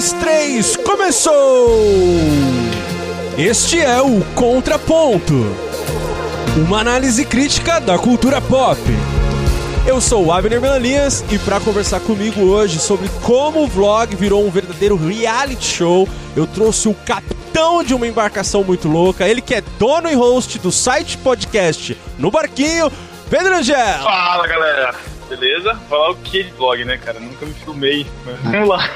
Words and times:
dois, 0.00 0.12
três, 0.12 0.76
começou! 0.78 1.68
Este 3.36 3.78
é 3.78 4.00
o 4.00 4.22
Contraponto 4.34 5.34
uma 6.56 6.80
análise 6.80 7.24
crítica 7.26 7.78
da 7.78 7.98
cultura 7.98 8.40
pop. 8.40 8.80
Eu 9.86 10.00
sou 10.00 10.26
o 10.26 10.32
Abner 10.32 10.60
Melanias 10.60 11.22
e 11.30 11.38
para 11.38 11.60
conversar 11.60 12.00
comigo 12.00 12.40
hoje 12.40 12.80
sobre 12.80 13.10
como 13.22 13.62
o 13.62 13.66
vlog 13.66 14.16
virou 14.16 14.44
um 14.44 14.50
verdadeiro 14.50 14.96
reality 14.96 15.64
show, 15.64 16.08
eu 16.34 16.46
trouxe 16.46 16.88
o 16.88 16.94
capitão 16.94 17.84
de 17.84 17.92
uma 17.94 18.06
embarcação 18.06 18.64
muito 18.64 18.88
louca, 18.88 19.28
ele 19.28 19.42
que 19.42 19.54
é 19.54 19.62
dono 19.78 20.10
e 20.10 20.14
host 20.14 20.58
do 20.60 20.72
site 20.72 21.18
podcast 21.18 21.96
No 22.18 22.30
Barquinho, 22.30 22.90
Pedro 23.28 23.54
Angel. 23.54 24.02
Fala 24.02 24.46
galera, 24.46 24.94
beleza? 25.36 25.74
Falar 25.88 26.10
o 26.10 26.16
que 26.16 26.42
de 26.42 26.50
vlog, 26.50 26.84
né, 26.84 26.98
cara? 26.98 27.20
Nunca 27.20 27.46
me 27.46 27.54
filmei, 27.54 28.06
mas 28.24 28.40
vamos 28.40 28.68
lá. 28.68 28.90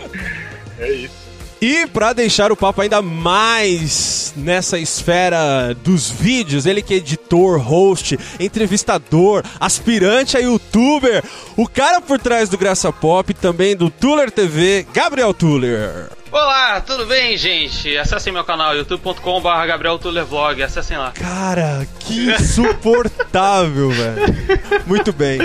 é 0.78 0.92
isso. 0.92 1.24
E 1.60 1.86
para 1.86 2.12
deixar 2.12 2.52
o 2.52 2.56
papo 2.56 2.82
ainda 2.82 3.00
mais 3.00 4.34
nessa 4.36 4.78
esfera 4.78 5.72
dos 5.82 6.10
vídeos, 6.10 6.66
ele 6.66 6.82
que 6.82 6.92
é 6.92 6.96
editor, 6.98 7.58
host, 7.58 8.18
entrevistador, 8.38 9.42
aspirante 9.58 10.36
a 10.36 10.40
youtuber, 10.40 11.24
o 11.56 11.66
cara 11.66 12.02
por 12.02 12.18
trás 12.18 12.50
do 12.50 12.58
Graça 12.58 12.92
Pop, 12.92 13.32
também 13.32 13.74
do 13.74 13.88
Tuller 13.88 14.30
TV, 14.30 14.86
Gabriel 14.92 15.32
Tuller. 15.32 16.10
Olá, 16.34 16.80
tudo 16.80 17.06
bem, 17.06 17.38
gente? 17.38 17.96
Acessem 17.96 18.32
meu 18.32 18.42
canal 18.42 18.74
youtube.com.br 18.74 19.66
Gabriel 19.68 20.00
Tuller 20.00 20.24
Vlog, 20.24 20.60
acessem 20.64 20.98
lá. 20.98 21.12
Cara, 21.12 21.86
que 22.00 22.26
insuportável, 22.34 23.90
velho. 23.90 24.82
Muito 24.84 25.12
bem. 25.12 25.38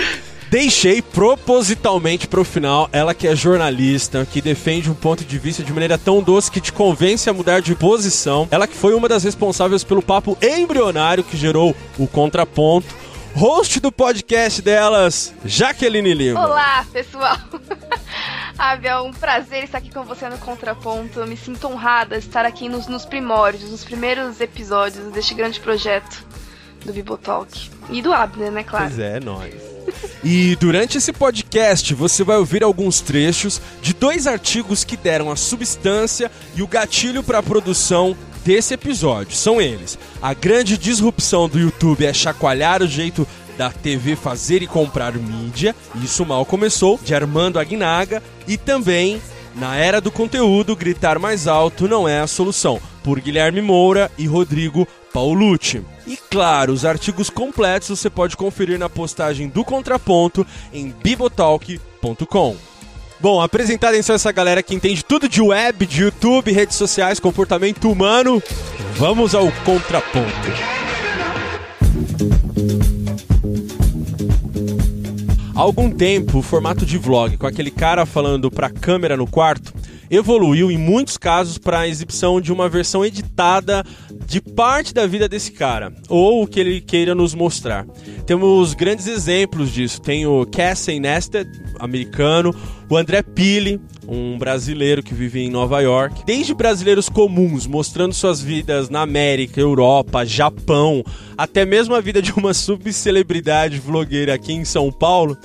Deixei 0.50 1.00
propositalmente 1.00 2.28
pro 2.28 2.44
final 2.44 2.90
ela 2.92 3.14
que 3.14 3.28
é 3.28 3.36
jornalista, 3.36 4.26
que 4.26 4.42
defende 4.42 4.90
um 4.90 4.96
ponto 4.96 5.24
de 5.24 5.38
vista 5.38 5.62
de 5.62 5.72
maneira 5.72 5.96
tão 5.96 6.24
doce 6.24 6.50
que 6.50 6.60
te 6.60 6.74
convence 6.74 7.30
a 7.30 7.34
mudar 7.34 7.62
de 7.62 7.76
posição. 7.76 8.48
Ela 8.50 8.66
que 8.66 8.76
foi 8.76 8.96
uma 8.96 9.08
das 9.08 9.24
responsáveis 9.24 9.84
pelo 9.84 10.02
papo 10.02 10.36
embrionário 10.42 11.24
que 11.24 11.38
gerou 11.38 11.76
o 12.00 12.08
contraponto. 12.08 12.88
Host 13.36 13.80
do 13.80 13.92
podcast 13.92 14.62
delas, 14.62 15.34
Jaqueline 15.46 16.14
Lima. 16.14 16.46
Olá, 16.46 16.86
pessoal. 16.92 17.38
Abel, 18.58 18.98
é 18.98 19.02
um 19.02 19.14
prazer 19.14 19.64
estar 19.64 19.78
aqui 19.78 19.90
com 19.90 20.04
você 20.04 20.28
no 20.28 20.38
Contraponto. 20.38 21.20
Eu 21.20 21.28
me 21.28 21.38
sinto 21.38 21.68
honrada 21.68 22.20
de 22.20 22.26
estar 22.26 22.46
aqui 22.46 22.68
nos, 22.68 22.88
nos 22.88 23.06
primórdios, 23.06 23.72
nos 23.72 23.86
primeiros 23.86 24.42
episódios 24.42 25.12
deste 25.14 25.34
grande 25.34 25.60
projeto 25.60 26.26
do 26.86 26.92
Bibotalk. 26.92 27.70
E 27.90 28.02
do 28.02 28.12
Abner, 28.12 28.52
né, 28.52 28.64
claro. 28.64 28.86
Pois 28.88 29.00
é, 29.00 29.20
nós. 29.20 29.54
E 30.24 30.56
durante 30.58 30.98
esse 30.98 31.14
podcast 31.14 31.94
você 31.94 32.24
vai 32.24 32.38
ouvir 32.38 32.64
alguns 32.64 33.00
trechos 33.00 33.62
de 33.82 33.94
dois 33.94 34.28
artigos 34.28 34.84
que 34.84 34.98
deram 34.98 35.32
a 35.32 35.36
substância 35.36 36.30
e 36.56 36.62
o 36.62 36.68
gatilho 36.68 37.24
para 37.24 37.40
a 37.40 37.44
produção 37.44 38.16
desse 38.44 38.74
episódio. 38.74 39.36
São 39.36 39.62
eles: 39.62 39.98
A 40.22 40.34
grande 40.34 40.78
disrupção 40.78 41.48
do 41.48 41.60
YouTube 41.60 42.06
é 42.06 42.14
chacoalhar 42.14 42.82
o 42.82 42.88
jeito 42.88 43.28
da 43.58 43.70
TV 43.70 44.16
fazer 44.16 44.62
e 44.64 44.68
comprar 44.68 45.14
mídia, 45.14 45.76
isso 46.02 46.26
mal 46.26 46.46
começou, 46.46 46.98
de 47.04 47.14
Armando 47.14 47.60
Aguinaga, 47.60 48.24
e 48.48 48.56
também 48.56 49.22
na 49.56 49.76
era 49.76 50.00
do 50.00 50.10
conteúdo, 50.10 50.76
gritar 50.76 51.20
mais 51.20 51.46
alto 51.46 51.88
não 51.88 52.08
é 52.08 52.22
a 52.22 52.28
solução, 52.28 52.80
por 53.04 53.20
Guilherme 53.20 53.62
Moura 53.62 54.10
e 54.18 54.26
Rodrigo 54.26 54.88
Paulucci. 55.12 55.84
E 56.08 56.16
claro, 56.16 56.72
os 56.72 56.86
artigos 56.86 57.30
completos 57.30 57.90
você 57.90 58.10
pode 58.10 58.38
conferir 58.38 58.80
na 58.80 58.88
postagem 58.88 59.50
do 59.50 59.66
Contraponto 59.66 60.48
em 60.72 60.94
bibotalk.com. 61.04 62.56
Bom, 63.22 63.42
apresentada 63.42 63.98
então 63.98 64.16
essa 64.16 64.32
galera 64.32 64.64
que 64.64 64.74
entende 64.74 65.04
tudo 65.04 65.28
de 65.28 65.42
web, 65.42 65.86
de 65.86 66.04
YouTube, 66.04 66.54
redes 66.54 66.78
sociais, 66.78 67.20
comportamento 67.20 67.92
humano, 67.92 68.42
vamos 68.96 69.36
ao 69.36 69.52
Contraponto. 69.66 70.30
Há 75.54 75.60
algum 75.60 75.92
tempo, 75.92 76.38
o 76.38 76.42
formato 76.42 76.86
de 76.86 76.98
vlog, 76.98 77.36
com 77.36 77.46
aquele 77.46 77.70
cara 77.70 78.06
falando 78.06 78.50
pra 78.50 78.70
câmera 78.70 79.18
no 79.18 79.28
quarto, 79.28 79.74
evoluiu 80.10 80.72
em 80.72 80.78
muitos 80.78 81.18
casos 81.18 81.58
para 81.58 81.80
a 81.80 81.88
exibição 81.88 82.42
de 82.42 82.52
uma 82.52 82.68
versão 82.68 83.06
editada 83.06 83.84
de 84.26 84.42
parte 84.42 84.94
da 84.94 85.08
vida 85.08 85.28
desse 85.28 85.52
cara, 85.52 85.94
ou 86.08 86.44
o 86.44 86.48
que 86.48 86.60
ele 86.60 86.82
queira 86.82 87.16
nos 87.16 87.34
mostrar. 87.34 87.86
Temos 88.26 88.74
grandes 88.74 89.08
exemplos 89.08 89.72
disso. 89.72 90.02
Tem 90.02 90.26
o 90.26 90.46
Cassie 90.46 91.00
Nested, 91.00 91.50
americano, 91.80 92.54
o 92.90 92.98
André 92.98 93.22
Pili, 93.22 93.80
um 94.08 94.38
brasileiro 94.38 95.04
que 95.04 95.14
vive 95.14 95.40
em 95.40 95.50
Nova 95.50 95.80
York. 95.82 96.24
Desde 96.26 96.54
brasileiros 96.54 97.08
comuns 97.08 97.68
mostrando 97.68 98.14
suas 98.14 98.42
vidas 98.42 98.90
na 98.90 99.02
América, 99.02 99.62
Europa, 99.62 100.26
Japão, 100.26 101.04
até 101.38 101.66
mesmo 101.66 101.94
a 101.94 102.02
vida 102.02 102.22
de 102.22 102.32
uma 102.32 102.54
subcelebridade 102.56 103.80
vlogueira 103.80 104.34
aqui 104.34 104.54
em 104.54 104.66
São 104.66 104.92
Paulo. 104.92 105.38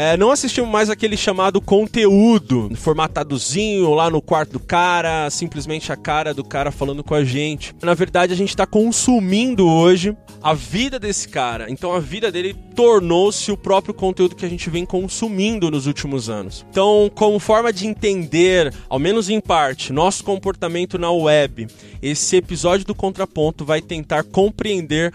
É, 0.00 0.16
não 0.16 0.30
assistimos 0.30 0.70
mais 0.70 0.88
aquele 0.88 1.16
chamado 1.16 1.60
conteúdo, 1.60 2.70
formatadozinho 2.76 3.92
lá 3.94 4.08
no 4.08 4.22
quarto 4.22 4.52
do 4.52 4.60
cara, 4.60 5.28
simplesmente 5.28 5.90
a 5.90 5.96
cara 5.96 6.32
do 6.32 6.44
cara 6.44 6.70
falando 6.70 7.02
com 7.02 7.16
a 7.16 7.24
gente. 7.24 7.74
Na 7.82 7.94
verdade, 7.94 8.32
a 8.32 8.36
gente 8.36 8.50
está 8.50 8.64
consumindo 8.64 9.66
hoje 9.66 10.16
a 10.40 10.54
vida 10.54 11.00
desse 11.00 11.28
cara. 11.28 11.68
Então 11.68 11.92
a 11.92 11.98
vida 11.98 12.30
dele 12.30 12.54
tornou-se 12.76 13.50
o 13.50 13.56
próprio 13.56 13.92
conteúdo 13.92 14.36
que 14.36 14.46
a 14.46 14.48
gente 14.48 14.70
vem 14.70 14.86
consumindo 14.86 15.68
nos 15.68 15.88
últimos 15.88 16.30
anos. 16.30 16.64
Então, 16.70 17.10
como 17.12 17.40
forma 17.40 17.72
de 17.72 17.84
entender, 17.84 18.72
ao 18.88 19.00
menos 19.00 19.28
em 19.28 19.40
parte, 19.40 19.92
nosso 19.92 20.22
comportamento 20.22 20.96
na 20.96 21.10
web, 21.10 21.66
esse 22.00 22.36
episódio 22.36 22.86
do 22.86 22.94
Contraponto 22.94 23.64
vai 23.64 23.82
tentar 23.82 24.22
compreender 24.22 25.12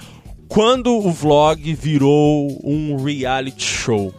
quando 0.49 0.93
o 0.93 1.09
vlog 1.09 1.73
virou 1.73 2.59
um 2.65 3.01
reality 3.01 3.63
show. 3.63 4.13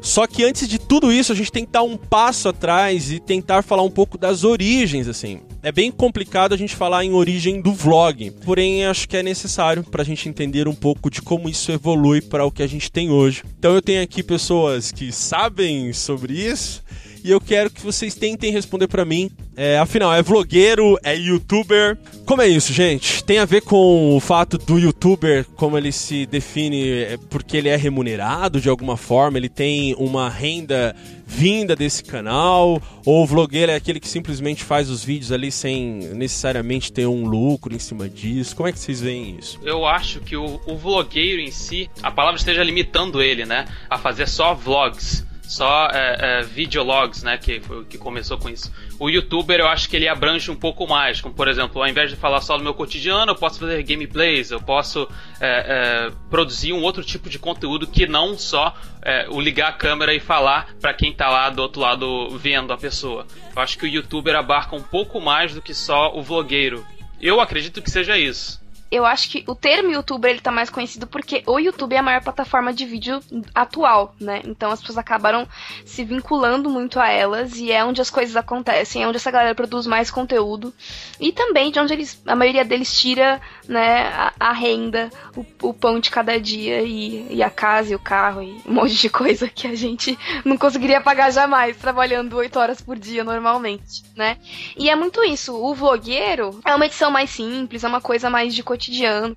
Só 0.00 0.26
que 0.26 0.44
antes 0.44 0.68
de 0.68 0.78
tudo 0.78 1.12
isso, 1.12 1.32
a 1.32 1.34
gente 1.34 1.52
tem 1.52 1.64
que 1.64 1.72
dar 1.72 1.82
um 1.82 1.96
passo 1.96 2.48
atrás 2.48 3.10
e 3.10 3.18
tentar 3.18 3.62
falar 3.62 3.82
um 3.82 3.90
pouco 3.90 4.16
das 4.16 4.44
origens, 4.44 5.08
assim. 5.08 5.40
É 5.62 5.72
bem 5.72 5.90
complicado 5.90 6.52
a 6.52 6.56
gente 6.56 6.76
falar 6.76 7.04
em 7.04 7.12
origem 7.12 7.60
do 7.60 7.72
vlog, 7.72 8.30
porém 8.44 8.86
acho 8.86 9.08
que 9.08 9.16
é 9.16 9.22
necessário 9.22 9.82
para 9.82 10.02
a 10.02 10.04
gente 10.04 10.28
entender 10.28 10.68
um 10.68 10.74
pouco 10.74 11.10
de 11.10 11.20
como 11.20 11.48
isso 11.48 11.72
evolui 11.72 12.20
para 12.20 12.44
o 12.44 12.50
que 12.50 12.62
a 12.62 12.66
gente 12.66 12.90
tem 12.90 13.10
hoje. 13.10 13.42
Então 13.58 13.74
eu 13.74 13.82
tenho 13.82 14.02
aqui 14.02 14.22
pessoas 14.22 14.92
que 14.92 15.10
sabem 15.10 15.92
sobre 15.92 16.34
isso 16.34 16.85
e 17.26 17.30
eu 17.32 17.40
quero 17.40 17.68
que 17.68 17.82
vocês 17.82 18.14
tentem 18.14 18.52
responder 18.52 18.86
para 18.86 19.04
mim. 19.04 19.32
É, 19.56 19.78
afinal, 19.78 20.14
é 20.14 20.22
vlogueiro, 20.22 20.96
é 21.02 21.16
youtuber. 21.16 21.98
Como 22.24 22.40
é 22.40 22.46
isso, 22.46 22.72
gente? 22.72 23.24
Tem 23.24 23.38
a 23.40 23.44
ver 23.44 23.62
com 23.62 24.16
o 24.16 24.20
fato 24.20 24.56
do 24.56 24.78
youtuber, 24.78 25.44
como 25.56 25.76
ele 25.76 25.90
se 25.90 26.24
define, 26.24 26.88
é 26.88 27.18
porque 27.28 27.56
ele 27.56 27.68
é 27.68 27.74
remunerado 27.74 28.60
de 28.60 28.68
alguma 28.68 28.96
forma, 28.96 29.38
ele 29.38 29.48
tem 29.48 29.92
uma 29.98 30.28
renda 30.28 30.94
vinda 31.26 31.74
desse 31.74 32.04
canal, 32.04 32.80
ou 33.04 33.24
o 33.24 33.26
vlogueiro 33.26 33.72
é 33.72 33.74
aquele 33.74 33.98
que 33.98 34.08
simplesmente 34.08 34.62
faz 34.62 34.88
os 34.88 35.02
vídeos 35.02 35.32
ali 35.32 35.50
sem 35.50 35.98
necessariamente 36.14 36.92
ter 36.92 37.08
um 37.08 37.26
lucro 37.26 37.74
em 37.74 37.80
cima 37.80 38.08
disso? 38.08 38.54
Como 38.54 38.68
é 38.68 38.72
que 38.72 38.78
vocês 38.78 39.00
veem 39.00 39.36
isso? 39.36 39.58
Eu 39.64 39.84
acho 39.84 40.20
que 40.20 40.36
o, 40.36 40.60
o 40.64 40.76
vlogueiro 40.76 41.40
em 41.40 41.50
si, 41.50 41.90
a 42.00 42.12
palavra 42.12 42.38
esteja 42.38 42.62
limitando 42.62 43.20
ele, 43.20 43.44
né, 43.44 43.64
a 43.90 43.98
fazer 43.98 44.28
só 44.28 44.54
vlogs 44.54 45.26
só 45.46 45.88
é, 45.92 46.16
é, 46.18 46.42
videologs, 46.42 47.22
né, 47.22 47.38
que 47.38 47.60
que 47.88 47.98
começou 47.98 48.36
com 48.38 48.48
isso. 48.48 48.72
O 48.98 49.08
youtuber 49.08 49.60
eu 49.60 49.68
acho 49.68 49.88
que 49.88 49.96
ele 49.96 50.08
abrange 50.08 50.50
um 50.50 50.56
pouco 50.56 50.86
mais, 50.86 51.20
como 51.20 51.34
por 51.34 51.48
exemplo, 51.48 51.80
ao 51.80 51.88
invés 51.88 52.10
de 52.10 52.16
falar 52.16 52.40
só 52.40 52.56
do 52.56 52.62
meu 52.62 52.74
cotidiano, 52.74 53.32
eu 53.32 53.36
posso 53.36 53.60
fazer 53.60 53.82
gameplays, 53.82 54.50
eu 54.50 54.60
posso 54.60 55.08
é, 55.40 56.08
é 56.08 56.12
produzir 56.28 56.72
um 56.72 56.82
outro 56.82 57.04
tipo 57.04 57.28
de 57.28 57.38
conteúdo 57.38 57.86
que 57.86 58.06
não 58.06 58.36
só 58.36 58.74
é, 59.02 59.26
o 59.30 59.40
ligar 59.40 59.68
a 59.68 59.72
câmera 59.72 60.12
e 60.12 60.20
falar 60.20 60.74
para 60.80 60.92
quem 60.92 61.12
tá 61.12 61.28
lá 61.28 61.48
do 61.48 61.62
outro 61.62 61.80
lado 61.80 62.36
vendo 62.38 62.72
a 62.72 62.76
pessoa. 62.76 63.26
Eu 63.54 63.62
acho 63.62 63.78
que 63.78 63.84
o 63.84 63.88
youtuber 63.88 64.34
abarca 64.34 64.74
um 64.74 64.82
pouco 64.82 65.20
mais 65.20 65.54
do 65.54 65.62
que 65.62 65.72
só 65.72 66.12
o 66.14 66.22
vlogueiro. 66.22 66.84
Eu 67.20 67.40
acredito 67.40 67.80
que 67.80 67.90
seja 67.90 68.18
isso 68.18 68.65
eu 68.90 69.04
acho 69.04 69.30
que 69.30 69.44
o 69.46 69.54
termo 69.54 69.90
youtuber 69.90 70.30
ele 70.30 70.40
tá 70.40 70.52
mais 70.52 70.70
conhecido 70.70 71.06
porque 71.06 71.42
o 71.46 71.58
YouTube 71.58 71.94
é 71.94 71.98
a 71.98 72.02
maior 72.02 72.22
plataforma 72.22 72.72
de 72.72 72.84
vídeo 72.84 73.20
atual, 73.54 74.14
né? 74.20 74.42
Então 74.44 74.70
as 74.70 74.80
pessoas 74.80 74.98
acabaram 74.98 75.46
se 75.84 76.04
vinculando 76.04 76.70
muito 76.70 77.00
a 77.00 77.08
elas 77.08 77.56
e 77.56 77.72
é 77.72 77.84
onde 77.84 78.00
as 78.00 78.10
coisas 78.10 78.36
acontecem, 78.36 79.02
é 79.02 79.08
onde 79.08 79.16
essa 79.16 79.30
galera 79.30 79.54
produz 79.54 79.86
mais 79.86 80.10
conteúdo 80.10 80.72
e 81.20 81.32
também 81.32 81.70
de 81.70 81.80
onde 81.80 81.92
eles, 81.92 82.22
a 82.26 82.36
maioria 82.36 82.64
deles 82.64 82.98
tira, 82.98 83.40
né, 83.68 84.08
a, 84.08 84.32
a 84.38 84.52
renda, 84.52 85.10
o, 85.36 85.44
o, 85.68 85.74
pão 85.74 85.98
de 85.98 86.10
cada 86.10 86.38
dia 86.38 86.82
e, 86.82 87.34
e, 87.34 87.42
a 87.42 87.50
casa 87.50 87.92
e 87.92 87.94
o 87.94 87.98
carro 87.98 88.42
e 88.42 88.60
um 88.66 88.74
monte 88.74 88.94
de 88.94 89.08
coisa 89.08 89.48
que 89.48 89.66
a 89.66 89.74
gente 89.74 90.16
não 90.44 90.56
conseguiria 90.56 91.00
pagar 91.00 91.30
jamais 91.32 91.76
trabalhando 91.76 92.36
oito 92.36 92.58
horas 92.58 92.80
por 92.80 92.96
dia 92.98 93.24
normalmente, 93.24 94.04
né? 94.14 94.36
E 94.76 94.88
é 94.88 94.94
muito 94.94 95.22
isso. 95.24 95.54
O 95.54 95.74
vlogueiro 95.74 96.60
é 96.64 96.74
uma 96.74 96.86
edição 96.86 97.10
mais 97.10 97.30
simples, 97.30 97.82
é 97.82 97.88
uma 97.88 98.00
coisa 98.00 98.30
mais 98.30 98.54
de 98.54 98.62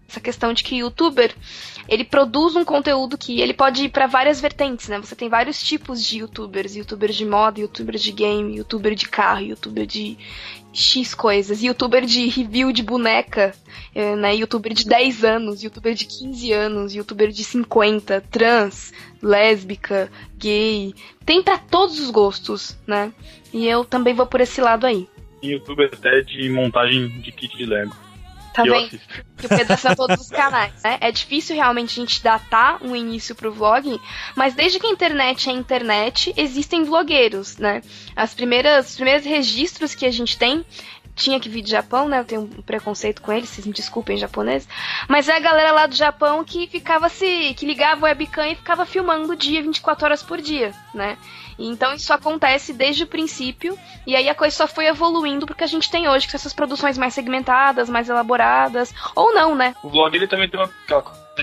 essa 0.08 0.20
questão 0.20 0.54
de 0.54 0.64
que 0.64 0.78
youtuber 0.78 1.34
ele 1.90 2.04
produz 2.04 2.56
um 2.56 2.64
conteúdo 2.64 3.18
que 3.18 3.42
ele 3.42 3.54
pode 3.54 3.86
ir 3.86 3.90
para 3.90 4.06
várias 4.06 4.40
vertentes, 4.40 4.88
né? 4.88 5.00
Você 5.00 5.16
tem 5.16 5.28
vários 5.28 5.62
tipos 5.62 6.06
de 6.06 6.20
youtubers, 6.20 6.76
youtuber 6.76 7.10
de 7.10 7.26
moda, 7.26 7.60
youtuber 7.60 7.96
de 7.96 8.12
game, 8.12 8.56
youtuber 8.56 8.94
de 8.94 9.10
carro, 9.10 9.42
youtuber 9.42 9.88
de 9.88 10.16
X 10.72 11.16
coisas, 11.16 11.64
youtuber 11.64 12.06
de 12.06 12.28
review 12.28 12.72
de 12.72 12.84
boneca, 12.84 13.56
eh, 13.96 14.16
né? 14.16 14.36
Youtuber 14.36 14.72
de 14.72 14.86
10 14.86 15.24
anos, 15.24 15.64
youtuber 15.64 15.96
de 15.96 16.06
15 16.06 16.52
anos, 16.52 16.94
youtuber 16.94 17.30
de 17.30 17.44
50, 17.44 18.22
trans, 18.30 18.94
lésbica, 19.20 20.12
gay, 20.38 20.94
tem 21.26 21.42
para 21.42 21.58
todos 21.58 22.00
os 22.00 22.12
gostos, 22.12 22.78
né? 22.86 23.12
E 23.52 23.68
eu 23.68 23.84
também 23.84 24.14
vou 24.14 24.28
por 24.28 24.42
esse 24.42 24.62
lado 24.62 24.86
aí. 24.86 25.08
Youtuber 25.42 25.90
até 25.92 26.22
de 26.22 26.50
montagem 26.50 27.08
de 27.20 27.32
kit 27.32 27.58
de 27.58 27.66
Lego. 27.66 28.09
Tá 28.60 28.64
vendo? 28.64 28.90
Que 29.38 29.46
o 29.46 29.54
acessa 29.54 29.96
todos 29.96 30.20
os 30.20 30.30
canais, 30.30 30.74
né? 30.84 30.98
É 31.00 31.12
difícil 31.12 31.56
realmente 31.56 32.00
a 32.00 32.04
gente 32.04 32.22
datar 32.22 32.84
um 32.84 32.96
início 32.96 33.34
pro 33.34 33.52
vlog, 33.52 34.00
mas 34.36 34.54
desde 34.54 34.80
que 34.80 34.88
a 34.88 34.90
internet 34.90 35.50
é 35.50 35.54
internet, 35.54 36.34
existem 36.36 36.84
vlogueiros, 36.84 37.58
né? 37.58 37.82
As 38.16 38.34
primeiras, 38.34 38.90
os 38.90 38.96
primeiros 38.96 39.26
registros 39.26 39.96
que 39.96 40.06
a 40.06 40.12
gente 40.12 40.38
tem 40.38 40.66
tinha 41.20 41.40
que 41.40 41.50
vir 41.50 41.62
do 41.62 41.70
Japão, 41.70 42.08
né? 42.08 42.20
Eu 42.20 42.26
tenho 42.26 42.42
um 42.42 42.62
preconceito 42.62 43.22
com 43.22 43.32
eles, 43.32 43.50
vocês 43.50 43.68
me 43.68 43.74
desculpem, 43.74 44.18
japonês. 44.18 44.68
Mas 45.08 45.28
é 45.28 45.36
a 45.36 45.40
galera 45.40 45.72
lá 45.72 45.86
do 45.86 45.96
Japão 45.96 46.44
que 46.44 46.68
ficava 46.68 47.10
se. 47.10 47.54
que 47.56 47.66
ligava 47.66 48.02
o 48.02 48.04
webcam 48.06 48.48
e 48.48 48.56
ficava 48.56 48.86
filmando 48.86 49.34
o 49.34 49.36
dia 49.36 49.62
24 49.62 50.06
horas 50.06 50.24
por 50.24 50.42
dia, 50.42 50.74
né? 50.94 51.18
Então 51.68 51.94
isso 51.94 52.14
acontece 52.14 52.74
desde 52.74 53.04
o 53.04 53.08
princípio, 53.08 53.78
e 54.08 54.16
aí 54.16 54.30
a 54.30 54.36
coisa 54.36 54.56
só 54.56 54.68
foi 54.68 54.88
evoluindo 54.88 55.46
porque 55.46 55.64
a 55.64 55.68
gente 55.68 55.92
tem 55.92 56.08
hoje 56.08 56.28
que 56.28 56.36
essas 56.36 56.54
produções 56.54 56.98
mais 56.98 57.14
segmentadas, 57.14 57.90
mais 57.90 58.10
elaboradas, 58.10 58.94
ou 59.16 59.34
não, 59.34 59.56
né? 59.56 59.76
O 59.84 59.90
vlog 59.90 60.16
ele 60.16 60.28
também 60.28 60.50
tem 60.50 60.60
uma 60.60 60.70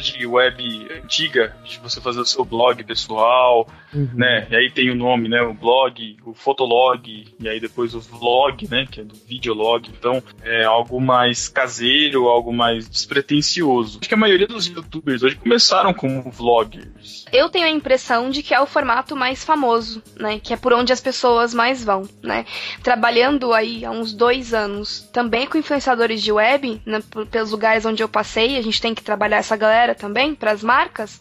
de 0.01 0.27
web 0.27 0.89
antiga, 1.03 1.57
de 1.65 1.79
você 1.79 2.01
fazer 2.01 2.21
o 2.21 2.25
seu 2.25 2.45
blog 2.45 2.83
pessoal, 2.85 3.69
uhum. 3.95 4.11
né? 4.15 4.47
E 4.51 4.57
aí 4.57 4.71
tem 4.71 4.91
o 4.91 4.95
nome, 4.95 5.29
né? 5.29 5.43
O 5.43 5.55
blog, 5.55 6.17
o 6.25 6.35
fotolog, 6.35 7.27
e 7.39 7.49
aí 7.49 7.61
depois 7.61 7.95
o 7.95 8.01
vlog, 8.01 8.69
né? 8.69 8.87
Que 8.91 9.01
é 9.01 9.05
do 9.05 9.15
videolog. 9.15 9.89
Então 9.89 10.23
é 10.43 10.65
algo 10.65 11.01
mais 11.01 11.49
caseiro, 11.49 12.29
algo 12.29 12.53
mais 12.53 12.89
despretensioso. 12.89 13.99
Acho 14.01 14.09
que 14.09 14.15
a 14.15 14.19
maioria 14.19 14.47
dos 14.47 14.67
youtubers 14.67 15.23
hoje 15.23 15.37
começaram 15.37 15.93
como 15.95 16.31
vloggers. 16.31 17.25
Eu 17.33 17.49
tenho 17.49 17.67
a 17.67 17.71
impressão 17.71 18.31
de 18.31 18.43
que 18.43 18.55
é 18.55 18.61
o 18.61 18.67
formato 18.67 19.17
mais 19.17 19.45
famoso, 19.45 20.03
né? 20.19 20.38
Que 20.38 20.55
é 20.55 20.56
por 20.56 20.73
onde 20.73 20.93
as 20.93 21.00
pessoas 21.00 21.53
mais 21.53 21.85
vão, 21.85 22.08
né? 22.23 22.44
Trabalhando 22.82 23.53
aí 23.53 23.85
há 23.85 23.91
uns 23.91 24.12
dois 24.12 24.55
anos 24.55 25.08
também 25.12 25.47
com 25.47 25.58
influenciadores 25.58 26.23
de 26.23 26.32
web, 26.32 26.81
né? 26.87 27.03
pelos 27.31 27.50
lugares 27.50 27.85
onde 27.85 28.03
eu 28.03 28.08
passei, 28.08 28.56
a 28.56 28.62
gente 28.62 28.81
tem 28.81 28.94
que 28.94 29.03
trabalhar 29.03 29.38
essa 29.38 29.56
galera 29.56 29.94
também, 29.94 30.35
para 30.35 30.53
as 30.53 30.62
marcas, 30.62 31.20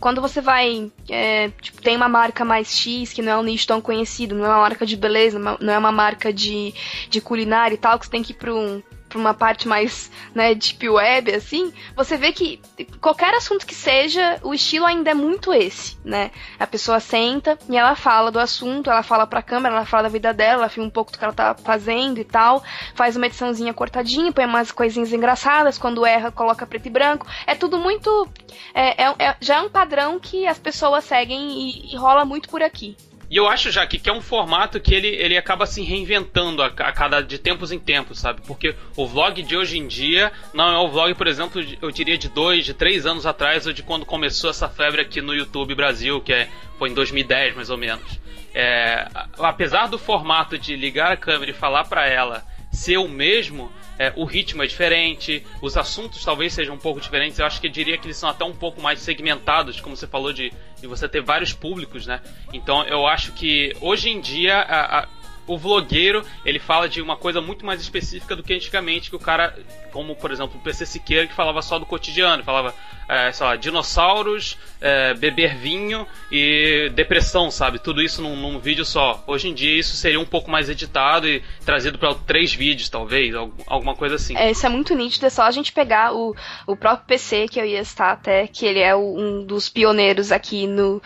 quando 0.00 0.20
você 0.20 0.40
vai. 0.40 0.90
É, 1.08 1.50
tipo, 1.60 1.80
tem 1.80 1.96
uma 1.96 2.08
marca 2.08 2.44
mais 2.44 2.68
X, 2.76 3.12
que 3.12 3.22
não 3.22 3.32
é 3.32 3.36
um 3.36 3.42
nicho 3.42 3.66
tão 3.66 3.80
conhecido, 3.80 4.34
não 4.34 4.44
é 4.44 4.48
uma 4.48 4.60
marca 4.60 4.84
de 4.84 4.96
beleza, 4.96 5.38
não 5.38 5.72
é 5.72 5.78
uma 5.78 5.92
marca 5.92 6.32
de, 6.32 6.74
de 7.08 7.20
culinária 7.20 7.74
e 7.74 7.78
tal, 7.78 7.98
que 7.98 8.06
você 8.06 8.10
tem 8.10 8.22
que 8.22 8.32
ir 8.32 8.36
para 8.36 8.54
um, 8.54 8.82
pra 9.14 9.20
uma 9.20 9.32
parte 9.32 9.68
mais, 9.68 10.10
né, 10.34 10.54
deep 10.54 10.88
web, 10.88 11.32
assim, 11.32 11.72
você 11.94 12.16
vê 12.16 12.32
que 12.32 12.60
qualquer 13.00 13.32
assunto 13.34 13.64
que 13.64 13.74
seja, 13.74 14.40
o 14.42 14.52
estilo 14.52 14.84
ainda 14.86 15.12
é 15.12 15.14
muito 15.14 15.52
esse, 15.54 15.96
né? 16.04 16.32
A 16.58 16.66
pessoa 16.66 16.98
senta 16.98 17.56
e 17.68 17.76
ela 17.76 17.94
fala 17.94 18.32
do 18.32 18.40
assunto, 18.40 18.90
ela 18.90 19.04
fala 19.04 19.24
pra 19.24 19.40
câmera, 19.40 19.76
ela 19.76 19.86
fala 19.86 20.04
da 20.04 20.08
vida 20.08 20.34
dela, 20.34 20.62
ela 20.62 20.68
filma 20.68 20.88
um 20.88 20.92
pouco 20.92 21.12
do 21.12 21.18
que 21.18 21.24
ela 21.24 21.32
tá 21.32 21.54
fazendo 21.54 22.18
e 22.18 22.24
tal, 22.24 22.62
faz 22.94 23.14
uma 23.14 23.26
ediçãozinha 23.26 23.72
cortadinha, 23.72 24.32
põe 24.32 24.44
umas 24.44 24.72
coisinhas 24.72 25.12
engraçadas, 25.12 25.78
quando 25.78 26.04
erra, 26.04 26.32
coloca 26.32 26.66
preto 26.66 26.86
e 26.86 26.90
branco. 26.90 27.26
É 27.46 27.54
tudo 27.54 27.78
muito. 27.78 28.28
É, 28.74 29.04
é, 29.04 29.14
é 29.18 29.36
já 29.40 29.56
é 29.56 29.60
um 29.60 29.70
padrão 29.70 30.18
que 30.18 30.44
as 30.46 30.58
pessoas 30.58 31.04
seguem 31.04 31.40
e, 31.40 31.94
e 31.94 31.96
rola 31.96 32.24
muito 32.24 32.48
por 32.48 32.62
aqui. 32.62 32.96
E 33.30 33.36
eu 33.36 33.48
acho 33.48 33.70
já 33.70 33.86
que, 33.86 34.08
é 34.08 34.12
um 34.12 34.20
formato 34.20 34.80
que 34.80 34.94
ele, 34.94 35.08
ele 35.08 35.36
acaba 35.36 35.66
se 35.66 35.82
reinventando 35.82 36.62
a, 36.62 36.66
a, 36.66 36.92
cada 36.92 37.20
de 37.20 37.38
tempos 37.38 37.72
em 37.72 37.78
tempos, 37.78 38.18
sabe? 38.18 38.42
Porque 38.46 38.74
o 38.96 39.06
vlog 39.06 39.42
de 39.42 39.56
hoje 39.56 39.78
em 39.78 39.86
dia 39.86 40.32
não 40.52 40.68
é 40.68 40.78
o 40.78 40.88
vlog, 40.88 41.14
por 41.14 41.26
exemplo, 41.26 41.64
eu 41.80 41.90
diria 41.90 42.18
de 42.18 42.28
dois, 42.28 42.64
de 42.64 42.74
três 42.74 43.06
anos 43.06 43.26
atrás, 43.26 43.66
ou 43.66 43.72
de 43.72 43.82
quando 43.82 44.04
começou 44.04 44.50
essa 44.50 44.68
febre 44.68 45.00
aqui 45.00 45.20
no 45.20 45.34
YouTube 45.34 45.74
Brasil, 45.74 46.20
que 46.20 46.32
é, 46.32 46.48
foi 46.78 46.90
em 46.90 46.94
2010 46.94 47.56
mais 47.56 47.70
ou 47.70 47.78
menos. 47.78 48.20
É, 48.54 49.08
apesar 49.38 49.88
do 49.88 49.98
formato 49.98 50.56
de 50.56 50.76
ligar 50.76 51.12
a 51.12 51.16
câmera 51.16 51.50
e 51.50 51.54
falar 51.54 51.84
para 51.84 52.06
ela 52.06 52.44
ser 52.70 52.98
o 52.98 53.08
mesmo, 53.08 53.70
é, 53.98 54.12
o 54.16 54.24
ritmo 54.24 54.62
é 54.62 54.66
diferente, 54.66 55.44
os 55.60 55.76
assuntos 55.76 56.24
talvez 56.24 56.52
sejam 56.52 56.74
um 56.74 56.78
pouco 56.78 57.00
diferentes. 57.00 57.38
Eu 57.38 57.46
acho 57.46 57.60
que 57.60 57.66
eu 57.66 57.70
diria 57.70 57.96
que 57.96 58.06
eles 58.06 58.16
são 58.16 58.28
até 58.28 58.44
um 58.44 58.54
pouco 58.54 58.80
mais 58.80 59.00
segmentados, 59.00 59.80
como 59.80 59.96
você 59.96 60.06
falou 60.06 60.32
de, 60.32 60.52
de 60.80 60.86
você 60.86 61.08
ter 61.08 61.22
vários 61.22 61.52
públicos, 61.52 62.06
né? 62.06 62.20
Então 62.52 62.84
eu 62.84 63.06
acho 63.06 63.32
que 63.32 63.74
hoje 63.80 64.10
em 64.10 64.20
dia 64.20 64.56
a, 64.58 65.00
a, 65.00 65.08
o 65.46 65.58
vlogueiro 65.58 66.24
ele 66.44 66.58
fala 66.58 66.88
de 66.88 67.00
uma 67.00 67.16
coisa 67.16 67.40
muito 67.40 67.64
mais 67.64 67.80
específica 67.80 68.34
do 68.34 68.42
que 68.42 68.54
antigamente, 68.54 69.10
que 69.10 69.16
o 69.16 69.20
cara, 69.20 69.56
como 69.92 70.14
por 70.16 70.30
exemplo 70.30 70.58
o 70.58 70.62
PC 70.62 70.86
Siqueira, 70.86 71.26
que 71.26 71.34
falava 71.34 71.62
só 71.62 71.78
do 71.78 71.86
cotidiano, 71.86 72.42
falava 72.42 72.74
é, 73.08 73.30
sei 73.32 73.46
lá, 73.46 73.56
dinossauros, 73.56 74.56
é, 74.80 75.14
beber 75.14 75.56
vinho 75.56 76.06
e 76.30 76.90
depressão, 76.94 77.50
sabe? 77.50 77.78
Tudo 77.78 78.02
isso 78.02 78.22
num, 78.22 78.36
num, 78.36 78.58
vídeo 78.58 78.84
só. 78.84 79.22
Hoje 79.26 79.48
em 79.48 79.54
dia 79.54 79.78
isso 79.78 79.96
seria 79.96 80.18
um 80.18 80.24
pouco 80.24 80.50
mais 80.50 80.68
editado 80.68 81.28
e 81.28 81.42
trazido 81.64 81.98
para 81.98 82.14
três 82.14 82.54
vídeos, 82.54 82.88
talvez, 82.88 83.34
alguma 83.66 83.94
coisa 83.94 84.14
assim. 84.14 84.36
É, 84.36 84.50
isso 84.50 84.64
é 84.64 84.68
muito 84.68 84.94
nítido, 84.94 85.26
é 85.26 85.30
só 85.30 85.42
a 85.42 85.50
gente 85.50 85.72
pegar 85.72 86.14
o, 86.14 86.34
o 86.66 86.76
próprio 86.76 87.06
PC, 87.06 87.46
que 87.48 87.60
eu 87.60 87.64
ia 87.64 87.80
estar 87.80 88.12
até, 88.12 88.46
que 88.46 88.64
ele 88.64 88.80
é 88.80 88.96
um 88.96 89.44
dos 89.44 89.68
pioneiros 89.68 90.32
aqui 90.32 90.66
no, 90.66 91.02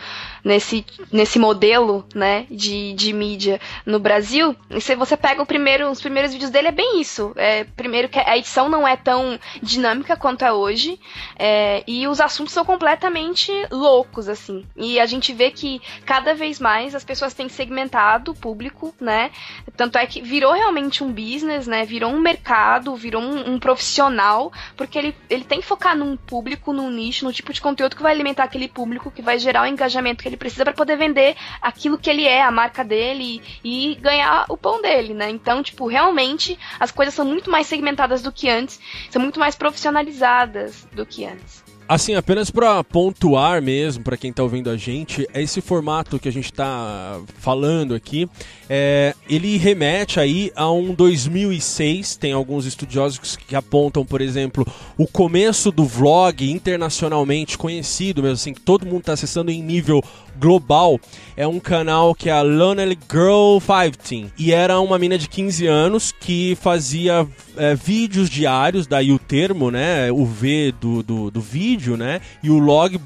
nesse, 0.49 0.83
nesse 1.11 1.37
modelo, 1.37 2.03
né, 2.15 2.47
de, 2.49 2.93
de 2.93 3.13
mídia 3.13 3.61
no 3.85 3.99
Brasil. 3.99 4.55
E 4.71 4.81
se 4.81 4.95
você 4.95 5.15
pega 5.15 5.43
o 5.43 5.45
primeiro, 5.45 5.91
os 5.91 6.01
primeiros 6.01 6.33
vídeos 6.33 6.49
dele, 6.49 6.69
é 6.69 6.71
bem 6.71 6.99
isso. 6.99 7.31
É, 7.35 7.65
primeiro 7.65 8.09
que 8.09 8.17
a 8.17 8.35
edição 8.35 8.67
não 8.67 8.87
é 8.87 8.97
tão 8.97 9.39
dinâmica 9.61 10.17
quanto 10.17 10.43
é 10.43 10.51
hoje. 10.51 10.99
É, 11.37 11.83
e 11.85 12.07
os 12.07 12.19
assuntos 12.19 12.51
são 12.51 12.65
completamente 12.65 13.51
loucos, 13.69 14.27
assim. 14.27 14.65
E 14.75 14.99
a 14.99 15.05
gente 15.05 15.31
vê 15.33 15.51
que 15.51 15.79
cada 16.03 16.33
vez 16.33 16.59
mais 16.59 16.95
as 16.95 17.03
pessoas 17.03 17.35
têm 17.35 17.47
segmentado 17.47 18.31
o 18.31 18.35
público, 18.35 18.91
né? 18.99 19.29
Tanto 19.77 19.99
é 19.99 20.07
que 20.07 20.19
virou 20.19 20.53
realmente 20.53 21.03
um 21.03 21.11
business, 21.11 21.67
né? 21.67 21.85
Virou 21.85 22.11
um 22.11 22.19
mercado, 22.19 22.95
virou 22.95 23.21
um, 23.21 23.53
um 23.53 23.59
profissional, 23.59 24.51
porque 24.75 24.97
ele, 24.97 25.15
ele 25.29 25.43
tem 25.43 25.61
que 25.61 25.67
focar 25.67 25.95
num 25.95 26.17
público, 26.17 26.73
num 26.73 26.89
nicho, 26.89 27.23
no 27.23 27.31
tipo 27.31 27.53
de 27.53 27.61
conteúdo 27.61 27.95
que 27.95 28.01
vai 28.01 28.13
alimentar 28.13 28.45
aquele 28.45 28.67
público, 28.67 29.11
que 29.11 29.21
vai 29.21 29.37
gerar 29.37 29.61
o 29.61 29.67
engajamento 29.67 30.23
que 30.23 30.27
ele 30.27 30.38
precisa 30.39 30.63
para 30.63 30.73
poder 30.73 30.97
vender 30.97 31.35
aquilo 31.61 31.97
que 31.97 32.09
ele 32.09 32.25
é, 32.25 32.41
a 32.41 32.49
marca 32.49 32.83
dele 32.83 33.41
e, 33.63 33.95
ganhar 34.01 34.45
o 34.49 34.57
pão 34.57 34.81
dele, 34.81 35.13
né? 35.13 35.29
Então, 35.29 35.61
tipo, 35.61 35.85
realmente 35.87 36.57
as 36.79 36.91
coisas 36.91 37.13
são 37.13 37.25
muito 37.25 37.51
mais 37.51 37.67
segmentadas 37.67 38.23
do 38.23 38.31
que 38.31 38.49
antes, 38.49 38.79
são 39.09 39.21
muito 39.21 39.39
mais 39.39 39.55
profissionalizadas 39.55 40.87
do 40.93 41.05
que 41.05 41.25
antes. 41.25 41.63
Assim, 41.89 42.13
apenas 42.13 42.51
para 42.51 42.83
pontuar 42.83 43.63
mesmo, 43.63 44.03
para 44.03 44.15
quem 44.15 44.29
está 44.29 44.43
ouvindo 44.43 44.69
a 44.69 44.77
gente, 44.77 45.27
é 45.33 45.41
esse 45.41 45.59
formato 45.59 46.19
que 46.19 46.29
a 46.29 46.31
gente 46.31 46.45
está 46.45 47.19
falando 47.39 47.95
aqui, 47.95 48.29
é, 48.69 49.15
ele 49.27 49.57
remete 49.57 50.19
aí 50.19 50.51
a 50.55 50.71
um 50.71 50.93
2006. 50.93 52.15
Tem 52.15 52.31
alguns 52.31 52.67
estudiosos 52.67 53.35
que 53.35 53.55
apontam, 53.55 54.05
por 54.05 54.21
exemplo, 54.21 54.67
o 54.99 55.07
começo 55.07 55.71
do 55.71 55.83
vlog 55.83 56.47
internacionalmente 56.51 57.57
conhecido, 57.57 58.21
mesmo 58.21 58.35
assim, 58.35 58.53
que 58.53 58.61
todo 58.61 58.85
mundo 58.85 58.99
está 58.99 59.13
acessando 59.13 59.49
em 59.49 59.63
nível 59.63 60.03
global. 60.39 60.99
É 61.35 61.47
um 61.47 61.59
canal 61.59 62.15
que 62.15 62.29
é 62.29 62.33
a 62.33 62.41
Lonely 62.41 62.97
Girl 63.11 63.57
15 63.59 64.33
e 64.37 64.51
era 64.51 64.79
uma 64.79 64.97
mina 64.97 65.17
de 65.17 65.27
15 65.27 65.67
anos 65.67 66.11
que 66.11 66.57
fazia 66.61 67.27
é, 67.57 67.75
vídeos 67.75 68.29
diários, 68.29 68.87
daí 68.87 69.11
o 69.11 69.19
termo, 69.19 69.69
né, 69.69 70.11
o 70.11 70.25
V 70.25 70.73
do, 70.79 71.03
do, 71.03 71.31
do 71.31 71.41
vídeo, 71.41 71.95
né, 71.97 72.21
e 72.41 72.49
o 72.49 72.57
log 72.57 72.99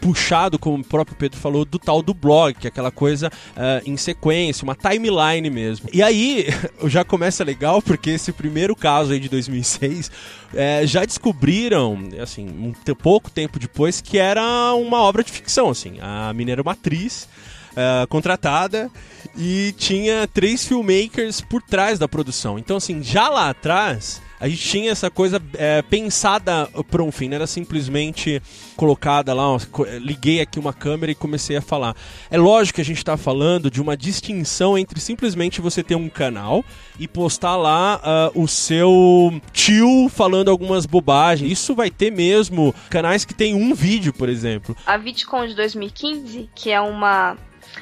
puxado, 0.00 0.58
como 0.58 0.78
o 0.78 0.84
próprio 0.84 1.16
Pedro 1.16 1.38
falou, 1.38 1.64
do 1.64 1.78
tal 1.78 2.02
do 2.02 2.14
blog, 2.14 2.54
que 2.54 2.66
é 2.66 2.68
aquela 2.68 2.90
coisa 2.90 3.28
uh, 3.28 3.82
em 3.84 3.96
sequência, 3.96 4.64
uma 4.64 4.74
timeline 4.74 5.48
mesmo. 5.50 5.88
E 5.92 6.02
aí 6.02 6.46
já 6.86 7.04
começa 7.04 7.44
legal, 7.44 7.82
porque 7.82 8.10
esse 8.10 8.32
primeiro 8.32 8.74
caso 8.74 9.12
aí 9.12 9.20
de 9.20 9.28
2006 9.28 10.10
é, 10.54 10.86
já 10.86 11.04
descobriram, 11.04 11.98
assim, 12.22 12.48
um 12.48 12.72
pouco 12.94 13.30
tempo 13.30 13.58
depois, 13.58 14.00
que 14.00 14.18
era 14.18 14.72
uma 14.74 15.02
obra 15.02 15.22
de 15.22 15.30
ficção, 15.30 15.70
assim. 15.70 15.98
A 16.00 16.32
mina 16.32 16.52
era 16.52 16.62
uma 16.62 16.72
atriz. 16.72 17.28
Uh, 17.70 18.04
contratada 18.08 18.90
e 19.36 19.72
tinha 19.78 20.26
três 20.26 20.66
filmmakers 20.66 21.40
por 21.40 21.62
trás 21.62 22.00
da 22.00 22.08
produção. 22.08 22.58
Então, 22.58 22.76
assim, 22.76 23.00
já 23.00 23.28
lá 23.28 23.48
atrás 23.48 24.20
A 24.40 24.48
gente 24.48 24.66
tinha 24.66 24.90
essa 24.90 25.10
coisa 25.10 25.40
é, 25.54 25.82
pensada 25.82 26.66
para 26.90 27.02
um 27.02 27.12
fim, 27.12 27.28
não 27.28 27.36
era 27.36 27.46
simplesmente 27.46 28.40
colocada 28.74 29.34
lá, 29.34 29.44
liguei 30.00 30.40
aqui 30.40 30.58
uma 30.58 30.72
câmera 30.72 31.12
e 31.12 31.14
comecei 31.14 31.58
a 31.58 31.60
falar. 31.60 31.94
É 32.30 32.38
lógico 32.38 32.76
que 32.76 32.80
a 32.80 32.84
gente 32.84 32.96
está 32.96 33.18
falando 33.18 33.70
de 33.70 33.82
uma 33.82 33.94
distinção 33.96 34.78
entre 34.78 34.98
simplesmente 34.98 35.60
você 35.60 35.82
ter 35.82 35.94
um 35.94 36.08
canal 36.08 36.64
e 36.98 37.06
postar 37.06 37.56
lá 37.56 38.00
uh, 38.34 38.42
o 38.42 38.48
seu 38.48 39.38
tio 39.52 40.08
falando 40.08 40.50
algumas 40.50 40.86
bobagens. 40.86 41.52
Isso 41.52 41.74
vai 41.74 41.90
ter 41.90 42.10
mesmo 42.10 42.74
canais 42.88 43.26
que 43.26 43.34
tem 43.34 43.54
um 43.54 43.74
vídeo, 43.74 44.12
por 44.12 44.30
exemplo. 44.30 44.74
A 44.86 44.96
VidCon 44.96 45.46
de 45.46 45.54
2015, 45.54 46.48
que 46.54 46.70
é 46.70 46.80
uma 46.80 47.36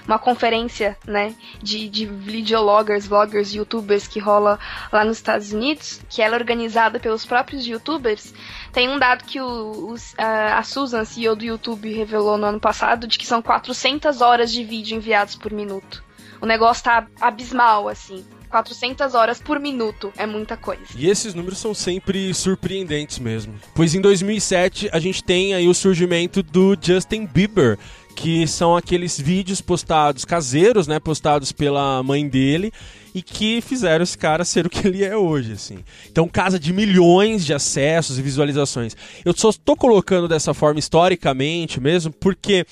uma 0.06 0.18
conferência, 0.18 0.96
né, 1.06 1.34
de, 1.62 1.88
de 1.88 2.06
videologgers, 2.06 3.06
vloggers, 3.06 3.54
youtubers 3.54 4.06
que 4.06 4.18
rola 4.18 4.58
lá 4.92 5.04
nos 5.04 5.18
Estados 5.18 5.52
Unidos, 5.52 6.00
que 6.08 6.22
ela 6.22 6.36
é 6.36 6.38
organizada 6.38 6.98
pelos 6.98 7.26
próprios 7.26 7.66
youtubers, 7.66 8.32
tem 8.72 8.88
um 8.88 8.98
dado 8.98 9.24
que 9.24 9.40
o, 9.40 9.92
o, 9.92 9.94
a 10.18 10.62
Susan, 10.62 11.04
CEO 11.04 11.36
do 11.36 11.44
YouTube, 11.44 11.92
revelou 11.92 12.36
no 12.36 12.46
ano 12.46 12.60
passado, 12.60 13.06
de 13.06 13.18
que 13.18 13.26
são 13.26 13.42
400 13.42 14.20
horas 14.20 14.50
de 14.52 14.64
vídeo 14.64 14.96
enviados 14.96 15.34
por 15.34 15.52
minuto. 15.52 16.02
O 16.40 16.46
negócio 16.46 16.84
tá 16.84 17.06
abismal, 17.20 17.88
assim. 17.88 18.24
400 18.48 19.14
horas 19.14 19.40
por 19.40 19.60
minuto 19.60 20.12
é 20.16 20.26
muita 20.26 20.56
coisa. 20.56 20.82
E 20.96 21.08
esses 21.08 21.34
números 21.34 21.58
são 21.58 21.74
sempre 21.74 22.32
surpreendentes 22.32 23.18
mesmo. 23.18 23.54
Pois 23.74 23.94
em 23.94 24.00
2007 24.00 24.88
a 24.92 24.98
gente 24.98 25.22
tem 25.22 25.54
aí 25.54 25.68
o 25.68 25.74
surgimento 25.74 26.42
do 26.42 26.76
Justin 26.80 27.26
Bieber, 27.26 27.78
que 28.18 28.48
são 28.48 28.76
aqueles 28.76 29.18
vídeos 29.18 29.60
postados 29.60 30.24
caseiros, 30.24 30.88
né, 30.88 30.98
postados 30.98 31.52
pela 31.52 32.02
mãe 32.02 32.28
dele 32.28 32.72
e 33.14 33.22
que 33.22 33.60
fizeram 33.60 34.02
esse 34.02 34.18
cara 34.18 34.44
ser 34.44 34.66
o 34.66 34.70
que 34.70 34.88
ele 34.88 35.04
é 35.04 35.16
hoje, 35.16 35.52
assim. 35.52 35.78
Então, 36.10 36.26
casa 36.26 36.58
de 36.58 36.72
milhões 36.72 37.46
de 37.46 37.54
acessos 37.54 38.18
e 38.18 38.22
visualizações. 38.22 38.96
Eu 39.24 39.32
só 39.36 39.50
estou 39.50 39.76
colocando 39.76 40.26
dessa 40.26 40.52
forma 40.52 40.80
historicamente 40.80 41.80
mesmo, 41.80 42.12
porque 42.12 42.66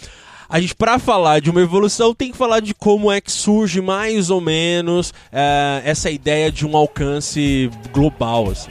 a 0.48 0.60
gente, 0.60 0.74
para 0.74 0.98
falar 0.98 1.40
de 1.40 1.48
uma 1.48 1.60
evolução, 1.60 2.12
tem 2.12 2.32
que 2.32 2.36
falar 2.36 2.58
de 2.58 2.74
como 2.74 3.10
é 3.10 3.20
que 3.20 3.30
surge 3.30 3.80
mais 3.80 4.30
ou 4.30 4.40
menos 4.40 5.14
é, 5.30 5.80
essa 5.84 6.10
ideia 6.10 6.50
de 6.50 6.66
um 6.66 6.76
alcance 6.76 7.70
global, 7.92 8.50
assim. 8.50 8.70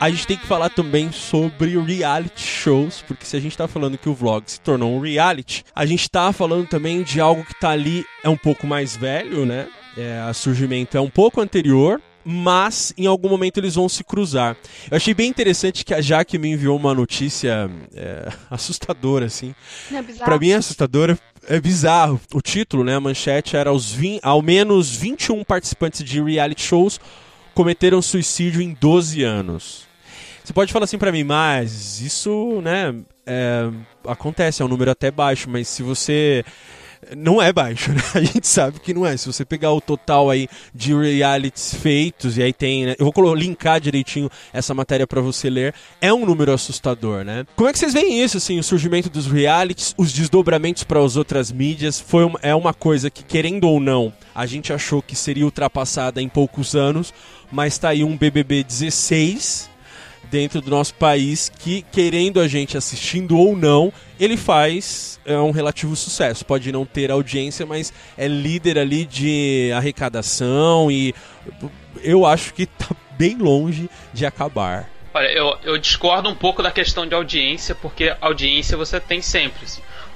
A 0.00 0.10
gente 0.10 0.26
tem 0.26 0.36
que 0.36 0.46
falar 0.46 0.70
também 0.70 1.12
sobre 1.12 1.78
reality 1.78 2.42
shows, 2.42 3.02
porque 3.06 3.24
se 3.24 3.36
a 3.36 3.40
gente 3.40 3.56
tá 3.56 3.68
falando 3.68 3.96
que 3.96 4.08
o 4.08 4.14
vlog 4.14 4.42
se 4.46 4.60
tornou 4.60 4.94
um 4.94 5.00
reality, 5.00 5.64
a 5.74 5.86
gente 5.86 6.10
tá 6.10 6.32
falando 6.32 6.66
também 6.66 7.02
de 7.02 7.20
algo 7.20 7.44
que 7.44 7.58
tá 7.58 7.70
ali, 7.70 8.04
é 8.22 8.28
um 8.28 8.36
pouco 8.36 8.66
mais 8.66 8.96
velho, 8.96 9.46
né? 9.46 9.68
É, 9.96 10.20
a 10.20 10.32
surgimento 10.32 10.96
é 10.96 11.00
um 11.00 11.08
pouco 11.08 11.40
anterior, 11.40 12.00
mas 12.24 12.92
em 12.96 13.06
algum 13.06 13.28
momento 13.28 13.58
eles 13.58 13.74
vão 13.74 13.88
se 13.88 14.02
cruzar. 14.02 14.56
Eu 14.90 14.96
achei 14.96 15.14
bem 15.14 15.28
interessante 15.28 15.84
que 15.84 15.94
a 15.94 16.00
Jaque 16.00 16.38
me 16.38 16.50
enviou 16.50 16.76
uma 16.76 16.94
notícia 16.94 17.70
é, 17.94 18.28
assustadora, 18.50 19.26
assim. 19.26 19.54
É 19.92 20.02
para 20.02 20.38
mim 20.38 20.50
é 20.50 20.56
assustadora, 20.56 21.18
é 21.46 21.60
bizarro. 21.60 22.20
O 22.32 22.40
título, 22.40 22.82
né, 22.82 22.96
a 22.96 23.00
manchete 23.00 23.56
era 23.56 23.72
os 23.72 23.92
20, 23.92 24.20
ao 24.22 24.42
menos 24.42 24.94
21 24.96 25.44
participantes 25.44 26.02
de 26.02 26.20
reality 26.22 26.62
shows 26.62 26.98
cometeram 27.54 28.02
suicídio 28.02 28.60
em 28.60 28.74
12 28.74 29.22
anos. 29.22 29.86
Você 30.42 30.52
pode 30.52 30.72
falar 30.72 30.84
assim 30.84 30.98
para 30.98 31.12
mim, 31.12 31.24
mas 31.24 32.00
isso, 32.02 32.60
né, 32.60 32.94
é, 33.26 33.70
acontece, 34.06 34.60
é 34.60 34.64
um 34.64 34.68
número 34.68 34.90
até 34.90 35.10
baixo, 35.10 35.48
mas 35.48 35.68
se 35.68 35.82
você 35.82 36.44
não 37.16 37.42
é 37.42 37.52
baixo, 37.52 37.92
né? 37.92 38.00
A 38.14 38.20
gente 38.20 38.46
sabe 38.46 38.80
que 38.80 38.94
não 38.94 39.04
é. 39.04 39.16
Se 39.16 39.26
você 39.26 39.44
pegar 39.44 39.72
o 39.72 39.80
total 39.80 40.30
aí 40.30 40.48
de 40.74 40.94
realities 40.94 41.74
feitos, 41.74 42.38
e 42.38 42.42
aí 42.42 42.52
tem, 42.52 42.86
né? 42.86 42.94
Eu 42.98 43.10
vou 43.10 43.34
linkar 43.34 43.80
direitinho 43.80 44.30
essa 44.52 44.72
matéria 44.72 45.06
para 45.06 45.20
você 45.20 45.50
ler, 45.50 45.74
é 46.00 46.12
um 46.12 46.24
número 46.24 46.52
assustador, 46.52 47.24
né? 47.24 47.44
Como 47.56 47.68
é 47.68 47.72
que 47.72 47.78
vocês 47.78 47.92
veem 47.92 48.22
isso, 48.22 48.36
assim, 48.36 48.58
o 48.58 48.62
surgimento 48.62 49.10
dos 49.10 49.26
realities, 49.26 49.94
os 49.96 50.12
desdobramentos 50.12 50.84
para 50.84 51.02
as 51.02 51.16
outras 51.16 51.50
mídias, 51.50 52.00
foi 52.00 52.30
é 52.42 52.54
uma 52.54 52.72
coisa 52.72 53.10
que, 53.10 53.22
querendo 53.22 53.64
ou 53.64 53.80
não, 53.80 54.12
a 54.34 54.46
gente 54.46 54.72
achou 54.72 55.02
que 55.02 55.16
seria 55.16 55.44
ultrapassada 55.44 56.20
em 56.20 56.28
poucos 56.28 56.74
anos, 56.74 57.12
mas 57.50 57.78
tá 57.78 57.90
aí 57.90 58.04
um 58.04 58.16
BBB 58.16 58.64
16 58.64 59.70
dentro 60.30 60.60
do 60.60 60.70
nosso 60.70 60.94
país 60.94 61.48
que, 61.48 61.82
querendo 61.92 62.40
a 62.40 62.48
gente 62.48 62.76
assistindo 62.76 63.38
ou 63.38 63.56
não, 63.56 63.92
ele 64.18 64.36
faz 64.36 65.20
é, 65.24 65.36
um 65.38 65.50
relativo 65.50 65.94
sucesso. 65.94 66.44
Pode 66.44 66.72
não 66.72 66.84
ter 66.84 67.10
audiência, 67.10 67.64
mas 67.64 67.92
é 68.16 68.26
líder 68.26 68.78
ali 68.78 69.04
de 69.04 69.70
arrecadação 69.74 70.90
e 70.90 71.14
eu 72.02 72.26
acho 72.26 72.52
que 72.52 72.66
tá 72.66 72.94
bem 73.16 73.36
longe 73.38 73.88
de 74.12 74.26
acabar. 74.26 74.90
Olha, 75.12 75.28
eu, 75.28 75.56
eu 75.62 75.78
discordo 75.78 76.28
um 76.28 76.34
pouco 76.34 76.62
da 76.62 76.72
questão 76.72 77.06
de 77.06 77.14
audiência, 77.14 77.74
porque 77.74 78.14
audiência 78.20 78.76
você 78.76 78.98
tem 78.98 79.22
sempre. 79.22 79.64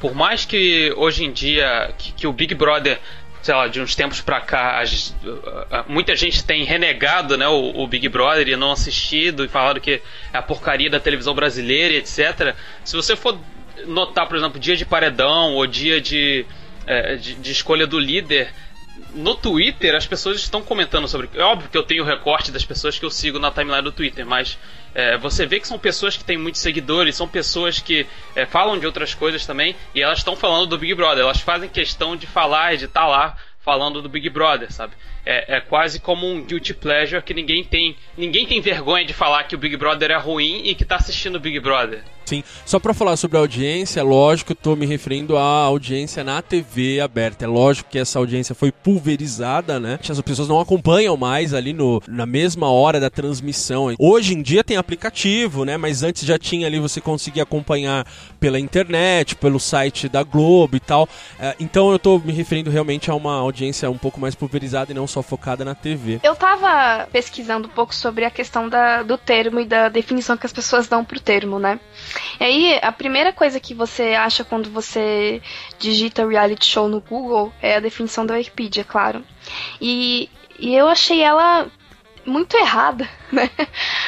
Por 0.00 0.14
mais 0.14 0.44
que 0.44 0.92
hoje 0.96 1.24
em 1.24 1.32
dia 1.32 1.92
que, 1.96 2.12
que 2.12 2.26
o 2.26 2.32
Big 2.32 2.54
Brother 2.54 3.00
sei 3.48 3.54
lá, 3.54 3.66
de 3.66 3.80
uns 3.80 3.94
tempos 3.94 4.20
pra 4.20 4.42
cá, 4.42 4.84
muita 5.88 6.14
gente 6.14 6.44
tem 6.44 6.64
renegado 6.64 7.34
né, 7.34 7.48
o, 7.48 7.80
o, 7.80 7.86
Big 7.86 8.06
Brother 8.06 8.46
e 8.46 8.56
não 8.56 8.72
assistido 8.72 9.42
e 9.42 9.48
falado 9.48 9.80
que 9.80 10.02
é 10.34 10.36
a 10.36 10.42
porcaria 10.42 10.90
da 10.90 11.00
televisão 11.00 11.34
brasileira 11.34 11.94
e 11.94 11.96
etc. 11.96 12.54
Se 12.84 12.94
você 12.94 13.16
for 13.16 13.38
notar, 13.86 14.28
por 14.28 14.36
exemplo, 14.36 14.60
dia 14.60 14.76
de 14.76 14.84
paredão 14.84 15.54
ou 15.54 15.66
dia 15.66 15.98
de, 15.98 16.44
é, 16.86 17.16
de, 17.16 17.36
de, 17.36 17.50
escolha 17.50 17.86
do 17.86 17.98
líder. 17.98 18.52
No 19.14 19.34
Twitter, 19.34 19.94
as 19.94 20.06
pessoas 20.06 20.36
estão 20.36 20.60
comentando 20.60 21.08
sobre. 21.08 21.30
É 21.32 21.42
óbvio 21.42 21.70
que 21.70 21.78
eu 21.78 21.82
tenho 21.82 22.02
o 22.02 22.06
recorte 22.06 22.52
das 22.52 22.66
pessoas 22.66 22.98
que 22.98 23.04
eu 23.06 23.10
sigo 23.10 23.38
na 23.38 23.50
timeline 23.50 23.80
do 23.80 23.92
Twitter, 23.92 24.26
mas 24.26 24.58
é, 24.94 25.16
você 25.16 25.46
vê 25.46 25.60
que 25.60 25.68
são 25.68 25.78
pessoas 25.78 26.16
que 26.16 26.24
têm 26.24 26.36
muitos 26.36 26.60
seguidores, 26.60 27.16
são 27.16 27.28
pessoas 27.28 27.78
que 27.78 28.06
é, 28.34 28.46
falam 28.46 28.78
de 28.78 28.86
outras 28.86 29.14
coisas 29.14 29.46
também, 29.46 29.74
e 29.94 30.02
elas 30.02 30.18
estão 30.18 30.36
falando 30.36 30.66
do 30.66 30.78
Big 30.78 30.94
Brother. 30.94 31.24
Elas 31.24 31.40
fazem 31.40 31.68
questão 31.68 32.16
de 32.16 32.26
falar 32.26 32.74
e 32.74 32.78
de 32.78 32.84
estar 32.86 33.02
tá 33.02 33.06
lá 33.06 33.36
falando 33.60 34.00
do 34.00 34.08
Big 34.08 34.30
Brother, 34.30 34.72
sabe? 34.72 34.94
É, 35.26 35.56
é, 35.56 35.60
quase 35.60 36.00
como 36.00 36.26
um 36.26 36.42
guilty 36.42 36.72
pleasure 36.72 37.22
que 37.22 37.34
ninguém 37.34 37.62
tem. 37.62 37.96
Ninguém 38.16 38.46
tem 38.46 38.60
vergonha 38.60 39.04
de 39.04 39.12
falar 39.12 39.44
que 39.44 39.54
o 39.54 39.58
Big 39.58 39.76
Brother 39.76 40.10
é 40.10 40.16
ruim 40.16 40.62
e 40.64 40.74
que 40.74 40.84
tá 40.84 40.96
assistindo 40.96 41.36
o 41.36 41.40
Big 41.40 41.60
Brother. 41.60 42.02
Sim, 42.28 42.44
só 42.66 42.78
para 42.78 42.92
falar 42.92 43.16
sobre 43.16 43.38
a 43.38 43.40
audiência, 43.40 44.02
lógico, 44.02 44.52
eu 44.52 44.56
tô 44.56 44.76
me 44.76 44.84
referindo 44.84 45.38
à 45.38 45.62
audiência 45.62 46.22
na 46.22 46.42
TV 46.42 47.00
aberta. 47.00 47.46
É 47.46 47.48
lógico 47.48 47.88
que 47.88 47.98
essa 47.98 48.18
audiência 48.18 48.54
foi 48.54 48.70
pulverizada, 48.70 49.80
né? 49.80 49.98
As 50.06 50.20
pessoas 50.20 50.46
não 50.46 50.60
acompanham 50.60 51.16
mais 51.16 51.54
ali 51.54 51.72
no, 51.72 52.02
na 52.06 52.26
mesma 52.26 52.70
hora 52.70 53.00
da 53.00 53.08
transmissão. 53.08 53.94
Hoje 53.98 54.34
em 54.34 54.42
dia 54.42 54.62
tem 54.62 54.76
aplicativo, 54.76 55.64
né? 55.64 55.78
Mas 55.78 56.02
antes 56.02 56.26
já 56.26 56.38
tinha 56.38 56.66
ali, 56.66 56.78
você 56.78 57.00
conseguia 57.00 57.44
acompanhar 57.44 58.06
pela 58.38 58.60
internet, 58.60 59.34
pelo 59.34 59.58
site 59.58 60.06
da 60.06 60.22
Globo 60.22 60.76
e 60.76 60.80
tal. 60.80 61.08
É, 61.40 61.56
então 61.58 61.90
eu 61.90 61.98
tô 61.98 62.18
me 62.18 62.34
referindo 62.34 62.70
realmente 62.70 63.10
a 63.10 63.14
uma 63.14 63.36
audiência 63.36 63.88
um 63.90 63.96
pouco 63.96 64.20
mais 64.20 64.34
pulverizada 64.34 64.92
e 64.92 64.94
não 64.94 65.06
só 65.06 65.22
focada 65.22 65.64
na 65.64 65.74
TV. 65.74 66.20
Eu 66.22 66.36
tava 66.36 67.08
pesquisando 67.10 67.68
um 67.68 67.70
pouco 67.70 67.94
sobre 67.94 68.26
a 68.26 68.30
questão 68.30 68.68
da, 68.68 69.02
do 69.02 69.16
termo 69.16 69.60
e 69.60 69.64
da 69.64 69.88
definição 69.88 70.36
que 70.36 70.44
as 70.44 70.52
pessoas 70.52 70.86
dão 70.86 71.02
pro 71.02 71.18
termo, 71.18 71.58
né? 71.58 71.80
E 72.40 72.44
aí, 72.44 72.78
a 72.82 72.92
primeira 72.92 73.32
coisa 73.32 73.60
que 73.60 73.74
você 73.74 74.14
acha 74.14 74.44
quando 74.44 74.70
você 74.70 75.42
digita 75.78 76.26
reality 76.26 76.66
show 76.66 76.88
no 76.88 77.00
Google 77.00 77.52
é 77.60 77.76
a 77.76 77.80
definição 77.80 78.24
da 78.24 78.34
Wikipedia, 78.34 78.84
claro. 78.84 79.24
E, 79.80 80.28
e 80.58 80.74
eu 80.74 80.88
achei 80.88 81.22
ela 81.22 81.66
muito 82.24 82.56
errada, 82.56 83.08
né? 83.32 83.50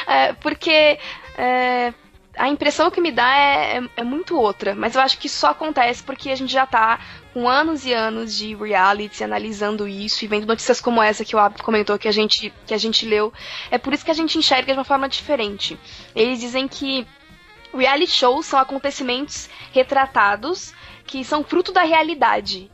É, 0.07 0.33
porque 0.33 0.99
é, 1.37 1.93
a 2.37 2.47
impressão 2.47 2.89
que 2.89 3.01
me 3.01 3.11
dá 3.11 3.35
é, 3.35 3.77
é, 3.77 3.83
é, 3.97 4.03
muito 4.03 4.37
outra, 4.37 4.73
mas 4.75 4.95
eu 4.95 5.01
acho 5.01 5.17
que 5.17 5.27
só 5.27 5.49
acontece 5.49 6.03
porque 6.03 6.29
a 6.29 6.35
gente 6.35 6.51
já 6.51 6.65
tá 6.65 6.99
com 7.33 7.47
anos 7.47 7.85
e 7.85 7.93
anos 7.93 8.35
de 8.35 8.55
reality 8.55 9.23
analisando 9.23 9.87
isso 9.87 10.23
e 10.23 10.27
vendo 10.27 10.47
notícias 10.47 10.81
como 10.81 11.01
essa 11.01 11.25
que 11.25 11.35
o 11.35 11.39
Abdo 11.39 11.63
comentou 11.63 11.97
que 11.97 12.07
a 12.07 12.11
gente 12.11 12.53
que 12.65 12.73
a 12.73 12.77
gente 12.77 13.05
leu. 13.05 13.33
É 13.69 13.77
por 13.77 13.93
isso 13.93 14.05
que 14.05 14.11
a 14.11 14.15
gente 14.15 14.37
enxerga 14.37 14.73
de 14.73 14.79
uma 14.79 14.83
forma 14.85 15.07
diferente. 15.07 15.77
Eles 16.15 16.39
dizem 16.39 16.67
que 16.67 17.07
Reality 17.73 18.11
shows 18.11 18.45
são 18.45 18.59
acontecimentos 18.59 19.49
retratados 19.71 20.73
que 21.05 21.23
são 21.23 21.43
fruto 21.43 21.71
da 21.71 21.83
realidade 21.83 22.69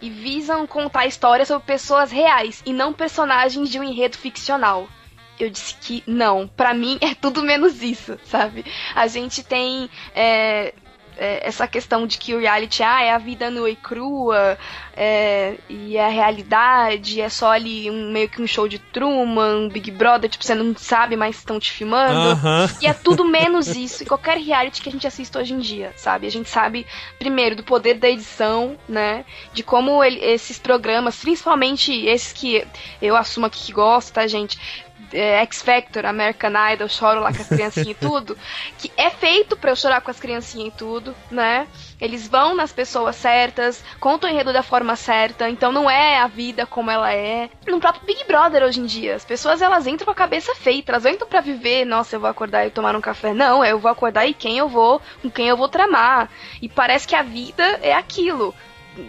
e 0.00 0.10
visam 0.10 0.66
contar 0.66 1.06
histórias 1.06 1.48
sobre 1.48 1.66
pessoas 1.66 2.10
reais 2.10 2.62
e 2.66 2.72
não 2.72 2.92
personagens 2.92 3.68
de 3.68 3.78
um 3.78 3.84
enredo 3.84 4.18
ficcional. 4.18 4.88
Eu 5.38 5.48
disse 5.48 5.74
que 5.80 6.02
não, 6.06 6.46
para 6.46 6.74
mim 6.74 6.98
é 7.02 7.14
tudo 7.14 7.42
menos 7.42 7.82
isso, 7.82 8.18
sabe? 8.24 8.64
A 8.94 9.06
gente 9.06 9.42
tem 9.42 9.88
é, 10.14 10.74
é, 11.16 11.46
essa 11.46 11.66
questão 11.66 12.06
de 12.06 12.18
que 12.18 12.34
o 12.34 12.40
reality 12.40 12.82
ah, 12.82 13.02
é 13.02 13.12
a 13.12 13.18
vida 13.18 13.50
nua 13.50 13.70
e 13.70 13.76
crua, 13.76 14.58
é, 14.96 15.56
e 15.68 15.96
é 15.96 16.04
a 16.04 16.08
realidade, 16.08 17.20
é 17.20 17.28
só 17.28 17.50
ali 17.50 17.90
um, 17.90 18.10
meio 18.10 18.28
que 18.28 18.40
um 18.40 18.46
show 18.46 18.68
de 18.68 18.78
Truman, 18.78 19.56
um 19.56 19.68
Big 19.68 19.90
Brother, 19.90 20.28
tipo, 20.28 20.44
você 20.44 20.54
não 20.54 20.74
sabe, 20.76 21.16
mas 21.16 21.36
estão 21.36 21.58
te 21.58 21.70
filmando. 21.70 22.38
E 22.80 22.86
é 22.86 22.92
tudo 22.92 23.24
menos 23.24 23.68
isso. 23.68 24.02
E 24.02 24.06
qualquer 24.06 24.38
reality 24.38 24.82
que 24.82 24.88
a 24.88 24.92
gente 24.92 25.06
assiste 25.06 25.36
hoje 25.36 25.54
em 25.54 25.58
dia, 25.58 25.92
sabe? 25.96 26.26
A 26.26 26.30
gente 26.30 26.48
sabe, 26.48 26.86
primeiro, 27.18 27.56
do 27.56 27.62
poder 27.62 27.94
da 27.94 28.08
edição, 28.08 28.76
né? 28.88 29.24
De 29.52 29.62
como 29.62 30.02
ele, 30.02 30.18
esses 30.20 30.58
programas, 30.58 31.16
principalmente 31.16 31.92
esses 32.06 32.32
que 32.32 32.66
eu 33.00 33.16
assumo 33.16 33.46
aqui 33.46 33.66
que 33.66 33.72
gosto, 33.72 34.12
tá, 34.12 34.26
gente? 34.26 34.58
É, 35.12 35.40
X 35.42 35.62
Factor, 35.62 36.06
American 36.06 36.52
Idol, 36.72 36.88
choro 36.88 37.20
lá 37.20 37.32
com 37.32 37.42
as 37.42 37.48
criancinhas 37.48 37.88
e 37.88 37.94
tudo, 37.94 38.36
que 38.78 38.90
é 38.96 39.10
feito 39.10 39.56
para 39.56 39.70
eu 39.70 39.76
chorar 39.76 40.00
com 40.00 40.10
as 40.10 40.20
criancinhas 40.20 40.72
e 40.72 40.76
tudo, 40.76 41.14
né? 41.30 41.66
Eles 42.00 42.26
vão 42.26 42.54
nas 42.54 42.72
pessoas 42.72 43.16
certas, 43.16 43.82
contam 44.00 44.28
o 44.28 44.32
enredo 44.32 44.52
da 44.52 44.62
forma 44.62 44.96
certa, 44.96 45.48
então 45.48 45.70
não 45.70 45.88
é 45.88 46.18
a 46.18 46.26
vida 46.26 46.66
como 46.66 46.90
ela 46.90 47.12
é. 47.12 47.48
No 47.66 47.78
próprio 47.78 48.04
Big 48.04 48.24
Brother 48.24 48.64
hoje 48.64 48.80
em 48.80 48.86
dia, 48.86 49.14
as 49.14 49.24
pessoas 49.24 49.62
elas 49.62 49.86
entram 49.86 50.06
com 50.06 50.10
a 50.10 50.14
cabeça 50.14 50.54
feita, 50.54 50.92
elas 50.92 51.06
entram 51.06 51.28
para 51.28 51.40
viver, 51.40 51.84
nossa, 51.84 52.16
eu 52.16 52.20
vou 52.20 52.28
acordar 52.28 52.66
e 52.66 52.70
tomar 52.70 52.96
um 52.96 53.00
café. 53.00 53.32
Não, 53.32 53.64
eu 53.64 53.78
vou 53.78 53.90
acordar 53.90 54.26
e 54.26 54.34
quem 54.34 54.58
eu 54.58 54.68
vou, 54.68 55.00
com 55.20 55.30
quem 55.30 55.48
eu 55.48 55.56
vou 55.56 55.68
tramar. 55.68 56.28
E 56.60 56.68
parece 56.68 57.06
que 57.06 57.14
a 57.14 57.22
vida 57.22 57.62
é 57.82 57.94
aquilo 57.94 58.54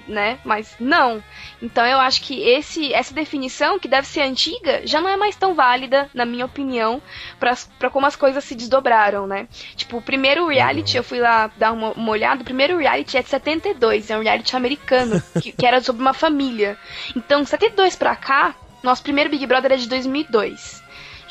né? 0.07 0.39
Mas 0.43 0.75
não. 0.79 1.23
Então 1.61 1.85
eu 1.85 1.99
acho 1.99 2.21
que 2.21 2.41
esse, 2.41 2.93
essa 2.93 3.13
definição, 3.13 3.79
que 3.79 3.87
deve 3.87 4.07
ser 4.07 4.21
antiga, 4.21 4.81
já 4.85 5.01
não 5.01 5.09
é 5.09 5.17
mais 5.17 5.35
tão 5.35 5.53
válida, 5.53 6.09
na 6.13 6.25
minha 6.25 6.45
opinião, 6.45 7.01
para 7.39 7.89
como 7.89 8.05
as 8.05 8.15
coisas 8.15 8.43
se 8.43 8.55
desdobraram, 8.55 9.27
né? 9.27 9.47
Tipo, 9.75 9.97
o 9.97 10.01
primeiro 10.01 10.47
reality, 10.47 10.97
eu 10.97 11.03
fui 11.03 11.19
lá 11.19 11.49
dar 11.57 11.71
uma, 11.71 11.91
uma 11.91 12.11
olhada, 12.11 12.41
o 12.41 12.45
primeiro 12.45 12.77
reality 12.77 13.17
é 13.17 13.23
de 13.23 13.29
72, 13.29 14.09
é 14.09 14.17
um 14.17 14.21
reality 14.21 14.55
americano, 14.55 15.21
que, 15.41 15.51
que 15.51 15.65
era 15.65 15.81
sobre 15.81 16.01
uma 16.01 16.13
família. 16.13 16.77
Então, 17.15 17.45
72 17.45 17.95
pra 17.95 18.15
cá, 18.15 18.55
nosso 18.81 19.01
primeiro 19.01 19.29
Big 19.29 19.45
Brother 19.45 19.71
é 19.71 19.77
de 19.77 19.87
2002 19.87 20.82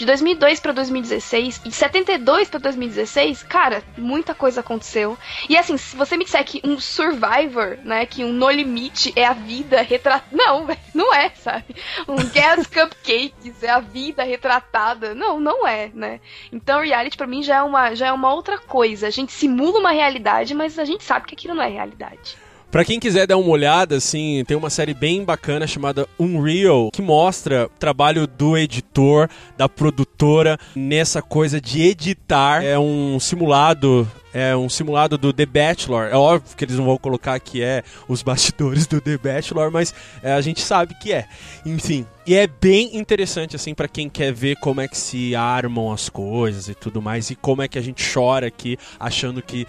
de 0.02 0.06
2002 0.06 0.59
para 0.59 0.73
2016 0.73 1.61
e 1.64 1.68
de 1.68 1.75
72 1.75 2.50
para 2.50 2.59
2016, 2.59 3.44
cara, 3.44 3.85
muita 3.97 4.35
coisa 4.35 4.59
aconteceu. 4.59 5.16
E 5.49 5.56
assim, 5.56 5.76
se 5.76 5.94
você 5.94 6.16
me 6.16 6.25
disser 6.25 6.44
que 6.44 6.61
um 6.64 6.80
Survivor, 6.80 7.78
né, 7.85 8.04
que 8.04 8.25
um 8.25 8.32
No 8.32 8.50
Limite 8.50 9.12
é 9.14 9.25
a 9.25 9.32
vida 9.32 9.80
retratada, 9.80 10.26
não, 10.32 10.66
não 10.92 11.14
é, 11.14 11.30
sabe? 11.30 11.76
Um 12.09 12.16
Gas 12.16 12.66
Cupcakes 12.73 13.62
é 13.62 13.71
a 13.71 13.78
vida 13.78 14.25
retratada, 14.25 15.14
não, 15.14 15.38
não 15.38 15.66
é, 15.66 15.92
né? 15.94 16.21
Então, 16.50 16.80
reality 16.80 17.16
para 17.16 17.28
mim 17.28 17.44
já 17.44 17.59
é 17.59 17.62
uma 17.62 17.94
já 17.94 18.09
é 18.09 18.12
uma 18.12 18.35
outra 18.35 18.59
coisa. 18.59 19.06
A 19.06 19.11
gente 19.11 19.30
simula 19.30 19.78
uma 19.78 19.92
realidade, 19.92 20.52
mas 20.52 20.80
a 20.80 20.85
gente 20.85 21.04
sabe 21.04 21.26
que 21.26 21.35
aquilo 21.35 21.54
não 21.54 21.62
é 21.62 21.68
realidade. 21.68 22.41
Para 22.73 22.87
quem 22.87 22.99
quiser 22.99 23.26
dar 23.26 23.37
uma 23.37 23.50
olhada, 23.50 23.97
assim, 23.97 24.43
tem 24.47 24.57
uma 24.57 24.71
série 24.71 24.95
bem 24.95 25.23
bacana 25.23 25.67
chamada 25.67 26.09
Unreal, 26.19 26.91
que 26.91 27.02
mostra 27.02 27.67
o 27.67 27.79
trabalho 27.79 28.26
do 28.26 28.57
editor, 28.57 29.29
da 29.59 29.69
produtora 29.69 30.59
nessa 30.75 31.21
coisa 31.21 31.61
de 31.61 31.83
editar. 31.83 32.64
É 32.64 32.79
um 32.79 33.21
simulado 33.21 34.11
é 34.33 34.57
um 34.57 34.71
simulado 34.71 35.19
do 35.19 35.35
The 35.35 35.45
Bachelor. 35.45 36.05
É 36.05 36.17
óbvio 36.17 36.57
que 36.57 36.64
eles 36.64 36.79
não 36.79 36.87
vão 36.87 36.97
colocar 36.97 37.38
que 37.38 37.62
é 37.62 37.83
os 38.09 38.23
bastidores 38.23 38.87
do 38.88 39.02
The 39.02 39.19
Bachelor, 39.19 39.71
mas 39.71 39.95
é, 40.23 40.33
a 40.33 40.41
gente 40.41 40.62
sabe 40.62 40.95
que 40.95 41.12
é. 41.12 41.26
Enfim, 41.67 42.07
e 42.26 42.35
é 42.35 42.47
bem 42.47 42.97
interessante 42.97 43.55
assim 43.55 43.75
para 43.75 43.87
quem 43.87 44.09
quer 44.09 44.33
ver 44.33 44.57
como 44.57 44.81
é 44.81 44.88
que 44.88 44.97
se 44.97 45.35
armam 45.35 45.93
as 45.93 46.09
coisas 46.09 46.71
e 46.71 46.75
tudo 46.75 47.02
mais 47.02 47.29
e 47.29 47.35
como 47.35 47.61
é 47.61 47.69
que 47.69 47.79
a 47.79 47.83
gente 47.83 48.02
chora 48.11 48.47
aqui 48.47 48.79
achando 48.99 49.43
que 49.43 49.67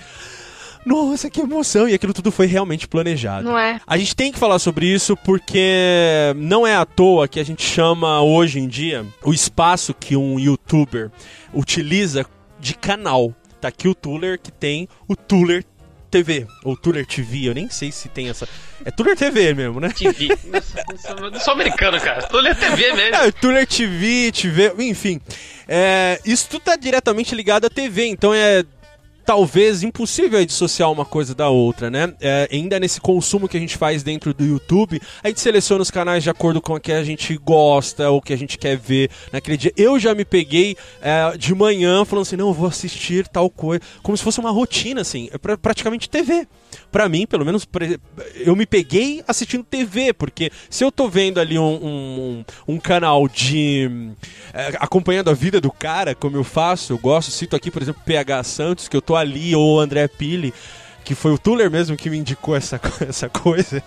nossa, 0.85 1.29
que 1.29 1.41
emoção! 1.41 1.87
E 1.87 1.93
aquilo 1.93 2.13
tudo 2.13 2.31
foi 2.31 2.45
realmente 2.45 2.87
planejado. 2.87 3.47
Não 3.47 3.57
é? 3.57 3.79
A 3.85 3.97
gente 3.97 4.15
tem 4.15 4.31
que 4.31 4.39
falar 4.39 4.59
sobre 4.59 4.85
isso 4.85 5.15
porque 5.17 6.33
não 6.35 6.65
é 6.65 6.75
à 6.75 6.85
toa 6.85 7.27
que 7.27 7.39
a 7.39 7.45
gente 7.45 7.63
chama 7.63 8.21
hoje 8.21 8.59
em 8.59 8.67
dia 8.67 9.05
o 9.23 9.33
espaço 9.33 9.93
que 9.93 10.15
um 10.15 10.39
youtuber 10.39 11.11
utiliza 11.53 12.25
de 12.59 12.73
canal. 12.73 13.33
Tá 13.61 13.69
aqui 13.69 13.87
o 13.87 13.95
Tuller 13.95 14.39
que 14.39 14.51
tem 14.51 14.87
o 15.07 15.15
Tuller 15.15 15.63
TV, 16.13 16.45
ou 16.63 16.77
Tuller 16.77 17.07
TV, 17.07 17.49
eu 17.49 17.55
nem 17.55 17.67
sei 17.71 17.91
se 17.91 18.07
tem 18.07 18.29
essa. 18.29 18.47
É 18.85 18.91
Tuller 18.91 19.17
TV 19.17 19.51
mesmo, 19.55 19.79
né? 19.79 19.89
TV. 19.89 20.27
não 21.31 21.39
sou 21.39 21.53
americano, 21.53 21.99
cara. 21.99 22.21
Tuller 22.27 22.55
TV 22.55 22.93
mesmo. 22.93 23.15
É, 23.15 23.31
Tuller 23.31 23.65
TV, 23.65 24.31
TV, 24.31 24.73
enfim. 24.83 25.19
É, 25.67 26.19
isso 26.23 26.47
tudo 26.49 26.61
tá 26.61 26.75
diretamente 26.75 27.33
ligado 27.33 27.65
à 27.65 27.69
TV, 27.69 28.05
então 28.05 28.31
é 28.31 28.63
talvez 29.25 29.83
impossível 29.83 30.43
dissociar 30.45 30.91
uma 30.91 31.05
coisa 31.05 31.33
da 31.33 31.49
outra, 31.49 31.89
né? 31.89 32.13
É, 32.21 32.47
ainda 32.51 32.79
nesse 32.79 32.99
consumo 32.99 33.47
que 33.47 33.57
a 33.57 33.59
gente 33.59 33.77
faz 33.77 34.03
dentro 34.03 34.33
do 34.33 34.45
YouTube, 34.45 35.01
a 35.23 35.27
gente 35.27 35.39
seleciona 35.39 35.81
os 35.81 35.91
canais 35.91 36.23
de 36.23 36.29
acordo 36.29 36.61
com 36.61 36.73
o 36.75 36.79
que 36.79 36.91
a 36.91 37.03
gente 37.03 37.37
gosta 37.37 38.09
ou 38.09 38.21
que 38.21 38.33
a 38.33 38.37
gente 38.37 38.57
quer 38.57 38.77
ver 38.77 39.09
naquele 39.31 39.57
dia. 39.57 39.73
Eu 39.77 39.99
já 39.99 40.13
me 40.13 40.25
peguei 40.25 40.75
é, 41.01 41.37
de 41.37 41.53
manhã 41.55 42.05
falando 42.05 42.23
assim, 42.23 42.35
não, 42.35 42.49
eu 42.49 42.53
vou 42.53 42.67
assistir 42.67 43.27
tal 43.27 43.49
coisa, 43.49 43.81
como 44.01 44.17
se 44.17 44.23
fosse 44.23 44.39
uma 44.39 44.51
rotina, 44.51 45.01
assim, 45.01 45.29
é 45.31 45.37
pra, 45.37 45.57
praticamente 45.57 46.09
TV. 46.09 46.47
Para 46.91 47.07
mim, 47.07 47.25
pelo 47.25 47.45
menos, 47.45 47.67
eu 48.35 48.55
me 48.55 48.65
peguei 48.65 49.23
assistindo 49.27 49.63
TV, 49.63 50.13
porque 50.13 50.51
se 50.69 50.83
eu 50.83 50.91
tô 50.91 51.07
vendo 51.07 51.39
ali 51.39 51.57
um, 51.57 51.63
um, 51.63 52.45
um 52.67 52.79
canal 52.79 53.27
de. 53.27 54.11
É, 54.53 54.77
acompanhando 54.79 55.29
a 55.29 55.33
vida 55.33 55.59
do 55.59 55.71
cara, 55.71 56.13
como 56.13 56.37
eu 56.37 56.43
faço, 56.43 56.93
eu 56.93 56.97
gosto, 56.97 57.31
cito 57.31 57.55
aqui, 57.55 57.71
por 57.71 57.81
exemplo, 57.81 58.01
PH 58.05 58.43
Santos, 58.43 58.87
que 58.87 58.95
eu 58.95 59.01
tô 59.01 59.12
ali, 59.15 59.55
ou 59.55 59.77
o 59.77 59.79
André 59.79 60.07
Pili, 60.07 60.53
que 61.03 61.13
foi 61.13 61.31
o 61.31 61.37
Tuller 61.37 61.69
mesmo 61.69 61.97
que 61.97 62.09
me 62.09 62.17
indicou 62.17 62.55
essa, 62.55 62.79
essa 63.07 63.29
coisa, 63.29 63.83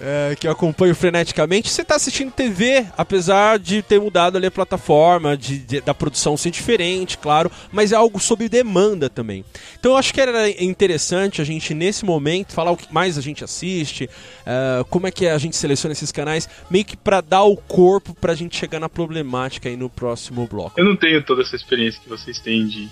é, 0.00 0.34
que 0.38 0.46
eu 0.46 0.52
acompanho 0.52 0.94
freneticamente, 0.94 1.70
você 1.70 1.82
está 1.82 1.96
assistindo 1.96 2.32
TV, 2.32 2.86
apesar 2.96 3.58
de 3.58 3.82
ter 3.82 4.00
mudado 4.00 4.36
ali 4.36 4.46
a 4.46 4.50
plataforma, 4.50 5.36
de, 5.36 5.58
de, 5.58 5.80
da 5.80 5.94
produção 5.94 6.36
ser 6.36 6.50
diferente, 6.50 7.18
claro, 7.18 7.50
mas 7.70 7.92
é 7.92 7.96
algo 7.96 8.18
sob 8.18 8.48
demanda 8.48 9.10
também. 9.10 9.44
Então 9.78 9.92
eu 9.92 9.96
acho 9.96 10.12
que 10.12 10.20
era 10.20 10.48
interessante 10.62 11.42
a 11.42 11.44
gente, 11.44 11.74
nesse 11.74 12.04
momento, 12.04 12.52
falar 12.52 12.70
o 12.70 12.76
que 12.76 12.92
mais 12.92 13.18
a 13.18 13.20
gente 13.20 13.44
assiste, 13.44 14.08
é, 14.44 14.84
como 14.88 15.06
é 15.06 15.10
que 15.10 15.26
a 15.26 15.38
gente 15.38 15.56
seleciona 15.56 15.92
esses 15.92 16.10
canais, 16.10 16.48
meio 16.70 16.84
que 16.84 16.96
para 16.96 17.20
dar 17.20 17.42
o 17.42 17.56
corpo 17.56 18.14
para 18.14 18.32
a 18.32 18.36
gente 18.36 18.56
chegar 18.56 18.80
na 18.80 18.88
problemática 18.88 19.68
aí 19.68 19.76
no 19.76 19.90
próximo 19.90 20.46
bloco. 20.46 20.78
Eu 20.80 20.84
não 20.84 20.96
tenho 20.96 21.22
toda 21.22 21.42
essa 21.42 21.54
experiência 21.54 22.00
que 22.02 22.08
vocês 22.08 22.38
têm 22.38 22.66
de 22.66 22.88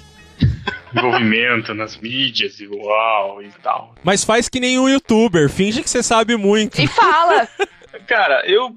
envolvimento 0.95 1.75
nas 1.75 1.97
mídias 1.97 2.61
e 2.61 2.67
uau 2.67 3.43
e 3.43 3.51
tal. 3.63 3.95
Mas 4.03 4.25
faz 4.25 4.49
que 4.49 4.61
nem 4.61 4.79
um 4.79 4.89
youtuber, 4.89 5.49
finge 5.49 5.83
que 5.83 5.91
você 5.91 6.03
sabe 6.03 6.37
muito. 6.37 6.81
E 6.81 6.87
fala! 6.87 7.49
Cara, 8.07 8.43
eu, 8.45 8.75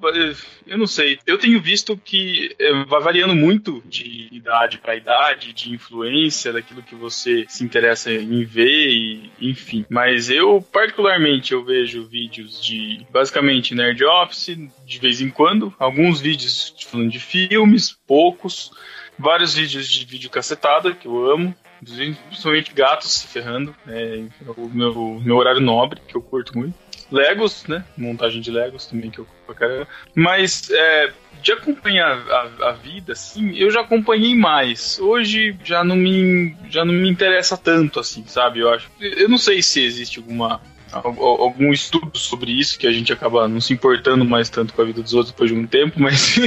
eu 0.66 0.78
não 0.78 0.88
sei. 0.88 1.20
Eu 1.26 1.38
tenho 1.38 1.60
visto 1.60 1.98
que 1.98 2.56
eh, 2.58 2.86
vai 2.86 3.02
variando 3.02 3.36
muito 3.36 3.82
de 3.86 4.30
idade 4.32 4.78
para 4.78 4.96
idade, 4.96 5.54
de 5.54 5.74
influência, 5.74 6.54
daquilo 6.54 6.84
que 6.84 6.96
você 6.96 7.46
se 7.50 7.64
interessa 7.64 8.12
em 8.12 8.46
ver, 8.46 8.90
e, 8.90 9.32
enfim. 9.42 9.86
Mas 9.90 10.30
eu, 10.30 10.62
particularmente, 10.72 11.52
eu 11.52 11.66
vejo 11.66 12.06
vídeos 12.06 12.64
de, 12.64 13.06
basicamente, 13.10 13.76
Nerd 13.76 14.06
Office, 14.06 14.56
de 14.86 15.00
vez 15.00 15.20
em 15.20 15.30
quando. 15.30 15.74
Alguns 15.80 16.22
vídeos 16.22 16.74
falando 16.88 17.10
de 17.10 17.20
filmes, 17.20 17.98
poucos 18.08 18.72
vários 19.18 19.56
vídeos 19.56 19.88
de 19.88 20.06
vídeo 20.06 20.30
cacetada, 20.30 20.94
que 20.94 21.08
eu 21.08 21.32
amo, 21.32 21.56
principalmente 21.84 22.74
gatos 22.74 23.12
se 23.12 23.28
ferrando, 23.28 23.76
é 23.88 24.24
o 24.56 24.68
meu, 24.68 25.22
meu 25.24 25.36
horário 25.38 25.62
nobre, 25.62 26.02
que 26.08 26.16
eu 26.16 26.22
curto 26.22 26.58
muito. 26.58 26.76
Legos, 27.10 27.66
né? 27.68 27.86
Montagem 27.98 28.42
de 28.42 28.52
Legos 28.52 28.86
também, 28.86 29.10
que 29.10 29.20
eu 29.20 29.26
curto 29.26 29.46
pra 29.46 29.56
caramba. 29.56 29.88
Mas, 30.14 30.70
é, 30.70 31.14
de 31.42 31.52
acompanhar 31.54 32.18
a, 32.30 32.70
a, 32.70 32.72
vida, 32.74 33.14
assim, 33.14 33.56
eu 33.56 33.72
já 33.72 33.82
acompanhei 33.82 34.36
mais. 34.36 35.00
Hoje 35.00 35.56
já 35.64 35.84
não 35.84 35.96
me, 35.96 36.56
já 36.70 36.84
não 36.84 36.94
me 36.94 37.10
interessa 37.10 37.56
tanto, 37.56 38.00
assim, 38.00 38.26
sabe? 38.28 38.60
Eu 38.60 38.74
acho. 38.74 38.90
Eu 39.00 39.30
não 39.30 39.38
sei 39.38 39.62
se 39.62 39.82
existe 39.82 40.20
alguma 40.20 40.62
algum 40.92 41.72
estudo 41.72 42.18
sobre 42.18 42.52
isso, 42.52 42.78
que 42.78 42.88
a 42.88 42.92
gente 42.92 43.12
acaba 43.12 43.48
não 43.48 43.60
se 43.60 43.74
importando 43.74 44.24
mais 44.24 44.50
tanto 44.50 44.74
com 44.74 44.82
a 44.82 44.86
vida 44.86 45.02
dos 45.02 45.14
outros 45.14 45.32
depois 45.32 45.52
de 45.52 45.58
um 45.58 45.68
tempo, 45.68 46.00
mas 46.02 46.38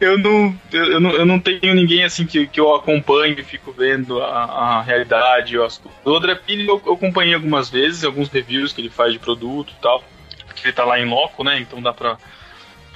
eu, 0.00 0.18
não, 0.18 0.56
eu, 0.72 1.00
não, 1.00 1.10
eu 1.10 1.26
não 1.26 1.38
tenho 1.38 1.74
ninguém 1.74 2.04
assim 2.04 2.26
que, 2.26 2.46
que 2.46 2.60
eu 2.60 2.74
acompanho 2.74 3.38
e 3.38 3.44
fico 3.44 3.72
vendo 3.72 4.20
a, 4.22 4.44
a 4.44 4.82
realidade. 4.82 5.58
As... 5.58 5.80
O 6.04 6.14
André 6.14 6.34
Pili 6.34 6.66
eu, 6.66 6.80
eu 6.84 6.94
acompanhei 6.94 7.34
algumas 7.34 7.68
vezes, 7.68 8.04
alguns 8.04 8.28
reviews 8.28 8.72
que 8.72 8.80
ele 8.80 8.90
faz 8.90 9.12
de 9.12 9.18
produto 9.18 9.72
e 9.76 9.82
tal, 9.82 10.02
que 10.54 10.66
ele 10.66 10.72
tá 10.72 10.84
lá 10.84 10.98
em 10.98 11.08
loco, 11.08 11.44
né? 11.44 11.60
Então 11.60 11.82
dá 11.82 11.92
pra, 11.92 12.16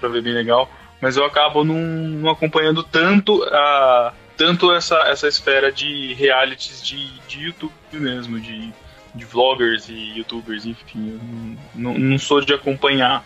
pra 0.01 0.09
ver 0.09 0.23
bem 0.23 0.33
legal. 0.33 0.71
Mas 1.01 1.17
eu 1.17 1.25
acabo 1.25 1.63
não, 1.63 1.77
não 1.77 2.31
acompanhando 2.31 2.83
tanto 2.83 3.43
a 3.45 4.15
tanto 4.37 4.73
essa, 4.73 4.97
essa 5.09 5.27
esfera 5.27 5.73
de 5.73 6.13
realities 6.15 6.85
de, 6.85 7.09
de 7.27 7.41
YouTube 7.41 7.73
mesmo, 7.93 8.39
de 8.39 8.71
de 9.17 9.25
vloggers 9.25 9.89
e 9.89 10.19
youtubers, 10.19 10.67
enfim. 10.67 11.19
não, 11.75 11.99
não 11.99 12.19
sou 12.19 12.41
de 12.41 12.53
acompanhar 12.53 13.25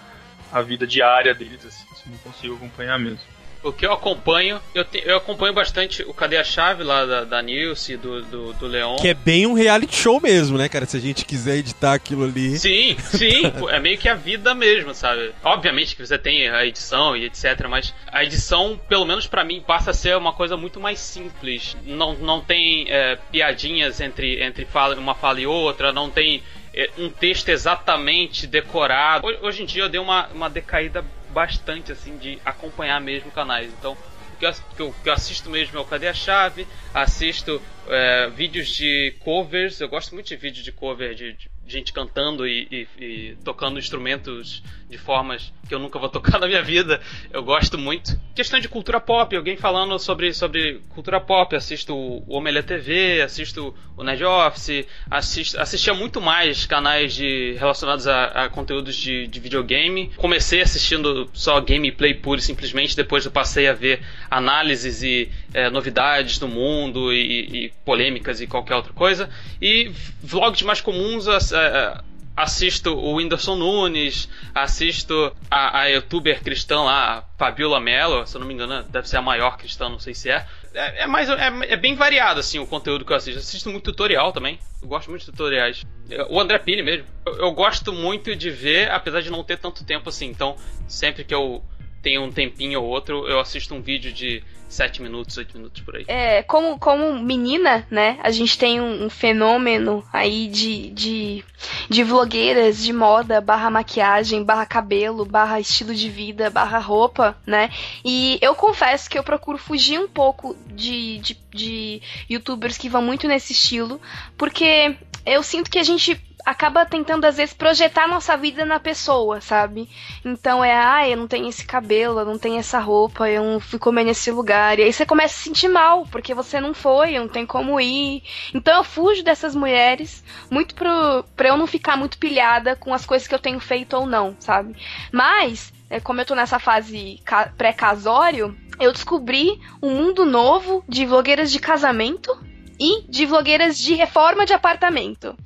a 0.53 0.62
vida 0.62 0.87
diária 0.87 1.35
deles, 1.35 1.64
assim, 1.64 2.11
não 2.11 2.18
consigo 2.18 2.55
acompanhar 2.55 2.98
mesmo. 2.98 3.20
O 3.62 3.73
que 3.73 3.87
eu 3.87 3.92
acompanho, 3.92 4.61
eu, 4.75 4.85
te, 4.85 5.03
eu 5.05 5.16
acompanho 5.16 5.53
bastante 5.53 6.03
o 6.03 6.14
Cadê 6.14 6.37
a 6.37 6.44
Chave 6.44 6.83
lá 6.83 7.05
da, 7.05 7.25
da 7.25 7.42
Nilce, 7.42 7.96
do, 7.96 8.23
do, 8.23 8.53
do 8.55 8.66
Leon. 8.66 8.96
Que 8.96 9.09
é 9.09 9.14
bem 9.14 9.46
um 9.46 9.53
reality 9.53 9.94
show 9.94 10.20
mesmo, 10.20 10.57
né, 10.57 10.68
cara? 10.68 10.87
Se 10.87 10.96
a 10.96 11.01
gente 11.01 11.25
quiser 11.25 11.57
editar 11.57 11.92
aquilo 11.92 12.25
ali. 12.25 12.59
Sim, 12.59 12.96
sim, 12.99 13.53
é 13.70 13.79
meio 13.79 13.99
que 13.99 14.09
a 14.09 14.14
vida 14.14 14.55
mesmo, 14.55 14.94
sabe? 14.94 15.33
Obviamente 15.44 15.94
que 15.94 16.07
você 16.07 16.18
tem 16.18 16.49
a 16.49 16.64
edição 16.64 17.16
e 17.16 17.25
etc, 17.27 17.66
mas 17.68 17.94
a 18.11 18.25
edição, 18.25 18.81
pelo 18.88 19.05
menos 19.05 19.27
para 19.27 19.44
mim, 19.44 19.62
passa 19.64 19.90
a 19.90 19.94
ser 19.94 20.16
uma 20.16 20.33
coisa 20.33 20.57
muito 20.57 20.81
mais 20.81 20.99
simples. 20.99 21.77
Não, 21.85 22.14
não 22.14 22.40
tem 22.40 22.87
é, 22.88 23.18
piadinhas 23.31 24.01
entre, 24.01 24.42
entre 24.42 24.64
fala, 24.64 24.96
uma 24.96 25.14
fala 25.14 25.40
e 25.40 25.46
outra, 25.46 25.92
não 25.92 26.11
tem 26.11 26.42
é, 26.75 26.88
um 26.99 27.11
texto 27.11 27.49
exatamente 27.49 28.46
decorado. 28.46 29.27
Hoje 29.42 29.62
em 29.62 29.66
dia 29.66 29.83
eu 29.83 29.88
dei 29.88 30.01
uma, 30.01 30.29
uma 30.29 30.49
decaída 30.49 31.05
bastante 31.31 31.93
assim 31.93 32.16
de 32.16 32.40
acompanhar 32.45 33.01
mesmo 33.01 33.31
canais. 33.31 33.73
Então, 33.73 33.93
o 33.93 34.37
que 34.37 34.47
eu, 34.83 34.95
que 35.03 35.09
eu 35.09 35.12
assisto 35.12 35.51
mesmo 35.51 35.79
é 35.79 35.81
o 35.81 35.85
Cadê 35.85 36.09
a 36.09 36.14
Chave, 36.14 36.66
assisto 36.95 37.61
é, 37.88 38.29
vídeos 38.31 38.69
de 38.69 39.14
covers, 39.21 39.81
eu 39.81 39.88
gosto 39.88 40.14
muito 40.14 40.29
de 40.29 40.37
vídeo 40.37 40.62
de 40.62 40.73
cover 40.73 41.14
de, 41.14 41.33
de 41.33 41.51
gente 41.71 41.93
cantando 41.93 42.47
e, 42.47 42.66
e, 42.71 43.05
e, 43.05 43.37
tocando 43.45 43.79
instrumentos 43.79 44.62
de 44.88 44.99
formas 44.99 45.53
que 45.69 45.75
eu 45.75 45.79
nunca 45.79 45.99
vou 45.99 46.09
tocar 46.11 46.38
na 46.40 46.47
minha 46.47 46.62
vida. 46.62 47.01
Eu 47.33 47.43
gosto 47.43 47.79
muito. 47.79 48.19
Questão 48.35 48.59
de 48.59 48.69
cultura 48.69 49.01
pop, 49.01 49.35
alguém 49.35 49.57
falando 49.57 49.99
sobre, 49.99 50.35
sobre 50.35 50.81
cultura 50.90 51.21
pop. 51.21 51.55
Assisto 51.55 51.95
o 51.95 52.25
Omelha 52.29 52.62
TV, 52.62 53.23
assisto 53.23 53.75
o 53.97 54.03
Nerd 54.03 54.25
Office, 54.25 54.87
assisto, 55.11 55.61
assistia 55.61 55.95
muito 55.95 56.21
mais 56.21 56.66
canais 56.66 57.14
de, 57.14 57.55
relacionados 57.59 58.07
a, 58.09 58.25
a 58.25 58.49
conteúdos 58.49 58.97
de, 58.97 59.27
de, 59.29 59.40
videogame. 59.40 60.11
Comecei 60.16 60.61
assistindo 60.61 61.31
só 61.33 61.61
gameplay 61.61 62.14
puro 62.14 62.40
e 62.40 62.43
simplesmente, 62.43 62.97
depois 62.97 63.25
eu 63.25 63.31
passei 63.31 63.69
a 63.69 63.73
ver 63.73 64.03
análises 64.31 65.03
e 65.03 65.31
é, 65.53 65.71
novidades 65.71 66.39
do 66.39 66.49
mundo 66.49 67.13
e, 67.13 67.67
e, 67.67 67.73
polêmicas 67.85 68.41
e 68.41 68.47
qualquer 68.47 68.77
outra 68.77 68.93
coisa. 68.93 69.29
E 69.61 69.91
vlogs 70.23 70.63
mais 70.63 70.81
comuns 70.81 71.27
é, 71.27 72.01
assisto 72.37 72.95
o 72.95 73.17
Whindersson 73.17 73.57
Nunes, 73.57 74.29
assisto 74.55 75.35
a, 75.51 75.81
a 75.81 75.87
youtuber 75.87 76.43
cristã 76.43 76.83
lá, 76.83 77.25
Fabiola 77.39 77.81
Mello, 77.81 78.27
se 78.27 78.37
eu 78.37 78.41
não 78.41 78.47
me 78.47 78.55
engano, 78.55 78.83
deve 78.85 79.09
ser 79.09 79.19
a 79.19 79.23
maior 79.23 79.57
cristã, 79.57 79.89
não 79.89 79.99
sei 79.99 80.15
se 80.15 80.31
é. 80.31 80.47
É, 80.73 81.03
é 81.03 81.07
mais, 81.07 81.29
é, 81.29 81.53
é, 81.69 81.77
bem 81.77 81.95
variado 81.95 82.39
assim 82.39 82.59
o 82.59 82.67
conteúdo 82.67 83.05
que 83.05 83.13
eu 83.13 83.17
assisto. 83.17 83.41
Assisto 83.41 83.69
muito 83.69 83.85
tutorial 83.85 84.33
também. 84.33 84.59
Eu 84.81 84.89
gosto 84.89 85.11
muito 85.11 85.25
de 85.25 85.31
tutoriais. 85.31 85.85
O 86.29 86.41
André 86.41 86.59
Pili 86.59 86.83
mesmo. 86.83 87.07
Eu, 87.27 87.35
eu 87.39 87.53
gosto 87.53 87.93
muito 87.93 88.35
de 88.37 88.51
ver, 88.51 88.91
apesar 88.91 89.21
de 89.21 89.31
não 89.31 89.43
ter 89.43 89.59
tanto 89.59 89.85
tempo 89.85 90.09
assim. 90.09 90.27
Então, 90.27 90.57
sempre 90.87 91.25
que 91.25 91.35
eu 91.35 91.63
tenho 92.03 92.23
um 92.23 92.33
tempinho 92.33 92.81
ou 92.81 92.89
outro, 92.89 93.27
eu 93.27 93.39
assisto 93.39 93.75
um 93.75 93.81
vídeo 93.81 94.13
de 94.13 94.43
7 94.69 95.03
minutos, 95.03 95.37
8 95.37 95.57
minutos 95.57 95.83
por 95.83 95.97
aí. 95.97 96.05
É, 96.07 96.43
como, 96.45 96.79
como 96.79 97.19
menina, 97.19 97.87
né, 97.91 98.19
a 98.23 98.31
gente 98.31 98.57
tem 98.57 98.81
um, 98.81 99.05
um 99.05 99.11
fenômeno 99.11 100.05
aí 100.13 100.47
de, 100.47 100.91
de, 100.91 101.45
de 101.89 102.05
vlogueiras 102.05 102.83
de 102.83 102.93
moda, 102.93 103.41
barra 103.41 103.69
maquiagem, 103.69 104.45
barra 104.45 104.65
cabelo, 104.65 105.25
barra 105.25 105.59
estilo 105.59 105.93
de 105.93 106.09
vida, 106.09 106.49
barra 106.51 106.79
roupa, 106.79 107.37
né? 107.45 107.69
E 108.05 108.39
eu 108.41 108.55
confesso 108.55 109.11
que 109.11 109.19
eu 109.19 109.25
procuro 109.25 109.59
fugir 109.59 109.99
um 109.99 110.09
pouco 110.09 110.57
de, 110.73 111.19
de, 111.19 111.39
de 111.53 112.03
youtubers 112.31 112.79
que 112.79 112.89
vão 112.89 113.03
muito 113.03 113.27
nesse 113.27 113.53
estilo, 113.53 114.01
porque 114.39 114.97
eu 115.27 115.43
sinto 115.43 115.71
que 115.71 115.79
a 115.79 115.85
gente 115.85 116.19
acaba 116.44 116.85
tentando, 116.87 117.24
às 117.24 117.37
vezes, 117.37 117.55
projetar 117.55 118.09
nossa 118.09 118.37
vida 118.37 118.64
na 118.64 118.79
pessoa, 118.79 119.40
sabe? 119.40 119.88
Então 120.24 120.64
é, 120.64 120.74
ah, 120.74 121.09
eu 121.09 121.16
não 121.16 121.26
tenho 121.26 121.48
esse 121.48 121.64
cabelo, 121.64 122.20
eu 122.20 122.24
não 122.24 122.38
tenho 122.38 122.59
essa 122.59 122.79
roupa, 122.79 123.29
eu 123.29 123.42
não 123.44 123.61
fui 123.61 123.79
comer 123.79 124.05
nesse 124.05 124.31
lugar. 124.31 124.79
E 124.79 124.83
aí 124.83 124.92
você 124.92 125.05
começa 125.07 125.35
a 125.35 125.38
se 125.38 125.44
sentir 125.44 125.68
mal, 125.68 126.07
porque 126.11 126.35
você 126.35 126.61
não 126.61 126.74
foi, 126.74 127.18
não 127.18 127.29
tem 127.29 127.46
como 127.46 127.81
ir. 127.81 128.22
Então 128.55 128.76
eu 128.79 128.85
fujo 128.85 129.22
dessas 129.22 129.55
mulheres, 129.55 130.24
muito 130.50 130.74
pro, 130.74 131.24
pra 131.37 131.48
eu 131.48 131.57
não 131.57 131.66
ficar 131.66 131.96
muito 131.96 132.18
pilhada 132.18 132.76
com 132.76 132.92
as 132.92 133.07
coisas 133.07 133.26
que 133.26 133.35
eu 133.35 133.38
tenho 133.38 133.61
feito 133.61 133.96
ou 133.96 134.07
não, 134.07 134.37
sabe? 134.38 134.76
Mas, 135.12 135.72
é, 135.88 136.00
como 136.00 136.20
eu 136.20 136.26
tô 136.26 136.35
nessa 136.35 136.59
fase 136.59 137.20
pré-casório, 137.57 138.57
eu 138.79 138.92
descobri 138.92 139.61
um 139.83 139.94
mundo 139.94 140.24
novo 140.24 140.83
de 140.88 141.05
vlogueiras 141.05 141.53
de 141.53 141.59
casamento 141.59 142.37
e 142.81 143.03
de 143.07 143.26
vlogueiras 143.26 143.79
de 143.79 143.94
reforma 143.94 144.46
de 144.46 144.55
apartamento. 144.55 145.37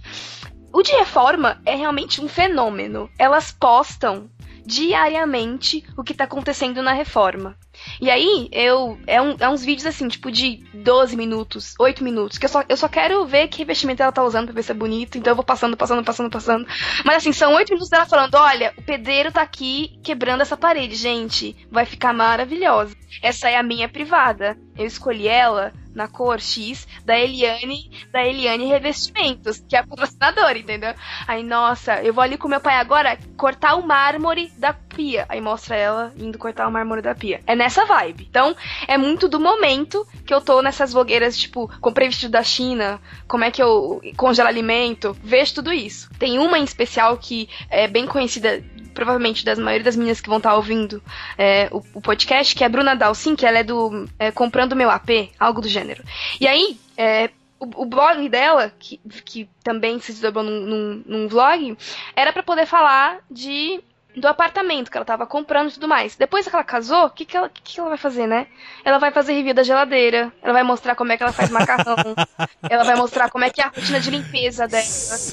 O 0.75 0.83
de 0.83 0.91
reforma 0.91 1.63
é 1.65 1.77
realmente 1.77 2.21
um 2.21 2.27
fenômeno. 2.27 3.09
Elas 3.17 3.53
postam 3.53 4.29
diariamente 4.67 5.85
o 5.97 6.03
que 6.03 6.13
tá 6.13 6.25
acontecendo 6.25 6.83
na 6.83 6.93
reforma. 6.93 7.57
E 8.01 8.11
aí, 8.11 8.49
eu. 8.51 8.99
É, 9.07 9.23
um, 9.23 9.37
é, 9.39 9.49
uns 9.49 9.65
vídeos 9.65 9.87
assim, 9.87 10.09
tipo, 10.09 10.33
de 10.33 10.65
12 10.75 11.17
minutos, 11.17 11.75
8 11.79 12.03
minutos, 12.03 12.39
que 12.39 12.47
eu 12.47 12.49
só, 12.49 12.65
eu 12.69 12.77
só 12.77 12.89
quero 12.89 13.25
ver 13.25 13.47
que 13.47 13.59
revestimento 13.59 14.03
ela 14.03 14.11
tá 14.11 14.25
usando 14.25 14.47
pra 14.47 14.55
ver 14.55 14.65
se 14.65 14.73
é 14.73 14.75
bonito. 14.75 15.17
Então 15.17 15.31
eu 15.31 15.37
vou 15.37 15.45
passando, 15.45 15.77
passando, 15.77 16.05
passando, 16.05 16.31
passando. 16.31 16.67
Mas 17.05 17.19
assim, 17.19 17.33
são 17.33 17.55
8 17.55 17.69
minutos 17.69 17.91
dela 17.91 18.07
falando: 18.07 18.35
olha, 18.35 18.75
o 18.77 18.83
pedreiro 18.83 19.31
tá 19.31 19.43
aqui 19.43 19.97
quebrando 20.03 20.41
essa 20.41 20.57
parede, 20.57 20.97
gente. 20.97 21.57
Vai 21.71 21.85
ficar 21.87 22.13
maravilhosa. 22.13 22.97
Essa 23.23 23.49
é 23.49 23.57
a 23.57 23.63
minha 23.63 23.89
privada. 23.89 24.59
Eu 24.77 24.87
escolhi 24.87 25.29
ela 25.29 25.73
na 25.95 26.09
cor 26.09 26.41
X 26.41 26.87
da 27.05 27.19
Eliane, 27.19 27.91
da 28.11 28.27
Eliane 28.27 28.67
Revestimentos, 28.67 29.63
que 29.69 29.77
é 29.77 29.79
a 29.79 29.87
patrocinadora, 29.87 30.59
entendeu? 30.59 30.95
Aí, 31.27 31.43
nossa, 31.43 32.03
eu 32.03 32.13
vou 32.13 32.23
ali 32.23 32.37
com 32.37 32.49
meu 32.49 32.61
pai 32.61 32.75
agora 32.77 33.17
cortar 33.37 33.77
o 33.77 33.87
mármore 33.87 34.53
da 34.59 34.73
pia. 34.73 35.25
Aí 35.29 35.41
mostra 35.41 35.77
ela 35.77 36.13
indo 36.17 36.39
cortar 36.39 36.67
o 36.67 36.73
mármore 36.73 37.01
da 37.03 37.15
pia. 37.15 37.41
É 37.47 37.55
nessa 37.55 37.85
vibe. 37.85 38.27
Então, 38.29 38.57
é 38.89 38.99
muito 38.99 39.29
do 39.29 39.39
momento 39.39 40.07
que 40.27 40.35
eu 40.35 40.41
tô 40.41 40.61
nessas 40.61 40.93
blogueiras, 40.93 41.37
tipo, 41.37 41.71
comprei 41.81 42.09
vestido 42.09 42.33
da 42.33 42.43
China, 42.43 43.01
como 43.29 43.45
é 43.45 43.51
que 43.51 43.63
eu 43.63 44.01
congelo 44.17 44.49
alimento, 44.49 45.17
vejo 45.23 45.55
tudo 45.55 45.73
isso. 45.73 46.11
Tem 46.19 46.39
uma 46.39 46.59
em 46.59 46.65
especial 46.65 47.17
que 47.17 47.49
é 47.71 47.87
bem 47.87 48.07
conhecida 48.07 48.63
provavelmente 48.95 49.45
das 49.45 49.59
maioria 49.59 49.85
das 49.85 49.97
meninas 49.97 50.21
que 50.21 50.29
vão 50.29 50.39
estar 50.39 50.51
tá 50.51 50.57
ouvindo 50.57 51.03
é, 51.37 51.69
o, 51.71 51.83
o, 51.95 52.01
podcast, 52.01 52.55
que 52.55 52.63
é 52.63 52.67
a 52.67 52.71
Bruna 52.71 52.95
Dalcin, 52.95 53.37
que 53.37 53.45
ela 53.45 53.59
é 53.59 53.65
do 53.65 54.09
é, 54.19 54.31
Comprando 54.31 54.77
Meu 54.77 54.91
AP, 54.91 55.31
algo 55.39 55.61
do 55.61 55.69
gênero. 55.69 56.03
E 56.41 56.47
aí, 56.47 56.79
é, 56.97 57.31
o, 57.59 57.83
o, 57.83 57.85
blog 57.85 58.29
dela, 58.29 58.73
que, 58.79 59.01
que 59.25 59.49
também 59.63 59.99
se 59.99 60.13
desdobrou 60.13 60.45
num, 60.45 60.61
num, 60.61 61.03
num 61.07 61.29
vlog, 61.29 61.77
era 62.15 62.33
para 62.33 62.43
poder 62.43 62.67
falar 62.67 63.19
de 63.31 63.83
do 64.17 64.29
apartamento 64.29 64.91
que 64.91 64.97
ela 64.97 65.05
tava 65.05 65.27
comprando 65.27 65.71
e 65.71 65.73
tudo 65.75 65.89
mais. 65.89 66.17
Depois 66.17 66.47
que 66.47 66.55
ela 66.55 66.65
casou, 66.65 67.07
o 67.07 67.11
que, 67.11 67.25
que, 67.25 67.37
ela, 67.37 67.49
que, 67.49 67.63
que 67.63 67.81
ela 67.81 67.89
vai 67.89 67.99
fazer, 67.99 68.27
né? 68.27 68.47
Ela 68.85 68.99
vai 68.99 69.11
fazer 69.11 69.33
review 69.33 69.55
da 69.55 69.63
geladeira, 69.63 70.33
ela 70.43 70.53
vai 70.53 70.63
mostrar 70.63 70.95
como 70.95 71.13
é 71.13 71.17
que 71.17 71.23
ela 71.23 71.33
faz 71.33 71.51
macarrão, 71.51 71.97
ela 72.69 72.85
vai 72.85 72.97
mostrar 72.97 73.31
como 73.31 73.45
é 73.45 73.51
que 73.51 73.61
é 73.61 73.65
a 73.65 73.69
rotina 73.69 73.99
de 73.99 74.11
limpeza 74.11 74.69
dela, 74.69 74.85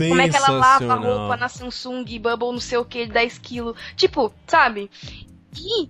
como 0.10 0.22
é 0.22 0.30
que 0.30 0.36
ela 0.36 0.50
lava 0.50 0.94
a 0.94 0.96
roupa 0.96 1.38
na 1.38 1.48
Samsung, 1.48 2.06
Bubble, 2.20 2.52
não 2.52 2.60
sei 2.60 2.78
o 2.78 2.86
que, 2.86 3.06
10 3.06 3.38
quilos. 3.38 3.78
Tipo, 3.96 4.34
sabe? 4.48 4.90
E, 5.56 5.90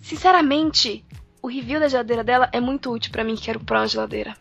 sinceramente, 0.00 1.04
o 1.40 1.48
review 1.48 1.78
da 1.78 1.88
geladeira 1.88 2.24
dela 2.24 2.48
é 2.52 2.60
muito 2.60 2.90
útil 2.90 3.12
para 3.12 3.24
mim 3.24 3.34
que 3.34 3.42
quero 3.42 3.60
comprar 3.60 3.80
uma 3.80 3.88
geladeira. 3.88 4.36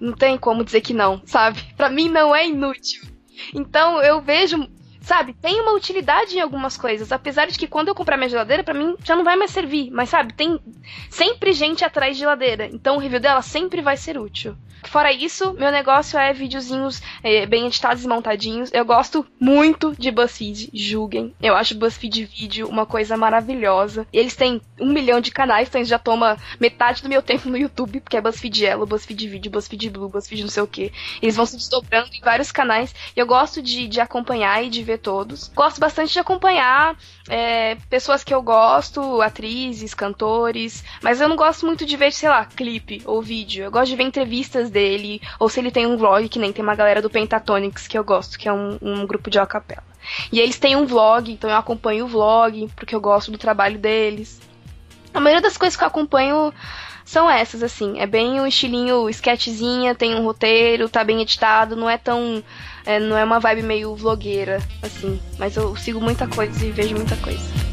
Não 0.00 0.12
tem 0.12 0.38
como 0.38 0.64
dizer 0.64 0.80
que 0.80 0.94
não, 0.94 1.20
sabe? 1.26 1.60
Para 1.76 1.88
mim 1.88 2.08
não 2.08 2.34
é 2.34 2.46
inútil. 2.46 3.02
Então 3.52 4.00
eu 4.00 4.20
vejo 4.20 4.68
sabe, 5.08 5.32
tem 5.32 5.58
uma 5.62 5.72
utilidade 5.72 6.36
em 6.36 6.40
algumas 6.40 6.76
coisas. 6.76 7.10
Apesar 7.10 7.46
de 7.46 7.58
que 7.58 7.66
quando 7.66 7.88
eu 7.88 7.94
comprar 7.94 8.18
minha 8.18 8.28
geladeira, 8.28 8.62
para 8.62 8.74
mim 8.74 8.94
já 9.02 9.16
não 9.16 9.24
vai 9.24 9.36
mais 9.36 9.50
servir. 9.50 9.90
Mas 9.90 10.10
sabe, 10.10 10.34
tem 10.34 10.60
sempre 11.08 11.52
gente 11.52 11.82
atrás 11.82 12.14
de 12.14 12.20
geladeira. 12.20 12.66
Então 12.66 12.96
o 12.96 12.98
review 12.98 13.18
dela 13.18 13.40
sempre 13.40 13.80
vai 13.80 13.96
ser 13.96 14.18
útil. 14.18 14.54
Fora 14.84 15.12
isso, 15.12 15.52
meu 15.54 15.70
negócio 15.70 16.18
é 16.18 16.32
videozinhos 16.32 17.02
é, 17.22 17.46
bem 17.46 17.66
editados 17.66 18.04
e 18.04 18.08
montadinhos. 18.08 18.70
Eu 18.72 18.84
gosto 18.84 19.26
muito 19.38 19.94
de 19.98 20.10
BuzzFeed, 20.10 20.70
julguem. 20.72 21.34
Eu 21.40 21.56
acho 21.56 21.74
BuzzFeed 21.74 22.24
Vídeo 22.24 22.68
uma 22.68 22.86
coisa 22.86 23.16
maravilhosa. 23.16 24.06
Eles 24.12 24.36
têm 24.36 24.60
um 24.80 24.92
milhão 24.92 25.20
de 25.20 25.30
canais, 25.30 25.68
então 25.68 25.84
já 25.84 25.98
toma 25.98 26.36
metade 26.60 27.02
do 27.02 27.08
meu 27.08 27.20
tempo 27.22 27.48
no 27.48 27.56
YouTube, 27.56 28.00
porque 28.00 28.16
é 28.16 28.20
BuzzFeed 28.20 28.64
Yellow, 28.64 28.86
BuzzFeed 28.86 29.28
Vídeo, 29.28 29.50
BuzzFeed 29.50 29.90
Blue, 29.90 30.08
BuzzFeed 30.08 30.42
não 30.42 30.50
sei 30.50 30.62
o 30.62 30.66
que. 30.66 30.92
Eles 31.20 31.36
vão 31.36 31.46
se 31.46 31.56
desdobrando 31.56 32.10
em 32.14 32.20
vários 32.20 32.52
canais. 32.52 32.94
E 33.16 33.20
eu 33.20 33.26
gosto 33.26 33.60
de, 33.62 33.88
de 33.88 34.00
acompanhar 34.00 34.64
e 34.64 34.70
de 34.70 34.82
ver 34.82 34.98
todos. 34.98 35.50
Gosto 35.54 35.80
bastante 35.80 36.12
de 36.12 36.18
acompanhar 36.18 36.96
é, 37.28 37.76
pessoas 37.90 38.24
que 38.24 38.32
eu 38.32 38.42
gosto, 38.42 39.20
atrizes, 39.20 39.94
cantores, 39.94 40.84
mas 41.02 41.20
eu 41.20 41.28
não 41.28 41.36
gosto 41.36 41.66
muito 41.66 41.84
de 41.84 41.96
ver, 41.96 42.12
sei 42.12 42.28
lá, 42.28 42.44
clipe 42.44 43.02
ou 43.04 43.20
vídeo. 43.20 43.64
Eu 43.64 43.70
gosto 43.70 43.90
de 43.90 43.96
ver 43.96 44.04
entrevistas 44.04 44.67
dele, 44.70 45.20
ou 45.38 45.48
se 45.48 45.60
ele 45.60 45.70
tem 45.70 45.86
um 45.86 45.96
vlog, 45.96 46.28
que 46.28 46.38
nem 46.38 46.52
tem 46.52 46.62
uma 46.62 46.74
galera 46.74 47.02
do 47.02 47.10
Pentatonics 47.10 47.86
que 47.86 47.98
eu 47.98 48.04
gosto, 48.04 48.38
que 48.38 48.48
é 48.48 48.52
um, 48.52 48.78
um 48.80 49.06
grupo 49.06 49.30
de 49.30 49.38
acapella. 49.38 49.82
E 50.32 50.40
eles 50.40 50.58
têm 50.58 50.76
um 50.76 50.86
vlog, 50.86 51.30
então 51.30 51.50
eu 51.50 51.56
acompanho 51.56 52.04
o 52.04 52.08
vlog, 52.08 52.68
porque 52.76 52.94
eu 52.94 53.00
gosto 53.00 53.30
do 53.30 53.38
trabalho 53.38 53.78
deles. 53.78 54.40
A 55.12 55.20
maioria 55.20 55.42
das 55.42 55.56
coisas 55.56 55.76
que 55.76 55.82
eu 55.82 55.88
acompanho 55.88 56.52
são 57.04 57.28
essas, 57.28 57.62
assim. 57.62 57.98
É 57.98 58.06
bem 58.06 58.40
um 58.40 58.46
estilinho 58.46 59.08
sketchzinha, 59.08 59.94
tem 59.94 60.14
um 60.14 60.22
roteiro, 60.24 60.88
tá 60.88 61.02
bem 61.02 61.22
editado, 61.22 61.74
não 61.74 61.88
é 61.88 61.96
tão. 61.96 62.42
É, 62.84 63.00
não 63.00 63.16
é 63.16 63.24
uma 63.24 63.40
vibe 63.40 63.62
meio 63.62 63.94
vlogueira, 63.94 64.62
assim. 64.82 65.20
Mas 65.38 65.56
eu 65.56 65.74
sigo 65.76 66.00
muita 66.00 66.28
coisa 66.28 66.64
e 66.64 66.70
vejo 66.70 66.94
muita 66.94 67.16
coisa. 67.16 67.68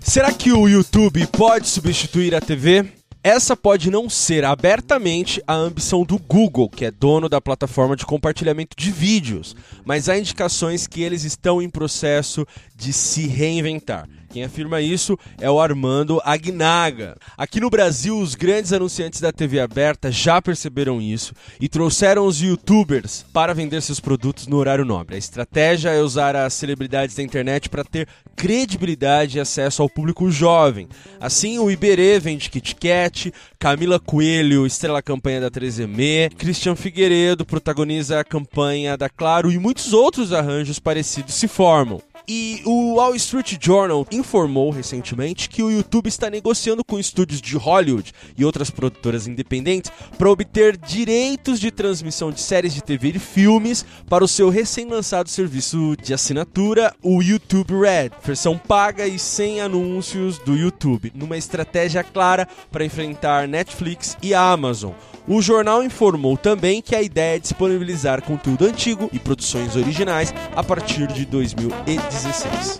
Será 0.00 0.32
que 0.32 0.52
o 0.52 0.66
YouTube 0.66 1.26
pode 1.26 1.68
substituir 1.68 2.34
a 2.34 2.40
TV? 2.40 2.95
Essa 3.26 3.56
pode 3.56 3.90
não 3.90 4.08
ser 4.08 4.44
abertamente 4.44 5.42
a 5.48 5.52
ambição 5.52 6.04
do 6.04 6.16
Google, 6.16 6.70
que 6.70 6.84
é 6.84 6.92
dono 6.92 7.28
da 7.28 7.40
plataforma 7.40 7.96
de 7.96 8.06
compartilhamento 8.06 8.76
de 8.78 8.92
vídeos, 8.92 9.56
mas 9.84 10.08
há 10.08 10.16
indicações 10.16 10.86
que 10.86 11.02
eles 11.02 11.24
estão 11.24 11.60
em 11.60 11.68
processo 11.68 12.46
de 12.76 12.92
se 12.92 13.26
reinventar. 13.26 14.08
Quem 14.36 14.44
afirma 14.44 14.82
isso 14.82 15.18
é 15.40 15.50
o 15.50 15.58
Armando 15.58 16.20
Agnaga. 16.22 17.16
Aqui 17.38 17.58
no 17.58 17.70
Brasil, 17.70 18.18
os 18.18 18.34
grandes 18.34 18.70
anunciantes 18.70 19.18
da 19.18 19.32
TV 19.32 19.58
aberta 19.58 20.12
já 20.12 20.42
perceberam 20.42 21.00
isso 21.00 21.32
e 21.58 21.70
trouxeram 21.70 22.26
os 22.26 22.42
youtubers 22.42 23.24
para 23.32 23.54
vender 23.54 23.80
seus 23.80 23.98
produtos 23.98 24.46
no 24.46 24.58
horário 24.58 24.84
nobre. 24.84 25.14
A 25.14 25.18
estratégia 25.18 25.88
é 25.88 26.02
usar 26.02 26.36
as 26.36 26.52
celebridades 26.52 27.16
da 27.16 27.22
internet 27.22 27.70
para 27.70 27.82
ter 27.82 28.06
credibilidade 28.36 29.38
e 29.38 29.40
acesso 29.40 29.80
ao 29.80 29.88
público 29.88 30.30
jovem. 30.30 30.86
Assim, 31.18 31.58
o 31.58 31.70
Iberê 31.70 32.20
vende 32.20 32.50
Kit 32.50 32.76
Kat, 32.76 33.32
Camila 33.58 33.98
Coelho 33.98 34.66
estrela 34.66 34.98
a 34.98 35.02
campanha 35.02 35.40
da 35.40 35.50
3M, 35.50 36.34
Christian 36.36 36.76
Figueiredo 36.76 37.46
protagoniza 37.46 38.20
a 38.20 38.24
campanha 38.24 38.98
da 38.98 39.08
Claro 39.08 39.50
e 39.50 39.58
muitos 39.58 39.94
outros 39.94 40.30
arranjos 40.30 40.78
parecidos 40.78 41.34
se 41.36 41.48
formam. 41.48 42.02
E 42.28 42.60
o 42.64 42.94
Wall 42.94 43.14
Street 43.14 43.56
Journal 43.60 44.04
informou 44.10 44.70
recentemente 44.70 45.48
que 45.48 45.62
o 45.62 45.70
YouTube 45.70 46.08
está 46.08 46.28
negociando 46.28 46.84
com 46.84 46.98
estúdios 46.98 47.40
de 47.40 47.56
Hollywood 47.56 48.12
e 48.36 48.44
outras 48.44 48.68
produtoras 48.68 49.28
independentes 49.28 49.92
para 50.18 50.28
obter 50.28 50.76
direitos 50.76 51.60
de 51.60 51.70
transmissão 51.70 52.32
de 52.32 52.40
séries 52.40 52.74
de 52.74 52.82
TV 52.82 53.10
e 53.10 53.18
filmes 53.20 53.86
para 54.08 54.24
o 54.24 54.28
seu 54.28 54.48
recém-lançado 54.48 55.28
serviço 55.28 55.96
de 56.02 56.12
assinatura, 56.12 56.92
o 57.00 57.22
YouTube 57.22 57.74
Red, 57.74 58.10
versão 58.24 58.58
paga 58.58 59.06
e 59.06 59.20
sem 59.20 59.60
anúncios 59.60 60.38
do 60.38 60.56
YouTube, 60.56 61.12
numa 61.14 61.36
estratégia 61.36 62.02
clara 62.02 62.48
para 62.72 62.84
enfrentar 62.84 63.46
Netflix 63.46 64.16
e 64.20 64.34
Amazon. 64.34 64.92
O 65.28 65.42
jornal 65.42 65.82
informou 65.82 66.36
também 66.36 66.80
que 66.80 66.94
a 66.94 67.02
ideia 67.02 67.34
é 67.34 67.40
disponibilizar 67.40 68.22
conteúdo 68.22 68.64
antigo 68.64 69.10
e 69.12 69.18
produções 69.18 69.74
originais 69.74 70.32
a 70.54 70.62
partir 70.62 71.08
de 71.08 71.26
2016. 71.26 72.78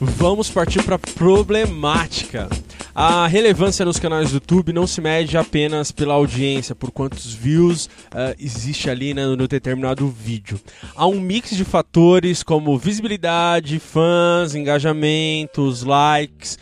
Vamos 0.00 0.48
partir 0.48 0.82
para 0.82 0.98
problemática. 0.98 2.48
A 2.94 3.26
relevância 3.26 3.84
nos 3.84 3.98
canais 3.98 4.30
do 4.30 4.36
YouTube 4.36 4.72
não 4.72 4.86
se 4.86 5.00
mede 5.02 5.36
apenas 5.36 5.92
pela 5.92 6.14
audiência, 6.14 6.74
por 6.74 6.90
quantos 6.90 7.32
views 7.32 7.84
uh, 7.86 8.34
existe 8.40 8.88
ali 8.88 9.12
né, 9.12 9.26
no 9.26 9.46
determinado 9.46 10.08
vídeo. 10.08 10.58
Há 10.96 11.06
um 11.06 11.20
mix 11.20 11.50
de 11.54 11.64
fatores 11.64 12.42
como 12.42 12.78
visibilidade, 12.78 13.78
fãs, 13.78 14.54
engajamentos, 14.54 15.82
likes, 15.82 16.58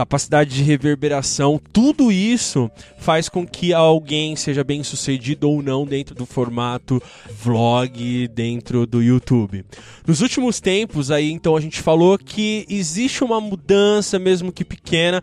capacidade 0.00 0.54
de 0.54 0.62
reverberação, 0.62 1.60
tudo 1.72 2.10
isso 2.10 2.70
faz 2.96 3.28
com 3.28 3.46
que 3.46 3.74
alguém 3.74 4.34
seja 4.34 4.64
bem 4.64 4.82
sucedido 4.82 5.50
ou 5.50 5.62
não 5.62 5.84
dentro 5.84 6.14
do 6.14 6.24
formato 6.24 7.02
vlog 7.30 8.26
dentro 8.28 8.86
do 8.86 9.02
YouTube. 9.02 9.62
Nos 10.06 10.22
últimos 10.22 10.58
tempos, 10.58 11.10
aí 11.10 11.30
então 11.30 11.54
a 11.54 11.60
gente 11.60 11.82
falou 11.82 12.16
que 12.16 12.64
existe 12.66 13.22
uma 13.22 13.42
mudança, 13.42 14.18
mesmo 14.18 14.50
que 14.50 14.64
pequena, 14.64 15.22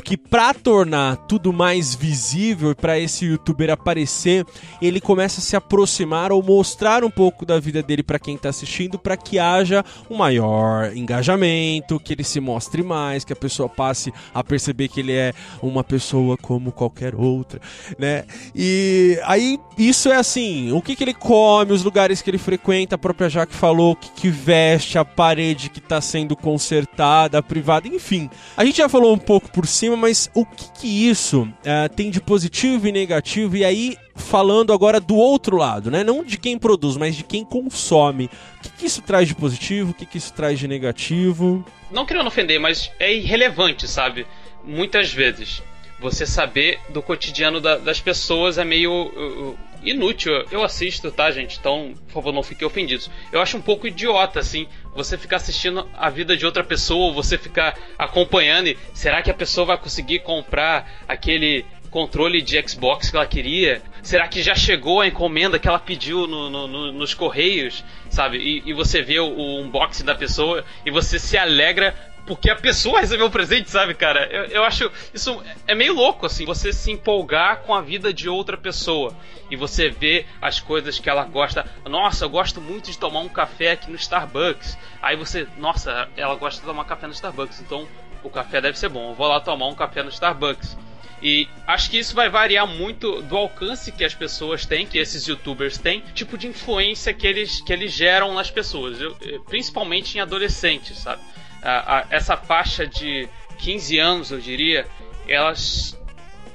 que 0.00 0.16
para 0.16 0.54
tornar 0.54 1.16
tudo 1.28 1.52
mais 1.52 1.94
visível 1.94 2.74
para 2.74 2.98
esse 2.98 3.26
youtuber 3.26 3.70
aparecer, 3.70 4.44
ele 4.80 5.00
começa 5.00 5.40
a 5.40 5.42
se 5.42 5.56
aproximar 5.56 6.32
ou 6.32 6.42
mostrar 6.42 7.04
um 7.04 7.10
pouco 7.10 7.44
da 7.44 7.58
vida 7.60 7.82
dele 7.82 8.02
para 8.02 8.18
quem 8.18 8.34
está 8.34 8.48
assistindo, 8.48 8.98
para 8.98 9.16
que 9.16 9.38
haja 9.38 9.84
um 10.08 10.16
maior 10.16 10.96
engajamento, 10.96 12.00
que 12.00 12.12
ele 12.12 12.24
se 12.24 12.40
mostre 12.40 12.82
mais, 12.82 13.24
que 13.24 13.32
a 13.32 13.36
pessoa 13.36 13.68
passe 13.68 14.12
a 14.34 14.42
perceber 14.42 14.88
que 14.88 15.00
ele 15.00 15.12
é 15.12 15.32
uma 15.62 15.84
pessoa 15.84 16.36
como 16.36 16.72
qualquer 16.72 17.14
outra, 17.14 17.60
né? 17.98 18.24
E 18.54 19.18
aí 19.24 19.58
isso 19.78 20.10
é 20.10 20.16
assim, 20.16 20.72
o 20.72 20.82
que, 20.82 20.96
que 20.96 21.04
ele 21.04 21.14
come, 21.14 21.72
os 21.72 21.84
lugares 21.84 22.22
que 22.22 22.30
ele 22.30 22.38
frequenta, 22.38 22.94
a 22.94 22.98
própria 22.98 23.28
Jaque 23.28 23.54
falou, 23.54 23.92
o 23.92 23.96
que, 23.96 24.10
que 24.12 24.28
veste, 24.28 24.98
a 24.98 25.04
parede 25.04 25.68
que 25.68 25.78
está 25.78 26.00
sendo 26.00 26.36
consertada, 26.36 27.38
a 27.38 27.42
privada, 27.42 27.88
enfim. 27.88 28.30
A 28.56 28.64
gente 28.64 28.78
já 28.78 28.88
falou 28.88 29.12
um 29.14 29.18
pouco 29.18 29.50
por 29.50 29.66
cima 29.66 29.89
mas 29.96 30.30
o 30.34 30.44
que, 30.44 30.70
que 30.80 31.08
isso 31.08 31.42
uh, 31.42 31.88
tem 31.94 32.10
de 32.10 32.20
positivo 32.20 32.86
e 32.86 32.92
negativo? 32.92 33.56
E 33.56 33.64
aí, 33.64 33.96
falando 34.14 34.72
agora 34.72 35.00
do 35.00 35.16
outro 35.16 35.56
lado, 35.56 35.90
né? 35.90 36.04
Não 36.04 36.24
de 36.24 36.38
quem 36.38 36.58
produz, 36.58 36.96
mas 36.96 37.16
de 37.16 37.24
quem 37.24 37.44
consome. 37.44 38.26
O 38.58 38.62
que, 38.62 38.70
que 38.70 38.86
isso 38.86 39.02
traz 39.02 39.28
de 39.28 39.34
positivo? 39.34 39.90
O 39.90 39.94
que, 39.94 40.06
que 40.06 40.18
isso 40.18 40.32
traz 40.32 40.58
de 40.58 40.68
negativo? 40.68 41.64
Não 41.90 42.06
querendo 42.06 42.26
ofender, 42.26 42.60
mas 42.60 42.90
é 42.98 43.12
irrelevante, 43.12 43.88
sabe? 43.88 44.26
Muitas 44.64 45.12
vezes. 45.12 45.62
Você 46.00 46.26
saber 46.26 46.80
do 46.88 47.02
cotidiano 47.02 47.60
da, 47.60 47.76
das 47.76 48.00
pessoas 48.00 48.58
é 48.58 48.64
meio. 48.64 48.92
Uh, 48.92 49.58
inútil. 49.82 50.32
Eu 50.50 50.62
assisto, 50.62 51.10
tá, 51.10 51.30
gente? 51.30 51.58
Então, 51.58 51.94
por 52.06 52.14
favor, 52.14 52.32
não 52.32 52.42
fiquem 52.42 52.66
ofendidos. 52.66 53.10
Eu 53.32 53.40
acho 53.40 53.56
um 53.56 53.62
pouco 53.62 53.86
idiota, 53.86 54.40
assim, 54.40 54.66
você 54.94 55.16
ficar 55.16 55.36
assistindo 55.36 55.88
a 55.94 56.10
vida 56.10 56.36
de 56.36 56.44
outra 56.44 56.64
pessoa, 56.64 57.12
você 57.12 57.38
ficar 57.38 57.78
acompanhando 57.98 58.68
e 58.68 58.78
será 58.94 59.22
que 59.22 59.30
a 59.30 59.34
pessoa 59.34 59.66
vai 59.66 59.78
conseguir 59.78 60.20
comprar 60.20 61.04
aquele 61.08 61.64
controle 61.90 62.40
de 62.40 62.60
Xbox 62.66 63.10
que 63.10 63.16
ela 63.16 63.26
queria? 63.26 63.82
Será 64.02 64.26
que 64.28 64.42
já 64.42 64.54
chegou 64.54 65.00
a 65.00 65.06
encomenda 65.06 65.58
que 65.58 65.68
ela 65.68 65.78
pediu 65.78 66.26
no, 66.26 66.48
no, 66.48 66.68
no, 66.68 66.92
nos 66.92 67.12
correios, 67.12 67.84
sabe? 68.08 68.38
E, 68.38 68.70
e 68.70 68.72
você 68.72 69.02
vê 69.02 69.18
o, 69.18 69.26
o, 69.26 69.60
unboxing 69.60 70.04
da 70.04 70.14
pessoa 70.14 70.64
e 70.86 70.90
você 70.90 71.18
se 71.18 71.36
alegra 71.36 71.94
porque 72.30 72.48
a 72.48 72.54
pessoa 72.54 73.00
recebeu 73.00 73.26
o 73.26 73.30
presente, 73.30 73.68
sabe, 73.68 73.92
cara? 73.92 74.24
Eu, 74.26 74.44
eu 74.44 74.62
acho 74.62 74.88
isso 75.12 75.42
é 75.66 75.74
meio 75.74 75.92
louco, 75.92 76.26
assim, 76.26 76.44
você 76.44 76.72
se 76.72 76.92
empolgar 76.92 77.62
com 77.62 77.74
a 77.74 77.80
vida 77.80 78.14
de 78.14 78.28
outra 78.28 78.56
pessoa 78.56 79.12
e 79.50 79.56
você 79.56 79.90
vê 79.90 80.24
as 80.40 80.60
coisas 80.60 81.00
que 81.00 81.10
ela 81.10 81.24
gosta. 81.24 81.66
Nossa, 81.86 82.26
eu 82.26 82.30
gosto 82.30 82.60
muito 82.60 82.88
de 82.88 82.96
tomar 82.96 83.18
um 83.18 83.28
café 83.28 83.72
aqui 83.72 83.90
no 83.90 83.96
Starbucks. 83.96 84.78
Aí 85.02 85.16
você, 85.16 85.44
nossa, 85.58 86.08
ela 86.16 86.36
gosta 86.36 86.60
de 86.60 86.66
tomar 86.68 86.84
café 86.84 87.08
no 87.08 87.12
Starbucks, 87.12 87.60
então 87.62 87.88
o 88.22 88.30
café 88.30 88.60
deve 88.60 88.78
ser 88.78 88.90
bom. 88.90 89.10
Eu 89.10 89.14
vou 89.16 89.26
lá 89.26 89.40
tomar 89.40 89.66
um 89.66 89.74
café 89.74 90.00
no 90.00 90.10
Starbucks. 90.10 90.78
E 91.20 91.48
acho 91.66 91.90
que 91.90 91.98
isso 91.98 92.14
vai 92.14 92.28
variar 92.28 92.68
muito 92.68 93.22
do 93.22 93.36
alcance 93.36 93.90
que 93.90 94.04
as 94.04 94.14
pessoas 94.14 94.64
têm, 94.64 94.86
que 94.86 94.98
esses 94.98 95.26
youtubers 95.26 95.78
têm, 95.78 96.04
tipo 96.14 96.38
de 96.38 96.46
influência 96.46 97.12
que 97.12 97.26
eles, 97.26 97.60
que 97.60 97.72
eles 97.72 97.92
geram 97.92 98.32
nas 98.34 98.52
pessoas, 98.52 98.98
principalmente 99.48 100.16
em 100.16 100.20
adolescentes, 100.20 100.96
sabe? 100.96 101.20
A, 101.62 101.98
a, 101.98 102.06
essa 102.10 102.36
faixa 102.36 102.86
de 102.86 103.28
15 103.58 103.98
anos, 103.98 104.30
eu 104.30 104.38
diria, 104.38 104.86
elas. 105.28 105.98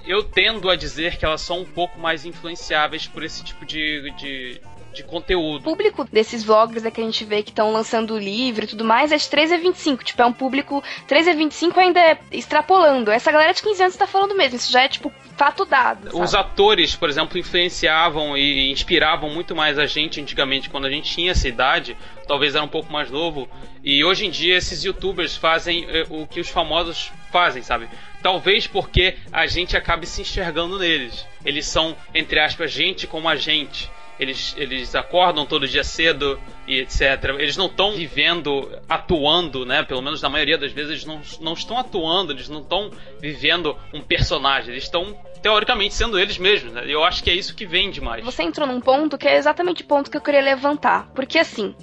Eu 0.06 0.24
tendo 0.24 0.70
a 0.70 0.76
dizer 0.76 1.18
que 1.18 1.26
elas 1.26 1.42
são 1.42 1.62
um 1.62 1.66
pouco 1.66 2.00
mais 2.00 2.26
influenciáveis 2.26 3.08
por 3.08 3.24
esse 3.24 3.44
tipo 3.44 3.66
de, 3.66 4.12
de, 4.12 4.62
de 4.94 5.04
conteúdo. 5.04 5.62
O 5.62 5.64
público 5.64 6.04
desses 6.04 6.44
vloggers 6.44 6.86
é 6.86 6.92
que 6.92 7.02
a 7.02 7.04
gente 7.04 7.26
vê 7.26 7.42
que 7.42 7.50
estão 7.50 7.72
lançando 7.72 8.16
livro 8.16 8.66
e 8.66 8.68
tudo 8.68 8.86
mais 8.86 9.12
é 9.12 9.18
de 9.18 9.28
13 9.28 9.56
a 9.56 9.58
25. 9.58 10.04
Tipo, 10.04 10.22
é 10.22 10.26
um 10.28 10.34
público 10.34 10.84
13 11.08 11.32
a 11.32 11.34
25 11.34 11.80
ainda 11.80 12.00
é 12.00 12.20
extrapolando. 12.32 13.10
Essa 13.10 13.32
galera 13.32 13.54
de 13.54 13.64
15 13.64 13.82
anos 13.82 13.96
tá 13.96 14.06
falando 14.06 14.36
mesmo. 14.36 14.58
Isso 14.58 14.72
já 14.72 14.84
é, 14.84 14.88
tipo, 14.88 15.12
fato 15.36 15.66
dado. 15.66 16.12
Sabe? 16.12 16.24
Os 16.24 16.34
atores, 16.34 16.96
por 16.96 17.10
exemplo, 17.10 17.38
influenciavam 17.38 18.38
e 18.38 18.72
inspiravam 18.72 19.30
muito 19.30 19.56
mais 19.56 19.78
a 19.78 19.86
gente 19.86 20.22
antigamente, 20.22 20.70
quando 20.70 20.86
a 20.86 20.90
gente 20.90 21.12
tinha 21.12 21.32
essa 21.32 21.48
idade, 21.48 21.98
talvez 22.28 22.56
era 22.56 22.64
um 22.64 22.70
pouco 22.70 22.92
mais 22.92 23.10
novo. 23.10 23.48
E 23.84 24.04
hoje 24.04 24.26
em 24.26 24.30
dia 24.30 24.56
esses 24.56 24.84
youtubers 24.84 25.36
fazem 25.36 25.86
eh, 25.90 26.06
o 26.10 26.26
que 26.26 26.40
os 26.40 26.50
famosos 26.50 27.12
fazem, 27.32 27.62
sabe? 27.62 27.88
Talvez 28.22 28.66
porque 28.66 29.18
a 29.32 29.46
gente 29.46 29.78
acabe 29.78 30.08
se 30.08 30.22
enxergando 30.22 30.80
neles. 30.80 31.28
Eles 31.46 31.68
são, 31.68 31.96
entre 32.14 32.40
aspas, 32.40 32.72
gente 32.72 33.06
como 33.06 33.30
a 33.30 33.36
gente 33.36 33.90
eles, 34.20 34.56
eles 34.58 34.96
acordam 34.96 35.46
todo 35.46 35.68
dia 35.68 35.84
cedo 35.84 36.40
e 36.68 36.80
etc. 36.80 37.02
Eles 37.40 37.58
não 37.58 37.68
estão 37.68 37.92
vivendo, 37.92 38.72
atuando, 38.90 39.66
né? 39.66 39.84
Pelo 39.84 40.02
menos 40.02 40.22
na 40.22 40.30
maioria 40.30 40.58
das 40.58 40.72
vezes 40.72 40.92
eles 40.92 41.06
não, 41.06 41.22
não 41.42 41.54
estão 41.54 41.78
atuando, 41.78 42.32
eles 42.32 42.50
não 42.50 42.62
estão 42.62 42.92
vivendo 43.20 43.78
um 43.94 44.02
personagem, 44.02 44.72
eles 44.72 44.84
estão 44.84 45.18
teoricamente 45.42 45.94
sendo 45.94 46.20
eles 46.20 46.38
mesmos, 46.38 46.74
né? 46.74 46.84
Eu 46.88 47.04
acho 47.04 47.24
que 47.24 47.30
é 47.30 47.34
isso 47.34 47.56
que 47.56 47.66
vem 47.66 47.92
demais. 47.92 48.26
Você 48.26 48.42
entrou 48.42 48.68
num 48.68 48.82
ponto 48.82 49.18
que 49.18 49.28
é 49.28 49.38
exatamente 49.38 49.84
o 49.84 49.86
ponto 49.86 50.10
que 50.10 50.18
eu 50.18 50.22
queria 50.22 50.42
levantar. 50.42 51.08
Porque 51.14 51.38
assim, 51.38 51.76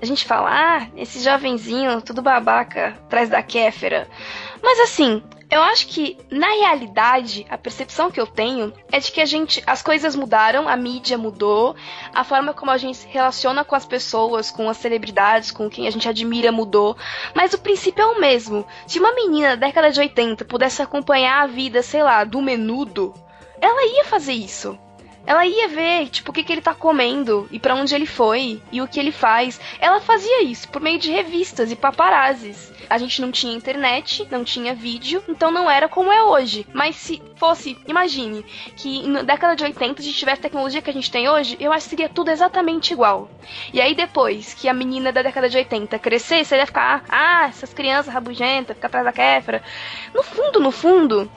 a 0.00 0.04
gente 0.04 0.24
fala, 0.24 0.48
ah, 0.50 0.88
esse 0.96 1.22
jovenzinho, 1.22 2.00
tudo 2.02 2.22
babaca, 2.22 2.96
atrás 3.06 3.28
da 3.28 3.42
Kéfera. 3.42 4.06
Mas 4.62 4.78
assim, 4.80 5.22
eu 5.50 5.60
acho 5.62 5.88
que, 5.88 6.16
na 6.30 6.46
realidade, 6.46 7.44
a 7.50 7.58
percepção 7.58 8.10
que 8.10 8.20
eu 8.20 8.26
tenho 8.26 8.72
é 8.92 9.00
de 9.00 9.10
que 9.10 9.20
a 9.20 9.24
gente. 9.24 9.60
As 9.66 9.82
coisas 9.82 10.14
mudaram, 10.14 10.68
a 10.68 10.76
mídia 10.76 11.18
mudou, 11.18 11.74
a 12.14 12.22
forma 12.22 12.54
como 12.54 12.70
a 12.70 12.76
gente 12.76 12.98
se 12.98 13.08
relaciona 13.08 13.64
com 13.64 13.74
as 13.74 13.84
pessoas, 13.84 14.50
com 14.50 14.68
as 14.68 14.76
celebridades, 14.76 15.50
com 15.50 15.68
quem 15.68 15.88
a 15.88 15.90
gente 15.90 16.08
admira 16.08 16.52
mudou. 16.52 16.96
Mas 17.34 17.52
o 17.52 17.58
princípio 17.58 18.02
é 18.02 18.06
o 18.06 18.20
mesmo. 18.20 18.64
Se 18.86 19.00
uma 19.00 19.12
menina 19.12 19.56
da 19.56 19.66
década 19.66 19.90
de 19.90 19.98
80 19.98 20.44
pudesse 20.44 20.82
acompanhar 20.82 21.42
a 21.42 21.46
vida, 21.48 21.82
sei 21.82 22.02
lá, 22.02 22.22
do 22.22 22.40
menudo, 22.40 23.12
ela 23.60 23.96
ia 23.96 24.04
fazer 24.04 24.34
isso 24.34 24.78
Ela 25.30 25.46
ia 25.46 25.68
ver, 25.68 26.08
tipo, 26.08 26.32
o 26.32 26.34
que, 26.34 26.42
que 26.42 26.52
ele 26.52 26.60
tá 26.60 26.74
comendo 26.74 27.46
e 27.52 27.60
para 27.60 27.76
onde 27.76 27.94
ele 27.94 28.04
foi 28.04 28.60
e 28.72 28.82
o 28.82 28.88
que 28.88 28.98
ele 28.98 29.12
faz. 29.12 29.60
Ela 29.78 30.00
fazia 30.00 30.42
isso 30.42 30.68
por 30.68 30.82
meio 30.82 30.98
de 30.98 31.08
revistas 31.08 31.70
e 31.70 31.76
paparazzis 31.76 32.72
a 32.90 32.98
gente 32.98 33.22
não 33.22 33.30
tinha 33.30 33.54
internet, 33.54 34.26
não 34.32 34.42
tinha 34.42 34.74
vídeo, 34.74 35.22
então 35.28 35.52
não 35.52 35.70
era 35.70 35.88
como 35.88 36.10
é 36.10 36.24
hoje. 36.24 36.66
Mas 36.72 36.96
se 36.96 37.22
fosse, 37.36 37.78
imagine, 37.86 38.44
que 38.76 39.06
na 39.06 39.22
década 39.22 39.54
de 39.54 39.62
80 39.62 40.00
a 40.00 40.04
gente 40.04 40.18
tivesse 40.18 40.40
a 40.40 40.42
tecnologia 40.42 40.82
que 40.82 40.90
a 40.90 40.92
gente 40.92 41.08
tem 41.08 41.28
hoje, 41.28 41.56
eu 41.60 41.72
acho 41.72 41.84
que 41.84 41.90
seria 41.90 42.08
tudo 42.08 42.32
exatamente 42.32 42.92
igual. 42.92 43.30
E 43.72 43.80
aí 43.80 43.94
depois 43.94 44.54
que 44.54 44.68
a 44.68 44.74
menina 44.74 45.12
da 45.12 45.22
década 45.22 45.48
de 45.48 45.56
80 45.56 46.00
crescesse, 46.00 46.52
ela 46.52 46.64
ia 46.64 46.66
ficar, 46.66 47.04
ah, 47.08 47.46
essas 47.48 47.72
crianças 47.72 48.12
rabugentas, 48.12 48.74
ficar 48.74 48.88
atrás 48.88 49.04
da 49.04 49.12
Kéfera. 49.12 49.62
No 50.12 50.24
fundo, 50.24 50.58
no 50.58 50.72
fundo, 50.72 51.30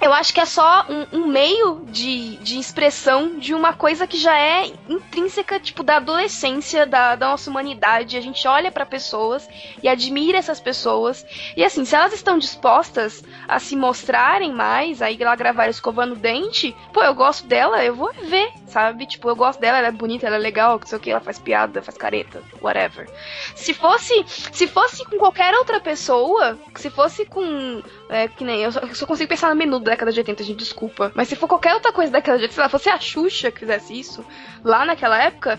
eu 0.00 0.12
acho 0.12 0.32
que 0.32 0.40
é 0.40 0.44
só 0.44 0.86
um, 0.88 1.18
um, 1.18 1.26
meio 1.26 1.84
de, 1.86 2.36
de 2.36 2.58
expressão 2.58 3.38
de 3.38 3.52
uma 3.52 3.72
coisa 3.72 4.06
que 4.06 4.16
já 4.16 4.38
é 4.38 4.70
intrínseca, 4.88 5.58
tipo, 5.58 5.82
da 5.82 5.96
adolescência, 5.96 6.86
da, 6.86 7.16
da 7.16 7.28
nossa 7.28 7.50
humanidade. 7.50 8.16
A 8.16 8.20
gente 8.20 8.46
olha 8.46 8.70
para 8.70 8.86
pessoas 8.86 9.48
e 9.82 9.88
admira 9.88 10.38
essas 10.38 10.60
pessoas. 10.60 11.26
E 11.56 11.64
assim, 11.64 11.84
se 11.84 11.96
elas 11.96 12.12
estão 12.12 12.38
dispostas 12.38 13.24
a 13.48 13.58
se 13.58 13.74
mostrarem 13.74 14.52
mais, 14.52 15.02
aí 15.02 15.16
lá 15.18 15.34
gravar 15.34 15.68
escovando 15.68 16.12
o 16.12 16.16
dente, 16.16 16.74
pô, 16.92 17.02
eu 17.02 17.14
gosto 17.14 17.46
dela, 17.46 17.84
eu 17.84 17.94
vou 17.94 18.12
ver, 18.12 18.52
sabe? 18.66 19.06
Tipo, 19.06 19.28
eu 19.28 19.36
gosto 19.36 19.58
dela, 19.60 19.78
ela 19.78 19.88
é 19.88 19.92
bonita, 19.92 20.26
ela 20.26 20.36
é 20.36 20.38
legal, 20.38 20.78
não 20.78 20.86
sei 20.86 20.98
o 20.98 21.00
que, 21.00 21.10
ela 21.10 21.20
faz 21.20 21.38
piada, 21.38 21.82
faz 21.82 21.98
careta, 21.98 22.42
whatever. 22.62 23.08
Se 23.56 23.74
fosse, 23.74 24.24
se 24.26 24.66
fosse 24.68 25.04
com 25.04 25.18
qualquer 25.18 25.54
outra 25.54 25.80
pessoa, 25.80 26.56
se 26.76 26.88
fosse 26.88 27.24
com. 27.24 27.82
É, 28.08 28.28
que 28.28 28.44
nem. 28.44 28.62
Eu 28.62 28.72
só, 28.72 28.80
eu 28.80 28.94
só 28.94 29.06
consigo 29.06 29.28
pensar 29.28 29.50
no 29.50 29.56
menu 29.56 29.80
da 29.80 29.87
década 29.88 30.12
de 30.12 30.20
80, 30.20 30.44
gente, 30.44 30.58
desculpa. 30.58 31.12
Mas 31.14 31.28
se 31.28 31.36
for 31.36 31.48
qualquer 31.48 31.74
outra 31.74 31.92
coisa 31.92 32.10
da 32.10 32.18
década 32.18 32.38
de 32.38 32.44
80, 32.44 32.54
se 32.54 32.60
ela 32.60 32.68
fosse 32.68 32.88
a 32.88 32.98
Xuxa 32.98 33.50
que 33.50 33.60
fizesse 33.60 33.98
isso, 33.98 34.24
lá 34.64 34.84
naquela 34.84 35.22
época, 35.22 35.58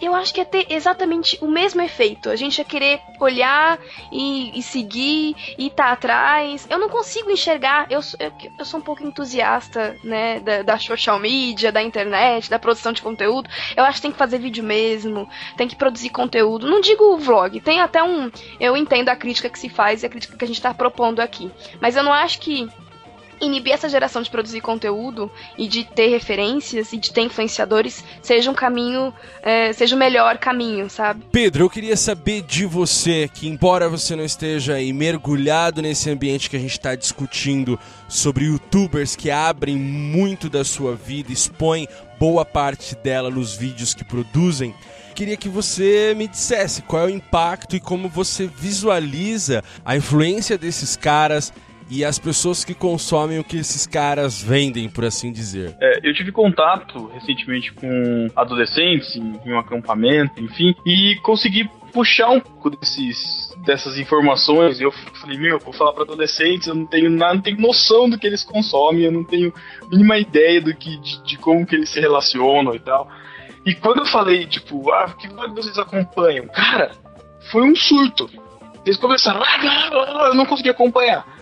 eu 0.00 0.14
acho 0.14 0.32
que 0.32 0.40
ia 0.40 0.44
ter 0.44 0.66
exatamente 0.70 1.36
o 1.40 1.48
mesmo 1.48 1.82
efeito. 1.82 2.30
A 2.30 2.36
gente 2.36 2.58
ia 2.58 2.64
querer 2.64 3.00
olhar 3.20 3.78
e, 4.12 4.56
e 4.58 4.62
seguir 4.62 5.34
e 5.58 5.70
tá 5.70 5.92
atrás. 5.92 6.66
Eu 6.70 6.78
não 6.78 6.88
consigo 6.88 7.30
enxergar. 7.30 7.86
Eu, 7.90 8.00
eu, 8.18 8.32
eu 8.58 8.64
sou 8.64 8.78
um 8.78 8.82
pouco 8.82 9.02
entusiasta, 9.02 9.96
né, 10.04 10.40
da, 10.40 10.62
da, 10.62 10.78
social 10.78 11.18
media, 11.18 11.72
da 11.72 11.82
internet, 11.82 12.48
da 12.48 12.58
produção 12.58 12.92
de 12.92 13.02
conteúdo. 13.02 13.50
Eu 13.76 13.84
acho 13.84 13.96
que 13.96 14.02
tem 14.02 14.12
que 14.12 14.18
fazer 14.18 14.38
vídeo 14.38 14.62
mesmo, 14.62 15.28
tem 15.56 15.66
que 15.66 15.76
produzir 15.76 16.10
conteúdo. 16.10 16.68
Não 16.68 16.80
digo 16.80 17.16
vlog, 17.18 17.60
tem 17.60 17.80
até 17.80 18.02
um. 18.02 18.30
Eu 18.60 18.76
entendo 18.76 19.08
a 19.08 19.16
crítica 19.16 19.50
que 19.50 19.58
se 19.58 19.68
faz 19.68 20.02
e 20.02 20.06
a 20.06 20.08
crítica 20.08 20.36
que 20.36 20.44
a 20.44 20.48
gente 20.48 20.62
tá 20.62 20.72
propondo 20.72 21.20
aqui. 21.20 21.50
Mas 21.80 21.96
eu 21.96 22.02
não 22.02 22.12
acho 22.12 22.38
que 22.38 22.68
inibir 23.40 23.72
essa 23.72 23.88
geração 23.88 24.22
de 24.22 24.30
produzir 24.30 24.60
conteúdo 24.60 25.30
e 25.56 25.68
de 25.68 25.84
ter 25.84 26.08
referências 26.08 26.92
e 26.92 26.96
de 26.96 27.12
ter 27.12 27.22
influenciadores 27.22 28.04
seja 28.22 28.50
um 28.50 28.54
caminho, 28.54 29.12
é, 29.42 29.72
seja 29.72 29.94
o 29.94 29.98
melhor 29.98 30.38
caminho, 30.38 30.88
sabe? 30.88 31.24
Pedro, 31.30 31.64
eu 31.64 31.70
queria 31.70 31.96
saber 31.96 32.42
de 32.42 32.66
você, 32.66 33.28
que 33.32 33.48
embora 33.48 33.88
você 33.88 34.14
não 34.16 34.24
esteja 34.24 34.74
aí 34.74 34.92
mergulhado 34.92 35.82
nesse 35.82 36.10
ambiente 36.10 36.50
que 36.50 36.56
a 36.56 36.60
gente 36.60 36.72
está 36.72 36.94
discutindo 36.94 37.78
sobre 38.08 38.44
youtubers 38.44 39.14
que 39.14 39.30
abrem 39.30 39.76
muito 39.76 40.48
da 40.48 40.64
sua 40.64 40.94
vida, 40.94 41.32
expõem 41.32 41.88
boa 42.18 42.44
parte 42.44 42.96
dela 42.96 43.30
nos 43.30 43.54
vídeos 43.54 43.94
que 43.94 44.04
produzem, 44.04 44.74
queria 45.14 45.36
que 45.36 45.48
você 45.48 46.14
me 46.16 46.28
dissesse 46.28 46.82
qual 46.82 47.02
é 47.02 47.06
o 47.06 47.10
impacto 47.10 47.74
e 47.74 47.80
como 47.80 48.08
você 48.08 48.46
visualiza 48.46 49.64
a 49.84 49.96
influência 49.96 50.56
desses 50.56 50.96
caras 50.96 51.52
e 51.90 52.04
as 52.04 52.18
pessoas 52.18 52.64
que 52.64 52.74
consomem 52.74 53.38
o 53.38 53.44
que 53.44 53.56
esses 53.58 53.86
caras 53.86 54.42
vendem, 54.42 54.88
por 54.88 55.04
assim 55.04 55.32
dizer. 55.32 55.76
É, 55.80 56.00
eu 56.02 56.14
tive 56.14 56.32
contato 56.32 57.06
recentemente 57.14 57.72
com 57.72 58.26
adolescentes 58.36 59.16
em, 59.16 59.40
em 59.44 59.52
um 59.52 59.58
acampamento, 59.58 60.40
enfim, 60.42 60.74
e 60.84 61.16
consegui 61.22 61.68
puxar 61.92 62.30
um 62.30 62.40
pouco 62.40 62.70
desses, 62.70 63.54
dessas 63.64 63.98
informações. 63.98 64.80
Eu 64.80 64.92
falei, 64.92 65.38
meu, 65.38 65.56
eu 65.56 65.58
vou 65.58 65.72
falar 65.72 65.92
para 65.92 66.02
adolescentes, 66.02 66.68
eu 66.68 66.74
não 66.74 66.86
tenho 66.86 67.10
nada, 67.10 67.34
não 67.34 67.42
tenho 67.42 67.60
noção 67.60 68.08
do 68.08 68.18
que 68.18 68.26
eles 68.26 68.44
consomem, 68.44 69.04
eu 69.04 69.12
não 69.12 69.24
tenho 69.24 69.52
mínima 69.90 70.18
ideia 70.18 70.60
do 70.60 70.74
que, 70.74 70.96
de, 70.98 71.22
de 71.22 71.38
como 71.38 71.66
que 71.66 71.74
eles 71.74 71.88
se 71.88 72.00
relacionam 72.00 72.74
e 72.74 72.78
tal. 72.78 73.08
E 73.64 73.74
quando 73.74 73.98
eu 73.98 74.06
falei, 74.06 74.46
tipo, 74.46 74.90
ah, 74.92 75.14
que 75.18 75.28
blog 75.28 75.54
vocês 75.54 75.78
acompanham? 75.78 76.46
Cara, 76.48 76.92
foi 77.50 77.62
um 77.62 77.74
surto. 77.74 78.30
Eles 78.84 78.98
começaram, 78.98 79.42
ah, 79.42 80.28
eu 80.28 80.34
não 80.34 80.46
consegui 80.46 80.70
acompanhar. 80.70 81.37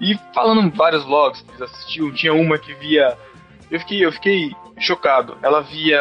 E 0.00 0.18
falando 0.34 0.70
vários 0.74 1.04
vlogs 1.04 1.42
que 1.42 1.50
eles 1.50 1.62
assistiam, 1.62 2.12
tinha 2.12 2.32
uma 2.32 2.58
que 2.58 2.72
via. 2.74 3.16
Eu 3.70 3.80
fiquei, 3.80 4.04
eu 4.04 4.12
fiquei 4.12 4.52
chocado. 4.78 5.36
Ela 5.42 5.60
via. 5.60 6.00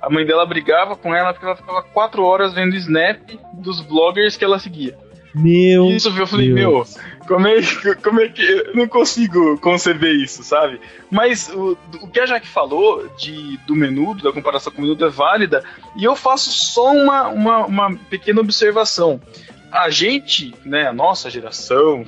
A 0.00 0.10
mãe 0.10 0.24
dela 0.24 0.46
brigava 0.46 0.96
com 0.96 1.14
ela 1.14 1.32
porque 1.32 1.46
ela 1.46 1.56
ficava 1.56 1.82
quatro 1.82 2.24
horas 2.24 2.52
vendo 2.52 2.76
snap 2.76 3.18
dos 3.54 3.80
bloggers 3.80 4.36
que 4.36 4.44
ela 4.44 4.58
seguia. 4.58 4.96
Meu. 5.34 5.86
Isso 5.90 6.08
eu 6.08 6.26
falei, 6.26 6.52
Deus. 6.52 6.96
meu, 6.96 7.26
como 7.26 7.46
é, 7.46 7.60
como 8.02 8.20
é 8.20 8.28
que. 8.28 8.42
Eu 8.42 8.74
não 8.74 8.88
consigo 8.88 9.58
conceber 9.58 10.14
isso, 10.14 10.42
sabe? 10.42 10.80
Mas 11.10 11.48
o, 11.48 11.78
o 12.00 12.08
que 12.08 12.20
a 12.20 12.26
Jaque 12.26 12.48
falou 12.48 13.08
de, 13.16 13.56
do 13.58 13.76
menudo, 13.76 14.24
da 14.24 14.32
comparação 14.32 14.72
com 14.72 14.80
o 14.80 14.82
menudo 14.82 15.04
é 15.04 15.08
válida, 15.08 15.62
e 15.96 16.04
eu 16.04 16.16
faço 16.16 16.50
só 16.50 16.92
uma, 16.92 17.28
uma, 17.28 17.66
uma 17.66 17.96
pequena 18.10 18.40
observação. 18.40 19.20
A 19.70 19.88
gente, 19.88 20.52
né, 20.64 20.88
a 20.88 20.92
nossa 20.92 21.30
geração, 21.30 22.04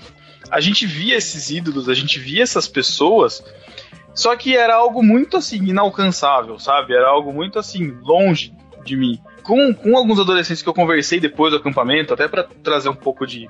a 0.53 0.61
gente 0.61 0.87
via 0.87 1.17
esses 1.17 1.51
ídolos, 1.51 1.89
a 1.89 1.95
gente 1.95 2.19
via 2.19 2.43
essas 2.43 2.69
pessoas, 2.69 3.43
só 4.15 4.37
que 4.37 4.55
era 4.55 4.75
algo 4.75 5.03
muito 5.03 5.39
assim, 5.39 5.57
inalcançável, 5.65 6.59
sabe? 6.59 6.95
Era 6.95 7.09
algo 7.09 7.33
muito 7.33 7.59
assim, 7.59 7.97
longe 8.03 8.55
de 8.85 8.95
mim. 8.95 9.19
Com, 9.43 9.73
com 9.73 9.97
alguns 9.97 10.21
adolescentes 10.21 10.63
que 10.63 10.69
eu 10.69 10.75
conversei 10.75 11.19
depois 11.19 11.53
do 11.53 11.57
acampamento, 11.57 12.13
até 12.13 12.29
para 12.29 12.45
trazer 12.45 12.91
um 12.91 12.95
pouco 12.95 13.27
de, 13.27 13.49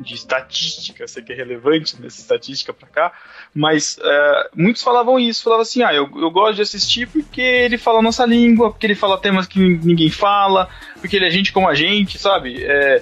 de 0.00 0.14
estatística, 0.14 1.06
sei 1.06 1.22
que 1.22 1.32
é 1.32 1.36
relevante 1.36 1.94
nessa 2.02 2.20
estatística 2.20 2.74
para 2.74 2.88
cá, 2.88 3.12
mas 3.54 3.96
uh, 3.98 4.48
muitos 4.52 4.82
falavam 4.82 5.20
isso, 5.20 5.44
falavam 5.44 5.62
assim, 5.62 5.84
ah, 5.84 5.94
eu, 5.94 6.10
eu 6.16 6.30
gosto 6.32 6.56
de 6.56 6.62
assistir 6.62 7.06
porque 7.06 7.40
ele 7.40 7.78
fala 7.78 8.00
a 8.00 8.02
nossa 8.02 8.26
língua, 8.26 8.72
porque 8.72 8.86
ele 8.86 8.96
fala 8.96 9.16
temas 9.16 9.46
que 9.46 9.60
ninguém 9.60 10.10
fala, 10.10 10.68
porque 11.00 11.14
ele 11.14 11.26
é 11.26 11.30
gente 11.30 11.52
como 11.52 11.68
a 11.68 11.74
gente, 11.76 12.18
sabe? 12.18 12.64
É, 12.64 13.00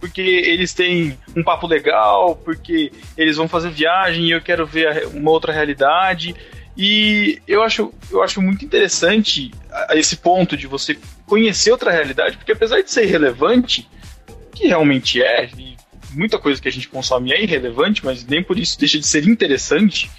porque 0.00 0.20
eles 0.20 0.72
têm 0.72 1.18
um 1.36 1.42
papo 1.42 1.66
legal, 1.66 2.36
porque 2.36 2.92
eles 3.16 3.36
vão 3.36 3.48
fazer 3.48 3.70
viagem 3.70 4.26
e 4.26 4.30
eu 4.30 4.40
quero 4.40 4.66
ver 4.66 5.06
uma 5.08 5.30
outra 5.30 5.52
realidade. 5.52 6.34
E 6.76 7.42
eu 7.46 7.62
acho, 7.62 7.92
eu 8.10 8.22
acho 8.22 8.40
muito 8.40 8.64
interessante 8.64 9.50
esse 9.90 10.16
ponto 10.16 10.56
de 10.56 10.66
você 10.66 10.96
conhecer 11.26 11.72
outra 11.72 11.90
realidade, 11.90 12.36
porque 12.36 12.52
apesar 12.52 12.80
de 12.82 12.90
ser 12.90 13.04
irrelevante, 13.04 13.88
que 14.54 14.68
realmente 14.68 15.20
é, 15.20 15.50
e 15.58 15.76
muita 16.12 16.38
coisa 16.38 16.60
que 16.62 16.68
a 16.68 16.72
gente 16.72 16.88
consome 16.88 17.32
é 17.32 17.42
irrelevante, 17.42 18.04
mas 18.04 18.24
nem 18.24 18.42
por 18.42 18.58
isso 18.58 18.78
deixa 18.78 18.98
de 18.98 19.06
ser 19.06 19.26
interessante, 19.26 20.10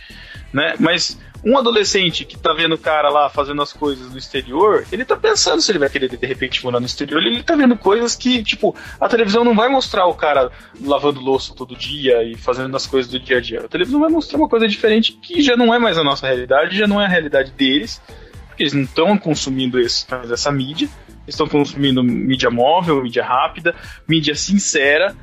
né? 0.51 0.75
Mas 0.79 1.17
um 1.43 1.58
adolescente 1.58 2.25
que 2.25 2.38
tá 2.38 2.54
vendo 2.54 2.75
o 2.75 2.78
cara 2.78 3.10
lá 3.10 3.30
fazendo 3.30 3.62
as 3.62 3.71
coisas 3.71 4.12
no 4.12 4.17
exterior, 4.17 4.86
ele 4.91 5.06
tá 5.06 5.15
pensando 5.15 5.62
se 5.62 5.71
ele 5.71 5.80
vai 5.80 5.89
querer 5.89 6.10
de 6.10 6.25
repente 6.25 6.63
morar 6.63 6.80
no 6.80 6.86
exterior. 6.86 7.21
Ele 7.21 7.41
tá 7.43 7.56
vendo 7.56 7.78
coisas 7.78 8.15
que, 8.15 8.43
tipo, 8.43 8.75
a 8.99 9.08
televisão 9.08 9.43
não 9.43 9.56
vai 9.56 9.69
mostrar 9.69 10.06
o 10.06 10.13
cara 10.13 10.52
lavando 10.82 11.19
louça 11.19 11.54
todo 11.56 11.75
dia 11.75 12.23
e 12.23 12.36
fazendo 12.36 12.75
as 12.75 12.86
coisas 12.86 13.12
do 13.12 13.19
dia 13.19 13.38
a 13.38 13.41
dia. 13.41 13.62
A 13.62 13.67
televisão 13.67 13.99
vai 13.99 14.10
mostrar 14.10 14.38
uma 14.38 14.49
coisa 14.49 14.67
diferente 14.67 15.13
que 15.13 15.41
já 15.41 15.56
não 15.56 15.73
é 15.73 15.80
mais 15.80 15.97
a 15.97 16.04
nossa 16.04 16.28
realidade, 16.28 16.78
já 16.78 16.88
não 16.88 17.02
é 17.02 17.06
a 17.06 17.10
realidade 17.10 17.52
deles, 17.52 18.02
porque 18.47 18.63
eles 18.63 18.73
não 18.73 18.84
estão 18.84 19.17
consumindo 19.17 19.80
esse, 19.80 20.06
essa 20.32 20.52
mídia, 20.52 20.89
estão 21.28 21.47
consumindo 21.47 22.04
mídia 22.04 22.49
móvel, 22.49 23.02
mídia 23.02 23.23
rápida, 23.23 23.75
mídia 24.08 24.36
sincera 24.36 25.15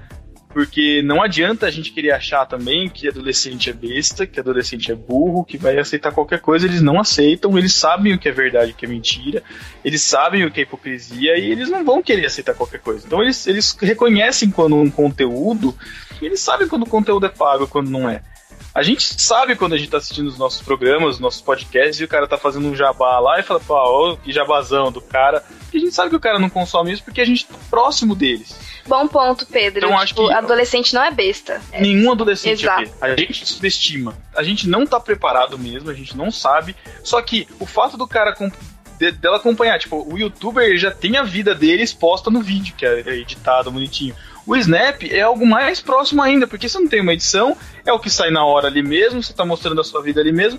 porque 0.57 1.03
não 1.03 1.23
adianta 1.23 1.67
a 1.67 1.71
gente 1.71 1.93
querer 1.93 2.13
achar 2.13 2.47
também 2.47 2.89
que 2.89 3.07
adolescente 3.07 3.69
é 3.69 3.75
besta, 3.75 4.27
que 4.27 4.41
adolescente 4.41 4.91
é 4.91 4.95
burro, 4.95 5.45
que 5.45 5.59
vai 5.59 5.79
aceitar 5.79 6.13
qualquer 6.13 6.41
coisa. 6.41 6.65
Eles 6.65 6.81
não 6.81 6.99
aceitam, 6.99 7.59
eles 7.59 7.75
sabem 7.75 8.15
o 8.15 8.19
que 8.19 8.27
é 8.27 8.33
verdade 8.33 8.71
e 8.71 8.73
o 8.73 8.75
que 8.75 8.87
é 8.87 8.89
mentira, 8.89 9.43
eles 9.85 10.01
sabem 10.01 10.47
o 10.47 10.51
que 10.51 10.61
é 10.61 10.63
hipocrisia 10.63 11.37
e 11.37 11.53
eles 11.53 11.69
não 11.69 11.85
vão 11.85 12.03
querer 12.03 12.25
aceitar 12.25 12.55
qualquer 12.55 12.81
coisa. 12.81 13.07
Então 13.07 13.23
eles, 13.23 13.47
eles 13.47 13.77
reconhecem 13.79 14.51
quando 14.51 14.77
um 14.77 14.91
conteúdo, 14.91 15.77
eles 16.23 16.41
sabem 16.41 16.67
quando 16.67 16.85
o 16.85 16.89
conteúdo 16.89 17.27
é 17.27 17.29
pago 17.29 17.69
quando 17.69 17.91
não 17.91 18.09
é. 18.09 18.23
A 18.75 18.83
gente 18.83 19.03
sabe 19.21 19.57
quando 19.57 19.75
a 19.75 19.77
gente 19.77 19.91
tá 19.91 19.99
assistindo 19.99 20.27
os 20.27 20.39
nossos 20.39 20.63
programas, 20.63 21.17
os 21.17 21.21
nossos 21.21 21.43
podcasts, 21.43 22.01
e 22.01 22.05
o 22.05 22.09
cara 22.09 22.27
tá 22.27 22.39
fazendo 22.39 22.67
um 22.67 22.75
jabá 22.75 23.19
lá 23.19 23.39
e 23.39 23.43
fala, 23.43 23.61
pô, 23.61 23.75
ó, 23.75 24.17
que 24.17 24.33
jabazão 24.33 24.91
do 24.91 25.03
cara. 25.03 25.45
E 25.71 25.77
a 25.77 25.81
gente 25.81 25.95
sabe 25.95 26.09
que 26.09 26.17
o 26.17 26.21
cara 26.21 26.39
não 26.39 26.49
consome 26.49 26.93
isso 26.93 27.05
porque 27.05 27.21
a 27.21 27.27
gente 27.27 27.47
tá 27.47 27.55
próximo 27.69 28.15
deles. 28.15 28.66
Bom 28.87 29.09
ponto, 29.09 29.47
Pedro. 29.47 29.87
Então, 29.87 29.99
acho 29.99 30.15
tipo, 30.15 30.29
que 30.29 30.35
adolescente 30.35 30.95
não 30.95 31.03
é 31.03 31.11
besta. 31.11 31.61
É 31.73 31.81
nenhum 31.81 32.13
adolescente 32.13 32.63
Exato. 32.63 32.83
é 32.83 32.85
besta. 32.85 33.07
A 33.07 33.17
gente 33.17 33.47
subestima. 33.47 34.17
A 34.35 34.43
gente 34.43 34.69
não 34.69 34.87
tá 34.87 35.01
preparado 35.01 35.59
mesmo, 35.59 35.91
a 35.91 35.95
gente 35.95 36.17
não 36.17 36.31
sabe. 36.31 36.77
Só 37.03 37.21
que 37.21 37.49
o 37.59 37.67
fato 37.67 37.97
do 37.97 38.07
cara 38.07 38.35
dela 39.21 39.37
acompanhar, 39.37 39.79
tipo, 39.79 40.07
o 40.11 40.17
youtuber 40.17 40.77
já 40.79 40.91
tem 40.91 41.17
a 41.17 41.23
vida 41.23 41.55
dele 41.55 41.83
exposta 41.83 42.31
no 42.31 42.41
vídeo, 42.41 42.75
que 42.77 42.87
é 42.87 43.01
editado 43.09 43.71
bonitinho. 43.71 44.15
O 44.47 44.55
Snap 44.57 45.03
é 45.03 45.21
algo 45.21 45.45
mais 45.45 45.81
próximo 45.81 46.23
ainda, 46.23 46.47
porque 46.47 46.69
você 46.69 46.79
não 46.79 46.87
tem 46.87 47.01
uma 47.01 47.13
edição, 47.13 47.57
é 47.85 47.93
o 47.93 47.99
que 47.99 48.09
sai 48.09 48.31
na 48.31 48.45
hora 48.45 48.69
ali 48.69 48.81
mesmo, 48.81 49.23
você 49.23 49.33
tá 49.33 49.45
mostrando 49.45 49.81
a 49.81 49.85
sua 49.85 50.03
vida 50.03 50.21
ali 50.21 50.33
mesmo. 50.33 50.59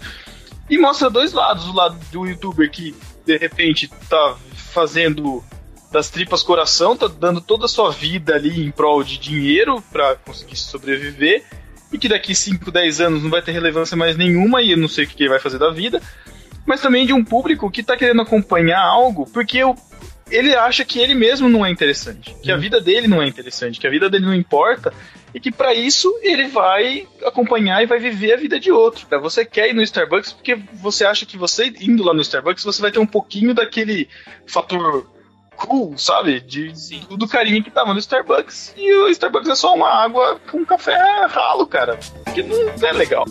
e 0.70 0.78
mostra 0.78 1.10
dois 1.10 1.32
lados, 1.32 1.66
o 1.68 1.74
lado 1.74 1.98
do 2.12 2.28
youtuber 2.28 2.70
que 2.70 2.94
de 3.26 3.38
repente 3.38 3.90
tá 4.10 4.36
fazendo 4.74 5.44
das 5.92 6.10
tripas 6.10 6.44
coração, 6.44 6.96
tá 6.96 7.08
dando 7.08 7.40
toda 7.40 7.66
a 7.66 7.70
sua 7.70 7.92
vida 7.92 8.36
ali 8.36 8.66
em 8.66 8.72
prol 8.72 9.04
de 9.04 9.18
dinheiro 9.18 9.82
para 9.92 10.16
conseguir 10.16 10.56
sobreviver 10.56 11.46
e 11.92 11.98
que 11.98 12.10
daqui 12.10 12.36
5, 12.36 12.70
10 12.70 13.02
anos 13.02 13.24
não 13.24 13.30
vai 13.30 13.42
ter 13.42 13.52
relevância 13.52 13.96
mais 13.96 14.18
nenhuma 14.18 14.62
e 14.62 14.72
eu 14.72 14.78
não 14.78 14.88
sei 14.88 15.06
o 15.06 15.08
que 15.08 15.24
ele 15.24 15.30
vai 15.30 15.40
fazer 15.40 15.58
da 15.58 15.72
vida, 15.72 16.02
mas 16.66 16.82
também 16.82 17.06
de 17.06 17.14
um 17.14 17.24
público 17.24 17.72
que 17.72 17.82
tá 17.82 17.96
querendo 17.96 18.22
acompanhar 18.22 18.82
algo 18.82 19.26
porque 19.32 19.64
o 19.64 19.76
ele 20.30 20.54
acha 20.56 20.84
que 20.84 21.00
ele 21.00 21.14
mesmo 21.14 21.48
não 21.48 21.66
é 21.66 21.72
interessante, 21.72 22.36
que 22.42 22.52
a 22.52 22.56
uhum. 22.56 22.62
vida 22.62 22.82
dele 22.82 23.08
não 23.08 23.22
é 23.22 23.28
interessante, 23.28 23.80
que 23.80 23.88
a 23.88 23.90
vida 23.90 24.10
dele 24.10 24.26
não 24.26 24.36
importa 24.36 24.94
e 25.34 25.40
que 25.40 25.52
para 25.52 25.74
isso 25.74 26.14
ele 26.22 26.48
vai 26.48 27.08
acompanhar 27.26 27.82
e 27.82 27.86
vai 27.86 28.00
viver 28.00 28.34
a 28.34 28.38
vida 28.38 28.60
de 28.60 28.72
outro. 28.72 29.08
Você 29.22 29.46
quer 29.46 29.70
ir 29.70 29.74
no 29.74 29.82
Starbucks 29.82 30.34
porque 30.34 30.56
você 30.74 31.06
acha 31.06 31.26
que 31.26 31.38
você 31.38 31.74
indo 31.80 32.04
lá 32.04 32.14
no 32.14 32.22
Starbucks 32.22 32.64
você 32.64 32.82
vai 32.82 32.92
ter 32.92 33.00
um 33.00 33.06
pouquinho 33.06 33.54
daquele 33.54 34.10
fator 34.46 35.10
cool, 35.58 35.98
sabe? 35.98 36.40
De, 36.40 36.72
do 37.10 37.28
carinho 37.28 37.64
que 37.64 37.72
tava 37.72 37.94
no 37.94 38.00
Starbucks. 38.00 38.74
E 38.78 38.94
o 38.94 39.10
Starbucks 39.10 39.50
é 39.50 39.56
só 39.56 39.74
uma 39.74 39.90
água 39.90 40.40
com 40.50 40.66
café 40.66 40.96
ralo, 41.28 41.66
cara. 41.68 42.00
Que 42.34 42.44
não 42.44 42.88
é 42.88 42.92
legal. 42.94 43.26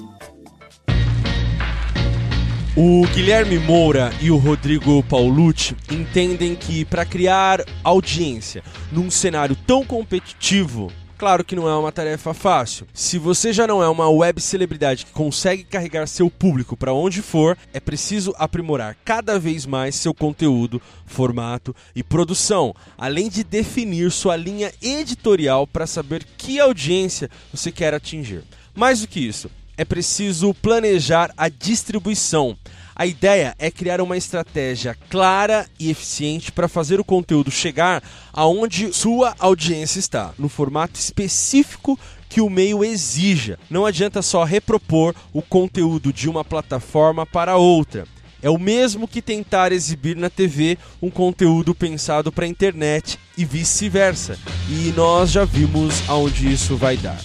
O 2.77 3.07
Guilherme 3.15 3.59
Moura 3.59 4.11
e 4.21 4.31
o 4.31 4.37
Rodrigo 4.37 5.03
Paulucci 5.05 5.75
entendem 5.91 6.55
que 6.55 6.85
para 6.85 7.07
criar 7.07 7.65
audiência 7.83 8.63
num 8.93 9.11
cenário 9.11 9.57
tão 9.67 9.83
competitivo 9.83 10.93
Claro 11.19 11.43
que 11.43 11.57
não 11.57 11.67
é 11.67 11.75
uma 11.75 11.91
tarefa 11.91 12.35
fácil. 12.35 12.87
Se 12.93 13.19
você 13.19 13.51
já 13.51 13.67
não 13.67 13.83
é 13.83 13.89
uma 13.89 14.09
web 14.09 14.39
celebridade 14.39 15.07
que 15.07 15.13
consegue 15.13 15.65
carregar 15.65 16.07
seu 16.07 16.29
público 16.29 16.77
para 16.77 16.93
onde 16.93 17.23
for, 17.23 17.57
é 17.73 17.81
preciso 17.81 18.35
aprimorar 18.39 18.97
cada 19.03 19.39
vez 19.39 19.65
mais 19.65 19.95
seu 19.95 20.13
conteúdo, 20.13 20.81
formato 21.07 21.75
e 21.95 22.03
produção, 22.03 22.75
além 22.99 23.31
de 23.31 23.43
definir 23.43 24.11
sua 24.11 24.37
linha 24.37 24.71
editorial 24.83 25.67
para 25.67 25.87
saber 25.87 26.23
que 26.37 26.61
audiência 26.61 27.31
você 27.51 27.73
quer 27.73 27.95
atingir. 27.95 28.45
Mais 28.75 29.01
do 29.01 29.09
que 29.09 29.21
isso, 29.21 29.51
é 29.75 29.87
preciso 29.87 30.53
planejar 30.53 31.33
a 31.35 31.49
distribuição. 31.49 32.59
A 32.99 33.05
ideia 33.05 33.55
é 33.59 33.71
criar 33.71 34.01
uma 34.01 34.17
estratégia 34.17 34.97
clara 35.11 35.67
e 35.79 35.91
eficiente 35.91 36.51
para 36.51 36.67
fazer 36.67 36.99
o 36.99 37.05
conteúdo 37.05 37.51
chegar 37.51 38.03
aonde 38.33 38.91
sua 38.91 39.35
audiência 39.39 39.99
está, 39.99 40.33
no 40.39 40.49
formato 40.49 40.99
específico 40.99 41.99
que 42.27 42.41
o 42.41 42.49
meio 42.49 42.83
exija. 42.83 43.59
Não 43.69 43.85
adianta 43.85 44.23
só 44.23 44.45
repropor 44.45 45.15
o 45.31 45.43
conteúdo 45.43 46.11
de 46.11 46.27
uma 46.27 46.43
plataforma 46.43 47.27
para 47.27 47.59
outra. 47.59 48.07
É 48.41 48.49
o 48.49 48.59
mesmo 48.59 49.07
que 49.07 49.21
tentar 49.21 49.73
exibir 49.73 50.17
na 50.17 50.31
TV 50.31 50.79
um 51.03 51.11
conteúdo 51.11 51.75
pensado 51.75 52.33
para 52.33 52.47
a 52.47 52.49
internet 52.49 53.19
e 53.37 53.45
vice-versa. 53.45 54.39
E 54.71 54.91
nós 54.97 55.31
já 55.31 55.45
vimos 55.45 56.09
aonde 56.09 56.51
isso 56.51 56.77
vai 56.77 56.97
dar. 56.97 57.21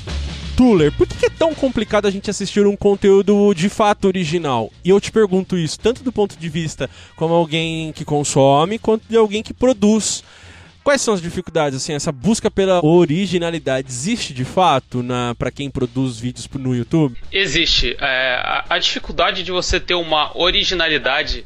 Tuller, 0.55 0.91
por 0.91 1.07
que 1.07 1.25
é 1.25 1.29
tão 1.29 1.53
complicado 1.53 2.07
a 2.07 2.11
gente 2.11 2.29
assistir 2.29 2.65
um 2.65 2.75
conteúdo 2.75 3.53
de 3.53 3.69
fato 3.69 4.05
original? 4.05 4.71
E 4.83 4.89
eu 4.89 4.99
te 4.99 5.11
pergunto 5.11 5.57
isso, 5.57 5.79
tanto 5.79 6.03
do 6.03 6.11
ponto 6.11 6.37
de 6.37 6.49
vista 6.49 6.89
como 7.15 7.33
alguém 7.33 7.91
que 7.93 8.05
consome, 8.05 8.77
quanto 8.77 9.03
de 9.09 9.17
alguém 9.17 9.41
que 9.43 9.53
produz. 9.53 10.23
Quais 10.83 11.01
são 11.01 11.13
as 11.13 11.21
dificuldades? 11.21 11.77
Assim, 11.77 11.93
essa 11.93 12.11
busca 12.11 12.49
pela 12.49 12.83
originalidade 12.83 13.87
existe 13.87 14.33
de 14.33 14.43
fato 14.43 15.03
na 15.03 15.35
para 15.35 15.51
quem 15.51 15.69
produz 15.69 16.19
vídeos 16.19 16.47
no 16.53 16.75
YouTube? 16.75 17.15
Existe. 17.31 17.95
É, 17.99 18.35
a, 18.43 18.65
a 18.69 18.79
dificuldade 18.79 19.43
de 19.43 19.51
você 19.51 19.79
ter 19.79 19.93
uma 19.93 20.35
originalidade 20.35 21.45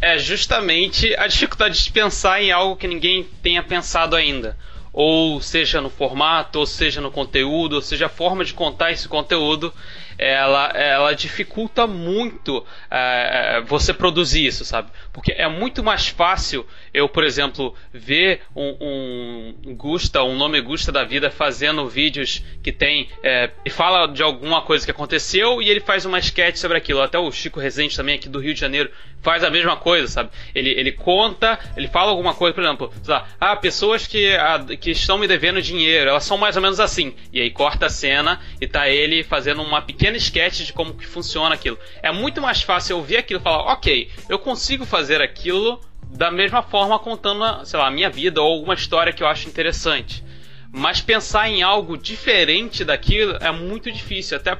é 0.00 0.18
justamente 0.18 1.14
a 1.16 1.26
dificuldade 1.26 1.82
de 1.82 1.90
pensar 1.90 2.42
em 2.42 2.52
algo 2.52 2.76
que 2.76 2.86
ninguém 2.86 3.26
tenha 3.42 3.62
pensado 3.62 4.14
ainda 4.14 4.56
ou 4.92 5.40
seja 5.40 5.80
no 5.80 5.88
formato, 5.88 6.58
ou 6.58 6.66
seja 6.66 7.00
no 7.00 7.10
conteúdo, 7.10 7.74
ou 7.74 7.82
seja 7.82 8.06
a 8.06 8.08
forma 8.08 8.44
de 8.44 8.52
contar 8.52 8.90
esse 8.90 9.08
conteúdo, 9.08 9.72
ela, 10.18 10.68
ela 10.68 11.14
dificulta 11.14 11.86
muito 11.86 12.64
é, 12.90 13.62
você 13.66 13.94
produzir 13.94 14.46
isso, 14.46 14.64
sabe? 14.64 14.90
Porque 15.12 15.32
é 15.32 15.48
muito 15.48 15.82
mais 15.82 16.08
fácil 16.08 16.66
eu, 16.94 17.08
por 17.08 17.24
exemplo, 17.24 17.74
ver 17.92 18.42
um, 18.54 19.54
um 19.66 19.74
Gusta, 19.74 20.22
um 20.22 20.36
nome 20.36 20.60
Gusta 20.60 20.92
da 20.92 21.04
vida 21.04 21.30
fazendo 21.30 21.88
vídeos 21.88 22.42
que 22.62 22.72
tem. 22.72 23.08
É, 23.22 23.50
e 23.64 23.70
fala 23.70 24.06
de 24.06 24.22
alguma 24.22 24.62
coisa 24.62 24.84
que 24.84 24.90
aconteceu 24.90 25.60
e 25.60 25.68
ele 25.68 25.80
faz 25.80 26.04
uma 26.04 26.18
sketch 26.18 26.56
sobre 26.56 26.78
aquilo. 26.78 27.02
Até 27.02 27.18
o 27.18 27.30
Chico 27.32 27.60
Rezende 27.60 27.96
também 27.96 28.14
aqui 28.14 28.28
do 28.28 28.38
Rio 28.38 28.54
de 28.54 28.60
Janeiro 28.60 28.90
faz 29.22 29.44
a 29.44 29.50
mesma 29.50 29.76
coisa, 29.76 30.06
sabe? 30.08 30.30
Ele, 30.54 30.70
ele 30.70 30.92
conta, 30.92 31.58
ele 31.76 31.88
fala 31.88 32.10
alguma 32.10 32.34
coisa, 32.34 32.54
por 32.54 32.64
exemplo, 32.64 32.92
sei 33.02 33.14
lá, 33.14 33.28
ah, 33.38 33.56
pessoas 33.56 34.06
que, 34.06 34.34
a, 34.34 34.58
que 34.80 34.90
estão 34.92 35.18
me 35.18 35.28
devendo 35.28 35.60
dinheiro, 35.60 36.10
elas 36.10 36.24
são 36.24 36.38
mais 36.38 36.56
ou 36.56 36.62
menos 36.62 36.80
assim. 36.80 37.14
E 37.32 37.40
aí 37.40 37.50
corta 37.50 37.86
a 37.86 37.90
cena 37.90 38.40
e 38.60 38.66
tá 38.66 38.88
ele 38.88 39.22
fazendo 39.22 39.62
uma 39.62 39.82
pequena 39.82 40.16
sketch 40.16 40.60
de 40.64 40.72
como 40.72 40.94
que 40.94 41.06
funciona 41.06 41.54
aquilo. 41.54 41.78
É 42.02 42.10
muito 42.10 42.40
mais 42.40 42.62
fácil 42.62 42.96
eu 42.96 43.02
ver 43.02 43.18
aquilo 43.18 43.40
e 43.40 43.42
falar, 43.42 43.72
ok, 43.72 44.10
eu 44.28 44.38
consigo 44.38 44.84
fazer 44.84 44.99
aquilo 45.22 45.80
da 46.10 46.30
mesma 46.30 46.62
forma 46.62 46.98
contando, 46.98 47.64
sei 47.64 47.78
lá, 47.78 47.86
a 47.86 47.90
minha 47.90 48.10
vida 48.10 48.42
ou 48.42 48.52
alguma 48.52 48.74
história 48.74 49.12
que 49.12 49.22
eu 49.22 49.28
acho 49.28 49.48
interessante. 49.48 50.24
Mas 50.72 51.00
pensar 51.00 51.48
em 51.48 51.62
algo 51.62 51.96
diferente 51.96 52.84
daquilo 52.84 53.36
é 53.40 53.50
muito 53.50 53.90
difícil, 53.90 54.36
até 54.36 54.58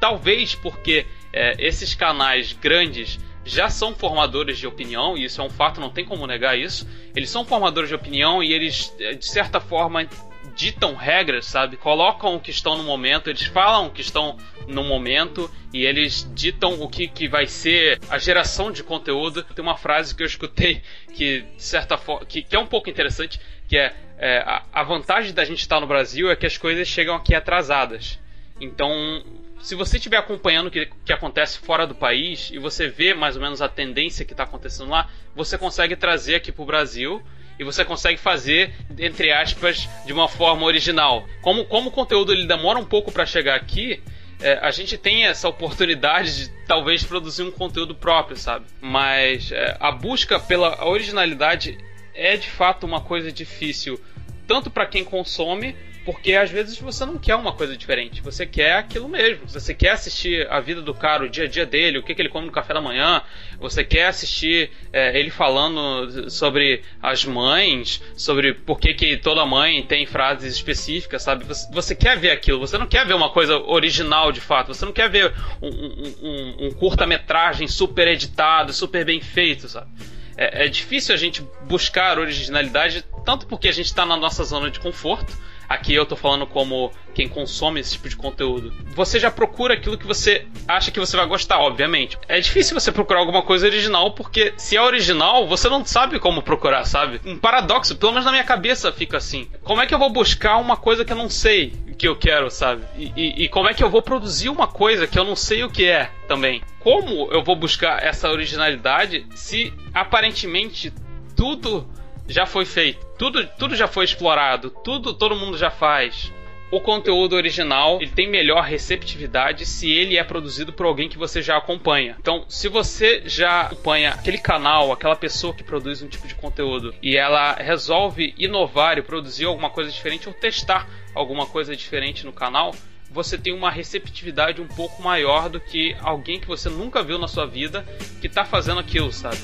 talvez 0.00 0.54
porque 0.54 1.06
é, 1.32 1.54
esses 1.58 1.94
canais 1.94 2.52
grandes 2.52 3.18
já 3.44 3.68
são 3.68 3.94
formadores 3.94 4.58
de 4.58 4.66
opinião, 4.66 5.16
e 5.16 5.24
isso 5.24 5.40
é 5.40 5.44
um 5.44 5.50
fato, 5.50 5.80
não 5.80 5.90
tem 5.90 6.04
como 6.04 6.26
negar 6.26 6.58
isso. 6.58 6.88
Eles 7.14 7.28
são 7.28 7.44
formadores 7.44 7.88
de 7.88 7.94
opinião 7.94 8.42
e 8.42 8.52
eles, 8.52 8.94
é, 8.98 9.14
de 9.14 9.26
certa 9.26 9.60
forma, 9.60 10.08
ditam 10.54 10.94
regras, 10.94 11.46
sabe? 11.46 11.76
Colocam 11.76 12.36
o 12.36 12.40
que 12.40 12.50
estão 12.50 12.76
no 12.76 12.84
momento, 12.84 13.28
eles 13.28 13.44
falam 13.44 13.86
o 13.86 13.90
que 13.90 14.00
estão 14.00 14.36
no 14.66 14.84
momento 14.84 15.50
e 15.72 15.84
eles 15.84 16.28
ditam 16.34 16.80
o 16.80 16.88
que, 16.88 17.08
que 17.08 17.28
vai 17.28 17.46
ser 17.46 18.00
a 18.08 18.18
geração 18.18 18.70
de 18.70 18.82
conteúdo. 18.82 19.42
Tem 19.42 19.62
uma 19.62 19.76
frase 19.76 20.14
que 20.14 20.22
eu 20.22 20.26
escutei 20.26 20.82
que, 21.12 21.42
de 21.42 21.62
certa 21.62 21.98
forma, 21.98 22.24
que, 22.24 22.42
que 22.42 22.54
é 22.54 22.58
um 22.58 22.66
pouco 22.66 22.88
interessante, 22.88 23.40
que 23.68 23.76
é, 23.76 23.94
é 24.16 24.38
a, 24.38 24.62
a 24.72 24.82
vantagem 24.82 25.34
da 25.34 25.44
gente 25.44 25.60
estar 25.60 25.80
no 25.80 25.86
Brasil 25.86 26.30
é 26.30 26.36
que 26.36 26.46
as 26.46 26.56
coisas 26.56 26.86
chegam 26.86 27.16
aqui 27.16 27.34
atrasadas. 27.34 28.18
Então, 28.60 29.22
se 29.60 29.74
você 29.74 29.96
estiver 29.96 30.18
acompanhando 30.18 30.68
o 30.68 30.70
que, 30.70 30.88
que, 31.04 31.12
acontece 31.12 31.58
fora 31.58 31.86
do 31.86 31.94
país 31.94 32.50
e 32.52 32.58
você 32.58 32.86
vê 32.86 33.14
mais 33.14 33.34
ou 33.34 33.42
menos 33.42 33.60
a 33.62 33.68
tendência 33.68 34.24
que 34.24 34.32
está 34.32 34.44
acontecendo 34.44 34.90
lá, 34.90 35.10
você 35.34 35.56
consegue 35.58 35.96
trazer 35.96 36.36
aqui 36.36 36.52
para 36.52 36.62
o 36.62 36.66
Brasil 36.66 37.22
e 37.58 37.64
você 37.64 37.84
consegue 37.84 38.18
fazer, 38.18 38.72
entre 38.98 39.32
aspas, 39.32 39.88
de 40.04 40.12
uma 40.12 40.28
forma 40.28 40.64
original. 40.64 41.26
Como, 41.40 41.64
como 41.64 41.88
o 41.88 41.92
conteúdo 41.92 42.32
ele 42.32 42.46
demora 42.46 42.78
um 42.78 42.84
pouco 42.84 43.12
para 43.12 43.24
chegar 43.24 43.54
aqui, 43.54 44.02
é, 44.40 44.58
a 44.60 44.70
gente 44.70 44.98
tem 44.98 45.24
essa 45.24 45.48
oportunidade 45.48 46.36
de 46.36 46.52
talvez 46.66 47.04
produzir 47.04 47.42
um 47.42 47.50
conteúdo 47.50 47.94
próprio, 47.94 48.36
sabe? 48.36 48.66
Mas 48.80 49.52
é, 49.52 49.76
a 49.78 49.92
busca 49.92 50.40
pela 50.40 50.84
originalidade 50.84 51.78
é 52.14 52.36
de 52.36 52.50
fato 52.50 52.84
uma 52.84 53.00
coisa 53.00 53.30
difícil, 53.30 54.00
tanto 54.46 54.70
para 54.70 54.86
quem 54.86 55.04
consome 55.04 55.76
porque 56.04 56.34
às 56.34 56.50
vezes 56.50 56.78
você 56.78 57.06
não 57.06 57.16
quer 57.16 57.34
uma 57.34 57.52
coisa 57.52 57.76
diferente, 57.76 58.20
você 58.20 58.44
quer 58.44 58.74
aquilo 58.74 59.08
mesmo. 59.08 59.48
Você 59.48 59.72
quer 59.72 59.90
assistir 59.90 60.46
a 60.50 60.60
vida 60.60 60.82
do 60.82 60.92
cara, 60.92 61.24
o 61.24 61.28
dia 61.28 61.44
a 61.44 61.48
dia 61.48 61.64
dele, 61.64 61.98
o 61.98 62.02
que, 62.02 62.14
que 62.14 62.20
ele 62.20 62.28
come 62.28 62.46
no 62.46 62.52
café 62.52 62.74
da 62.74 62.80
manhã, 62.80 63.22
você 63.58 63.82
quer 63.82 64.06
assistir 64.06 64.70
é, 64.92 65.18
ele 65.18 65.30
falando 65.30 66.30
sobre 66.30 66.82
as 67.02 67.24
mães, 67.24 68.02
sobre 68.16 68.52
por 68.52 68.78
que, 68.78 68.92
que 68.92 69.16
toda 69.16 69.46
mãe 69.46 69.82
tem 69.82 70.04
frases 70.04 70.54
específicas, 70.54 71.22
sabe? 71.22 71.44
Você, 71.44 71.72
você, 71.72 71.94
quer 71.94 72.18
ver 72.18 72.32
aquilo, 72.32 72.58
você 72.58 72.76
não 72.76 72.86
quer 72.86 73.06
ver 73.06 73.14
uma 73.14 73.30
coisa 73.30 73.56
original 73.56 74.30
de 74.30 74.40
fato, 74.40 74.74
você 74.74 74.84
não 74.84 74.92
quer 74.92 75.08
ver 75.08 75.32
um, 75.62 75.68
um, 75.68 76.14
um, 76.22 76.66
um 76.66 76.70
curta-metragem 76.72 77.66
super 77.66 78.06
editado, 78.08 78.72
super 78.74 79.06
bem 79.06 79.22
feito, 79.22 79.68
sabe? 79.68 79.88
É, 80.36 80.66
é 80.66 80.68
difícil 80.68 81.14
a 81.14 81.18
gente 81.18 81.42
buscar 81.62 82.18
originalidade, 82.18 83.04
tanto 83.24 83.46
porque 83.46 83.68
a 83.68 83.72
gente 83.72 83.86
está 83.86 84.04
na 84.04 84.16
nossa 84.16 84.44
zona 84.44 84.70
de 84.70 84.80
conforto 84.80 85.32
Aqui 85.68 85.94
eu 85.94 86.06
tô 86.06 86.16
falando 86.16 86.46
como 86.46 86.92
quem 87.14 87.28
consome 87.28 87.80
esse 87.80 87.92
tipo 87.92 88.08
de 88.08 88.16
conteúdo. 88.16 88.72
Você 88.94 89.18
já 89.18 89.30
procura 89.30 89.74
aquilo 89.74 89.96
que 89.96 90.06
você 90.06 90.46
acha 90.66 90.90
que 90.90 91.00
você 91.00 91.16
vai 91.16 91.26
gostar, 91.26 91.60
obviamente. 91.60 92.18
É 92.28 92.40
difícil 92.40 92.78
você 92.78 92.90
procurar 92.90 93.20
alguma 93.20 93.42
coisa 93.42 93.66
original, 93.66 94.12
porque 94.12 94.52
se 94.56 94.76
é 94.76 94.82
original, 94.82 95.46
você 95.46 95.68
não 95.68 95.84
sabe 95.84 96.18
como 96.18 96.42
procurar, 96.42 96.84
sabe? 96.84 97.20
Um 97.24 97.38
paradoxo, 97.38 97.96
pelo 97.96 98.12
menos 98.12 98.24
na 98.24 98.32
minha 98.32 98.44
cabeça 98.44 98.92
fica 98.92 99.16
assim. 99.16 99.48
Como 99.62 99.80
é 99.80 99.86
que 99.86 99.94
eu 99.94 99.98
vou 99.98 100.10
buscar 100.10 100.56
uma 100.56 100.76
coisa 100.76 101.04
que 101.04 101.12
eu 101.12 101.16
não 101.16 101.30
sei 101.30 101.72
que 101.94 102.08
eu 102.08 102.16
quero, 102.16 102.50
sabe? 102.50 102.82
E, 102.96 103.12
e, 103.16 103.44
e 103.44 103.48
como 103.48 103.68
é 103.68 103.74
que 103.74 103.82
eu 103.82 103.88
vou 103.88 104.02
produzir 104.02 104.48
uma 104.48 104.66
coisa 104.66 105.06
que 105.06 105.18
eu 105.18 105.24
não 105.24 105.36
sei 105.36 105.62
o 105.62 105.70
que 105.70 105.86
é 105.86 106.10
também? 106.26 106.62
Como 106.80 107.30
eu 107.30 107.42
vou 107.42 107.56
buscar 107.56 108.02
essa 108.02 108.28
originalidade 108.28 109.26
se 109.34 109.72
aparentemente 109.94 110.92
tudo 111.36 111.88
já 112.28 112.46
foi 112.46 112.64
feito, 112.64 113.04
tudo, 113.18 113.46
tudo 113.58 113.76
já 113.76 113.86
foi 113.86 114.04
explorado, 114.04 114.70
tudo 114.70 115.12
todo 115.12 115.36
mundo 115.36 115.58
já 115.58 115.70
faz. 115.70 116.32
o 116.70 116.80
conteúdo 116.80 117.36
original 117.36 117.98
ele 118.00 118.10
tem 118.10 118.28
melhor 118.28 118.64
receptividade 118.64 119.64
se 119.64 119.90
ele 119.92 120.16
é 120.16 120.24
produzido 120.24 120.72
por 120.72 120.86
alguém 120.86 121.08
que 121.08 121.18
você 121.18 121.40
já 121.40 121.56
acompanha. 121.56 122.16
Então, 122.18 122.44
se 122.48 122.68
você 122.68 123.22
já 123.26 123.62
acompanha 123.62 124.10
aquele 124.10 124.38
canal, 124.38 124.90
aquela 124.90 125.14
pessoa 125.14 125.54
que 125.54 125.62
produz 125.62 126.02
um 126.02 126.08
tipo 126.08 126.26
de 126.26 126.34
conteúdo 126.34 126.92
e 127.00 127.16
ela 127.16 127.52
resolve 127.54 128.34
inovar 128.36 128.98
e 128.98 129.02
produzir 129.02 129.44
alguma 129.44 129.70
coisa 129.70 129.90
diferente 129.90 130.28
ou 130.28 130.34
testar 130.34 130.88
alguma 131.14 131.46
coisa 131.46 131.76
diferente 131.76 132.26
no 132.26 132.32
canal, 132.32 132.74
você 133.08 133.38
tem 133.38 133.52
uma 133.52 133.70
receptividade 133.70 134.60
um 134.60 134.66
pouco 134.66 135.00
maior 135.00 135.48
do 135.48 135.60
que 135.60 135.94
alguém 136.00 136.40
que 136.40 136.48
você 136.48 136.68
nunca 136.68 137.00
viu 137.04 137.18
na 137.18 137.28
sua 137.28 137.46
vida 137.46 137.86
que 138.20 138.26
está 138.26 138.44
fazendo 138.44 138.80
aquilo, 138.80 139.12
sabe? 139.12 139.38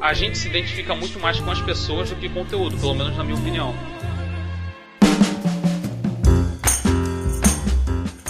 A 0.00 0.12
gente 0.12 0.36
se 0.36 0.48
identifica 0.48 0.94
muito 0.94 1.18
mais 1.18 1.40
com 1.40 1.50
as 1.50 1.60
pessoas 1.60 2.10
do 2.10 2.16
que 2.16 2.28
conteúdo, 2.28 2.76
pelo 2.76 2.94
menos 2.94 3.16
na 3.16 3.24
minha 3.24 3.38
opinião. 3.38 3.74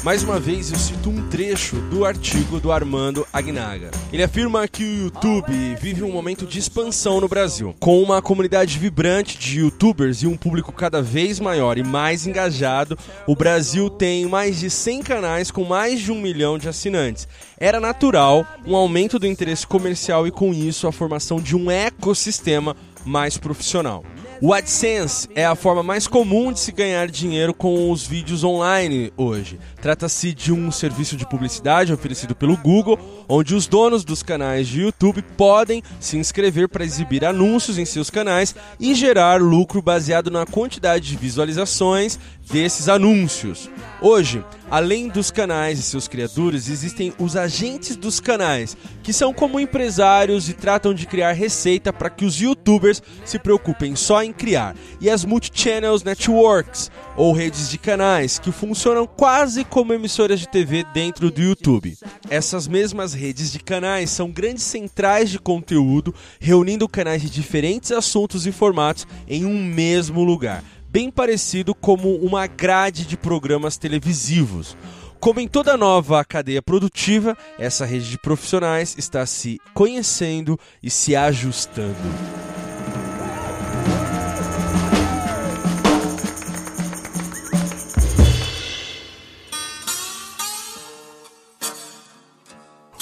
Mais 0.05 0.23
uma 0.23 0.39
vez 0.39 0.71
eu 0.71 0.79
cito 0.79 1.09
um 1.09 1.31
trecho 1.31 1.77
do 1.77 2.05
artigo 2.05 2.61
do 2.61 2.71
Armando 2.71 3.27
Agnaga. 3.33 3.91
Ele 4.13 4.23
afirma 4.23 4.69
que 4.69 4.85
o 4.85 5.05
YouTube 5.05 5.75
vive 5.81 6.03
um 6.03 6.13
momento 6.13 6.45
de 6.45 6.59
expansão 6.59 7.23
no 7.23 7.27
Brasil. 7.27 7.75
Com 7.81 8.03
uma 8.03 8.21
comunidade 8.21 8.79
vibrante 8.79 9.39
de 9.39 9.61
youtubers 9.61 10.23
e 10.23 10.27
um 10.27 10.37
público 10.37 10.73
cada 10.73 11.01
vez 11.01 11.41
maior 11.41 11.79
e 11.79 11.83
mais 11.83 12.27
engajado, 12.27 12.99
o 13.27 13.35
Brasil 13.35 13.89
tem 13.89 14.27
mais 14.27 14.61
de 14.61 14.69
100 14.69 15.03
canais 15.03 15.51
com 15.51 15.65
mais 15.65 15.99
de 16.03 16.13
um 16.13 16.21
milhão 16.21 16.59
de 16.59 16.69
assinantes. 16.69 17.27
Era 17.59 17.81
natural 17.81 18.47
um 18.67 18.77
aumento 18.77 19.19
do 19.19 19.27
interesse 19.27 19.67
comercial 19.67 20.27
e, 20.27 20.31
com 20.31 20.53
isso, 20.53 20.87
a 20.87 20.93
formação 20.93 21.41
de 21.41 21.57
um 21.57 21.71
ecossistema 21.71 22.77
mais 23.05 23.37
profissional. 23.37 24.05
O 24.41 24.53
AdSense 24.53 25.29
é 25.35 25.47
a 25.47 25.55
forma 25.55 25.83
mais 25.83 26.07
comum 26.07 26.53
de 26.53 26.59
se 26.59 26.73
ganhar 26.73 27.09
dinheiro 27.09 27.55
com 27.55 27.91
os 27.91 28.05
vídeos 28.07 28.43
online 28.43 29.13
hoje. 29.17 29.59
Trata-se 29.81 30.35
de 30.35 30.53
um 30.53 30.71
serviço 30.73 31.17
de 31.17 31.27
publicidade 31.27 31.93
oferecido 31.93 32.35
pelo 32.35 32.57
Google, 32.57 32.99
onde 33.29 33.55
os 33.55 33.67
donos 33.67 34.05
dos 34.05 34.23
canais 34.23 34.67
de 34.67 34.83
YouTube 34.83 35.23
podem 35.37 35.83
se 36.01 36.19
inscrever 36.19 36.69
para 36.69 36.85
exibir 36.85 37.25
anúncios 37.25 37.79
em 37.79 37.85
seus 37.85 38.11
canais 38.11 38.55
e 38.81 38.95
gerar 38.95 39.41
lucro 39.41 39.81
baseado 39.81 40.31
na 40.31 40.45
quantidade 40.45 41.09
de 41.09 41.17
visualizações 41.17 42.19
desses 42.51 42.89
anúncios. 42.89 43.71
Hoje, 44.01 44.45
além 44.71 45.09
dos 45.09 45.31
canais 45.31 45.79
e 45.79 45.83
seus 45.83 46.07
criadores, 46.07 46.69
existem 46.69 47.13
os 47.19 47.37
agentes 47.37 47.97
dos 47.97 48.21
canais, 48.21 48.77
que 49.03 49.13
são 49.13 49.33
como 49.33 49.59
empresários 49.59 50.49
e 50.49 50.53
tratam 50.53 50.93
de 50.93 51.07
criar 51.07 51.33
receita 51.33 51.93
para 51.93 52.11
que 52.11 52.25
os 52.25 52.41
youtubers 52.41 53.03
se 53.25 53.39
preocupem 53.39 53.97
só 53.97 54.23
em 54.23 54.33
criar, 54.33 54.77
e 55.01 55.09
as 55.09 55.25
multi-channels 55.25 56.03
networks, 56.03 56.91
ou 57.17 57.33
redes 57.33 57.71
de 57.71 57.79
canais, 57.79 58.39
que 58.39 58.53
funcionam 58.53 59.07
quase 59.07 59.65
como 59.65 59.95
emissoras 59.95 60.41
de 60.41 60.49
TV 60.49 60.85
dentro 60.93 61.31
do 61.31 61.41
YouTube. 61.41 61.97
Essas 62.29 62.69
mesmas 62.69 63.15
redes 63.15 63.53
de 63.53 63.61
canais 63.61 64.11
são 64.11 64.31
grandes 64.31 64.65
centrais 64.65 65.31
de 65.31 65.39
conteúdo, 65.39 66.15
reunindo 66.39 66.89
canais 66.89 67.23
de 67.23 67.31
diferentes 67.31 67.93
assuntos 67.93 68.47
e 68.47 68.53
formatos 68.53 69.07
em 69.27 69.45
um 69.47 69.65
mesmo 69.65 70.23
lugar 70.25 70.63
bem 70.95 71.11
parecido 71.11 71.75
como 71.75 72.15
uma 72.19 72.47
grade 72.47 73.05
de 73.05 73.17
programas 73.17 73.77
televisivos. 73.77 74.77
Como 75.19 75.41
em 75.41 75.49
toda 75.49 75.77
nova 75.77 76.25
cadeia 76.25 76.63
produtiva, 76.63 77.37
essa 77.59 77.85
rede 77.85 78.11
de 78.11 78.17
profissionais 78.17 78.95
está 78.97 79.27
se 79.27 79.61
conhecendo 79.75 80.57
e 80.81 80.89
se 80.89 81.17
ajustando. 81.17 81.97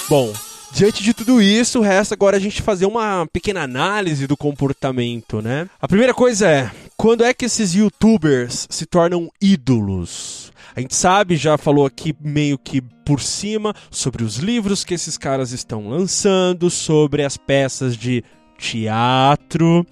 Bom, 0.09 0.33
Diante 0.73 1.03
de 1.03 1.13
tudo 1.13 1.39
isso, 1.39 1.81
resta 1.81 2.15
agora 2.15 2.35
a 2.35 2.39
gente 2.39 2.59
fazer 2.59 2.87
uma 2.87 3.27
pequena 3.31 3.61
análise 3.61 4.25
do 4.25 4.35
comportamento, 4.35 5.39
né? 5.39 5.69
A 5.79 5.87
primeira 5.87 6.15
coisa 6.15 6.49
é, 6.49 6.71
quando 7.03 7.25
é 7.25 7.33
que 7.33 7.43
esses 7.43 7.73
youtubers 7.73 8.65
se 8.69 8.85
tornam 8.85 9.29
ídolos? 9.41 10.53
A 10.73 10.79
gente 10.79 10.95
sabe, 10.95 11.35
já 11.35 11.57
falou 11.57 11.85
aqui 11.85 12.15
meio 12.21 12.57
que 12.57 12.81
por 13.05 13.19
cima 13.19 13.75
sobre 13.91 14.23
os 14.23 14.37
livros 14.37 14.85
que 14.85 14.93
esses 14.93 15.17
caras 15.17 15.51
estão 15.51 15.89
lançando, 15.89 16.69
sobre 16.69 17.25
as 17.25 17.35
peças 17.35 17.97
de 17.97 18.23
teatro, 18.63 19.85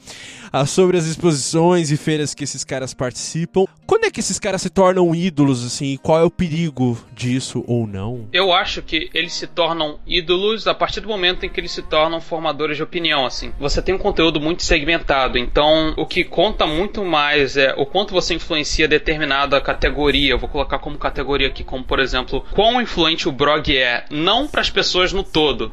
ah, 0.51 0.65
sobre 0.65 0.97
as 0.97 1.05
exposições 1.05 1.91
e 1.91 1.97
feiras 1.97 2.33
que 2.33 2.45
esses 2.45 2.63
caras 2.63 2.93
participam. 2.93 3.65
Quando 3.85 4.05
é 4.05 4.11
que 4.11 4.21
esses 4.21 4.39
caras 4.39 4.61
se 4.61 4.69
tornam 4.69 5.13
ídolos, 5.13 5.65
assim? 5.65 5.97
Qual 6.01 6.17
é 6.17 6.23
o 6.23 6.31
perigo 6.31 6.97
disso 7.13 7.63
ou 7.67 7.85
não? 7.85 8.29
Eu 8.31 8.53
acho 8.53 8.81
que 8.81 9.09
eles 9.13 9.33
se 9.33 9.45
tornam 9.45 9.99
ídolos 10.07 10.67
a 10.67 10.73
partir 10.73 11.01
do 11.01 11.09
momento 11.09 11.45
em 11.45 11.49
que 11.49 11.59
eles 11.59 11.71
se 11.71 11.81
tornam 11.81 12.21
formadores 12.21 12.77
de 12.77 12.83
opinião, 12.83 13.25
assim. 13.25 13.53
Você 13.59 13.81
tem 13.81 13.93
um 13.93 13.99
conteúdo 13.99 14.39
muito 14.39 14.63
segmentado, 14.63 15.37
então 15.37 15.93
o 15.97 16.05
que 16.05 16.23
conta 16.23 16.65
muito 16.65 17.03
mais 17.03 17.57
é 17.57 17.73
o 17.77 17.85
quanto 17.85 18.13
você 18.13 18.33
influencia 18.33 18.87
determinada 18.87 19.59
categoria. 19.59 20.31
Eu 20.31 20.39
vou 20.39 20.49
colocar 20.49 20.79
como 20.79 20.97
categoria 20.97 21.47
aqui, 21.47 21.63
como 21.63 21.83
por 21.83 21.99
exemplo, 21.99 22.45
quão 22.51 22.81
influente 22.81 23.27
o 23.27 23.31
blog 23.31 23.75
é, 23.75 24.05
não 24.09 24.47
para 24.47 24.61
as 24.61 24.69
pessoas 24.69 25.11
no 25.11 25.23
todo 25.23 25.71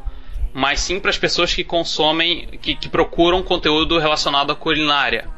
mas 0.52 0.80
sim 0.80 0.98
para 0.98 1.10
as 1.10 1.18
pessoas 1.18 1.54
que 1.54 1.64
consomem, 1.64 2.46
que, 2.60 2.74
que, 2.74 2.88
procuram 2.88 3.42
conteúdo 3.42 3.98
relacionado 3.98 4.52
à 4.52 4.56
culinária. 4.56 5.28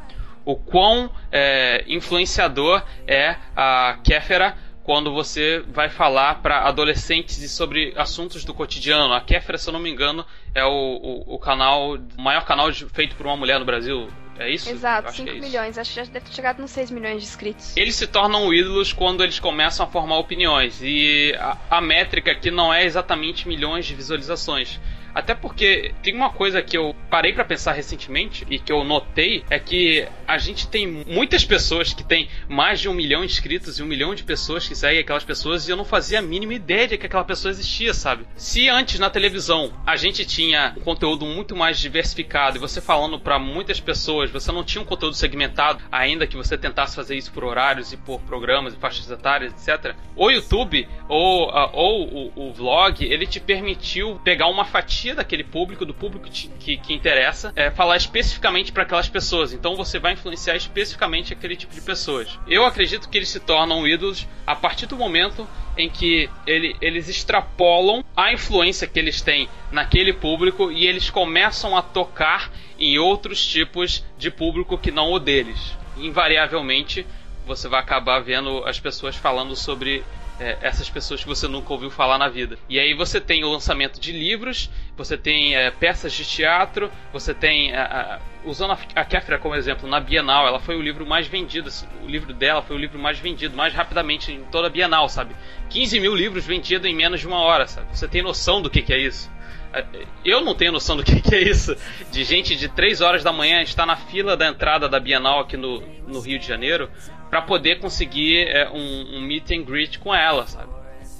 O 0.43 0.55
quão 0.55 1.11
é, 1.31 1.83
influenciador 1.87 2.83
é 3.07 3.35
a 3.55 3.99
Kéfera 4.03 4.55
quando 4.83 5.13
você 5.13 5.63
vai 5.67 5.89
falar 5.89 6.41
para 6.41 6.67
adolescentes 6.67 7.51
sobre 7.51 7.93
assuntos 7.95 8.43
do 8.43 8.53
cotidiano. 8.53 9.13
A 9.13 9.21
Kéfera, 9.21 9.57
se 9.57 9.69
eu 9.69 9.73
não 9.73 9.79
me 9.79 9.91
engano, 9.91 10.25
é 10.55 10.65
o, 10.65 10.69
o, 10.69 11.35
o 11.35 11.39
canal, 11.39 11.95
o 11.95 12.21
maior 12.21 12.43
canal 12.45 12.71
de, 12.71 12.85
feito 12.87 13.15
por 13.15 13.27
uma 13.27 13.37
mulher 13.37 13.59
no 13.59 13.65
Brasil. 13.65 14.09
É 14.39 14.49
isso? 14.49 14.71
Exato, 14.71 15.11
5 15.11 15.29
é 15.29 15.33
milhões. 15.39 15.77
Acho 15.77 15.91
que 15.91 15.95
já 15.97 16.11
deve 16.11 16.25
ter 16.25 16.33
chegado 16.33 16.59
nos 16.59 16.71
6 16.71 16.89
milhões 16.89 17.21
de 17.21 17.27
inscritos. 17.27 17.77
Eles 17.77 17.95
se 17.95 18.07
tornam 18.07 18.51
ídolos 18.51 18.91
quando 18.91 19.23
eles 19.23 19.39
começam 19.39 19.85
a 19.85 19.89
formar 19.89 20.17
opiniões. 20.17 20.81
E 20.81 21.35
a, 21.37 21.57
a 21.77 21.81
métrica 21.81 22.31
aqui 22.31 22.49
não 22.49 22.73
é 22.73 22.83
exatamente 22.83 23.47
milhões 23.47 23.85
de 23.85 23.93
visualizações 23.93 24.79
até 25.13 25.33
porque 25.35 25.93
tem 26.01 26.15
uma 26.15 26.29
coisa 26.29 26.61
que 26.61 26.77
eu 26.77 26.95
parei 27.09 27.33
para 27.33 27.43
pensar 27.43 27.73
recentemente 27.73 28.45
e 28.49 28.57
que 28.57 28.71
eu 28.71 28.83
notei 28.83 29.43
é 29.49 29.59
que 29.59 30.07
a 30.27 30.37
gente 30.37 30.67
tem 30.67 30.87
muitas 30.87 31.43
pessoas 31.43 31.93
que 31.93 32.03
têm 32.03 32.29
mais 32.47 32.79
de 32.79 32.87
um 32.87 32.93
milhão 32.93 33.21
de 33.21 33.31
inscritos 33.31 33.79
e 33.79 33.83
um 33.83 33.85
milhão 33.85 34.15
de 34.15 34.23
pessoas 34.23 34.67
que 34.67 34.75
seguem 34.75 34.99
aquelas 34.99 35.23
pessoas 35.23 35.67
e 35.67 35.71
eu 35.71 35.77
não 35.77 35.85
fazia 35.85 36.19
a 36.19 36.21
mínima 36.21 36.53
ideia 36.53 36.87
de 36.87 36.97
que 36.97 37.05
aquela 37.05 37.23
pessoa 37.23 37.51
existia, 37.51 37.93
sabe? 37.93 38.25
Se 38.35 38.69
antes 38.69 38.99
na 38.99 39.09
televisão 39.09 39.73
a 39.85 39.95
gente 39.95 40.25
tinha 40.25 40.73
um 40.77 40.81
conteúdo 40.81 41.25
muito 41.25 41.55
mais 41.55 41.79
diversificado 41.79 42.57
e 42.57 42.59
você 42.59 42.79
falando 42.79 43.19
para 43.19 43.37
muitas 43.37 43.79
pessoas, 43.79 44.31
você 44.31 44.51
não 44.51 44.63
tinha 44.63 44.81
um 44.81 44.85
conteúdo 44.85 45.15
segmentado, 45.15 45.83
ainda 45.91 46.27
que 46.27 46.37
você 46.37 46.57
tentasse 46.57 46.95
fazer 46.95 47.15
isso 47.15 47.31
por 47.31 47.43
horários 47.43 47.91
e 47.91 47.97
por 47.97 48.21
programas 48.21 48.73
e 48.73 48.77
faixas 48.77 49.09
etárias, 49.09 49.53
etc. 49.67 49.95
O 50.15 50.29
YouTube 50.29 50.87
ou, 51.09 51.49
uh, 51.49 51.69
ou 51.73 52.07
o, 52.07 52.49
o 52.49 52.53
vlog, 52.53 53.03
ele 53.03 53.25
te 53.25 53.39
permitiu 53.39 54.19
pegar 54.23 54.47
uma 54.47 54.65
fatia 54.65 55.00
daquele 55.15 55.43
público, 55.43 55.85
do 55.85 55.93
público 55.93 56.29
que, 56.29 56.77
que 56.77 56.93
interessa, 56.93 57.51
é, 57.55 57.71
falar 57.71 57.97
especificamente 57.97 58.71
para 58.71 58.83
aquelas 58.83 59.09
pessoas. 59.09 59.53
Então 59.53 59.75
você 59.75 59.97
vai 59.97 60.13
influenciar 60.13 60.55
especificamente 60.55 61.33
aquele 61.33 61.55
tipo 61.55 61.73
de 61.73 61.81
pessoas. 61.81 62.39
Eu 62.47 62.63
acredito 62.65 63.09
que 63.09 63.17
eles 63.17 63.29
se 63.29 63.39
tornam 63.39 63.87
ídolos 63.87 64.27
a 64.45 64.55
partir 64.55 64.85
do 64.85 64.95
momento 64.95 65.47
em 65.77 65.89
que 65.89 66.29
ele, 66.45 66.75
eles 66.81 67.09
extrapolam 67.09 68.03
a 68.15 68.31
influência 68.31 68.87
que 68.87 68.99
eles 68.99 69.21
têm 69.21 69.49
naquele 69.71 70.13
público 70.13 70.71
e 70.71 70.85
eles 70.85 71.09
começam 71.09 71.75
a 71.75 71.81
tocar 71.81 72.51
em 72.77 72.97
outros 72.97 73.45
tipos 73.45 74.03
de 74.17 74.29
público 74.29 74.77
que 74.77 74.91
não 74.91 75.11
o 75.11 75.19
deles. 75.19 75.75
Invariavelmente, 75.97 77.05
você 77.45 77.67
vai 77.67 77.79
acabar 77.79 78.19
vendo 78.19 78.63
as 78.65 78.79
pessoas 78.79 79.15
falando 79.15 79.55
sobre 79.55 80.03
é, 80.41 80.57
essas 80.59 80.89
pessoas 80.89 81.21
que 81.21 81.27
você 81.27 81.47
nunca 81.47 81.71
ouviu 81.71 81.91
falar 81.91 82.17
na 82.17 82.27
vida. 82.27 82.57
E 82.67 82.79
aí 82.79 82.95
você 82.95 83.21
tem 83.21 83.43
o 83.43 83.51
lançamento 83.51 84.01
de 84.01 84.11
livros, 84.11 84.71
você 84.97 85.15
tem 85.15 85.55
é, 85.55 85.69
peças 85.69 86.11
de 86.11 86.25
teatro, 86.25 86.91
você 87.13 87.31
tem. 87.31 87.75
A, 87.75 88.19
usando 88.43 88.71
a, 88.71 88.79
a 88.95 89.05
Kéfera 89.05 89.37
como 89.37 89.53
exemplo, 89.53 89.87
na 89.87 89.99
Bienal, 89.99 90.47
ela 90.47 90.59
foi 90.59 90.75
o 90.75 90.81
livro 90.81 91.05
mais 91.05 91.27
vendido, 91.27 91.67
assim, 91.67 91.85
o 92.03 92.07
livro 92.07 92.33
dela 92.33 92.63
foi 92.63 92.75
o 92.75 92.79
livro 92.79 92.97
mais 92.97 93.19
vendido, 93.19 93.55
mais 93.55 93.71
rapidamente 93.71 94.31
em 94.31 94.43
toda 94.45 94.65
a 94.65 94.69
Bienal, 94.69 95.07
sabe? 95.07 95.35
15 95.69 95.99
mil 95.99 96.15
livros 96.15 96.43
vendidos 96.43 96.89
em 96.89 96.95
menos 96.95 97.19
de 97.19 97.27
uma 97.27 97.39
hora, 97.39 97.67
sabe? 97.67 97.95
Você 97.95 98.07
tem 98.07 98.23
noção 98.23 98.63
do 98.63 98.69
que, 98.69 98.81
que 98.81 98.91
é 98.91 98.97
isso? 98.97 99.29
É, 99.71 99.85
eu 100.25 100.41
não 100.41 100.55
tenho 100.55 100.71
noção 100.71 100.97
do 100.97 101.03
que, 101.03 101.21
que 101.21 101.35
é 101.35 101.43
isso. 101.43 101.77
De 102.11 102.23
gente 102.23 102.55
de 102.55 102.67
3 102.67 102.99
horas 102.99 103.23
da 103.23 103.31
manhã 103.31 103.61
estar 103.61 103.85
na 103.85 103.95
fila 103.95 104.35
da 104.35 104.47
entrada 104.47 104.89
da 104.89 104.99
Bienal 104.99 105.39
aqui 105.39 105.55
no, 105.55 105.81
no 106.07 106.19
Rio 106.19 106.39
de 106.39 106.47
Janeiro 106.47 106.89
para 107.31 107.41
poder 107.41 107.79
conseguir 107.79 108.45
é, 108.49 108.69
um, 108.69 109.15
um, 109.15 109.21
meet 109.21 109.49
and 109.51 109.63
greet 109.63 109.97
com 109.99 110.13
ela, 110.13 110.45
sabe? 110.45 110.69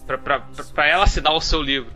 Para 0.05 0.85
ela 0.85 1.05
assinar 1.05 1.33
o 1.33 1.39
seu 1.39 1.61
livro. 1.61 1.93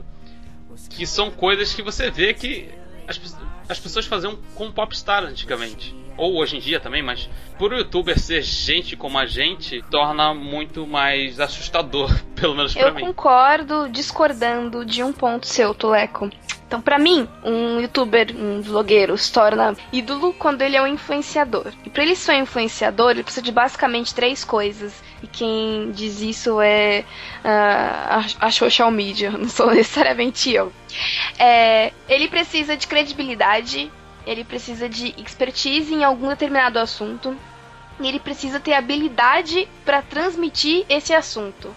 Que 0.90 1.06
são 1.06 1.30
coisas 1.30 1.74
que 1.74 1.82
você 1.82 2.10
vê 2.10 2.34
que 2.34 2.70
as, 3.06 3.20
as 3.68 3.78
pessoas 3.78 4.06
faziam 4.06 4.38
com 4.56 4.72
popstar 4.72 5.26
antigamente. 5.26 5.94
Ou 6.18 6.38
hoje 6.38 6.58
em 6.58 6.60
dia 6.60 6.80
também, 6.80 7.02
mas 7.02 7.30
por 7.58 7.74
o 7.74 7.78
youtuber 7.78 8.20
ser 8.20 8.42
gente 8.42 8.96
como 8.96 9.18
a 9.18 9.26
gente, 9.26 9.82
torna 9.90 10.34
muito 10.34 10.86
mais 10.86 11.40
assustador, 11.40 12.12
pelo 12.36 12.56
menos 12.56 12.74
pra 12.74 12.88
Eu 12.88 12.94
mim. 12.94 13.06
concordo, 13.06 13.90
discordando 13.90 14.86
de 14.86 15.04
um 15.04 15.14
ponto 15.14 15.48
seu, 15.48 15.74
Tuleco. 15.74 16.30
Então, 16.68 16.82
pra 16.82 16.98
mim, 16.98 17.28
um 17.44 17.80
youtuber, 17.80 18.36
um 18.36 18.60
vlogueiro, 18.60 19.16
se 19.18 19.32
torna 19.32 19.76
ídolo 19.94 20.34
quando 20.34 20.64
ele 20.64 20.76
é 20.76 20.82
um 20.82 20.88
influenciador. 20.88 21.72
E 21.86 21.90
pra 21.92 22.02
ele 22.04 22.16
ser 22.16 22.32
um 22.34 22.42
influenciador, 22.42 23.12
ele 23.12 23.24
precisa 23.24 23.44
de 23.44 23.52
basicamente 23.52 24.16
três 24.16 24.44
coisas. 24.44 25.04
E 25.22 25.28
quem 25.28 25.92
diz 25.92 26.22
isso 26.22 26.60
é 26.60 27.06
uh, 27.44 27.48
a, 27.48 28.26
a 28.48 28.52
social 28.52 28.90
media, 28.90 29.30
não 29.38 29.48
sou 29.48 29.68
necessariamente 29.68 30.52
eu. 30.52 30.74
É, 31.38 31.94
ele 32.10 32.28
precisa 32.28 32.76
de 32.76 32.88
credibilidade, 32.88 33.92
ele 34.26 34.44
precisa 34.44 34.90
de 34.90 35.14
expertise 35.18 35.94
em 35.94 36.04
algum 36.04 36.28
determinado 36.30 36.80
assunto, 36.80 37.36
e 38.00 38.08
ele 38.08 38.20
precisa 38.20 38.60
ter 38.60 38.74
habilidade 38.74 39.68
para 39.86 40.02
transmitir 40.02 40.86
esse 40.90 41.14
assunto. 41.14 41.74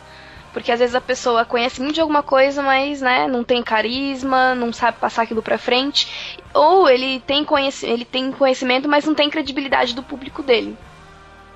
Porque 0.52 0.72
às 0.72 0.80
vezes 0.80 0.94
a 0.94 1.00
pessoa 1.00 1.44
conhece 1.44 1.80
muito 1.80 1.94
de 1.94 2.00
alguma 2.00 2.22
coisa, 2.22 2.62
mas 2.62 3.00
né, 3.00 3.28
não 3.28 3.44
tem 3.44 3.62
carisma, 3.62 4.54
não 4.54 4.72
sabe 4.72 4.98
passar 4.98 5.22
aquilo 5.22 5.42
pra 5.42 5.58
frente. 5.58 6.36
Ou 6.54 6.88
ele 6.88 7.20
tem, 7.20 7.46
ele 7.82 8.04
tem 8.04 8.32
conhecimento, 8.32 8.88
mas 8.88 9.04
não 9.04 9.14
tem 9.14 9.30
credibilidade 9.30 9.94
do 9.94 10.02
público 10.02 10.42
dele. 10.42 10.76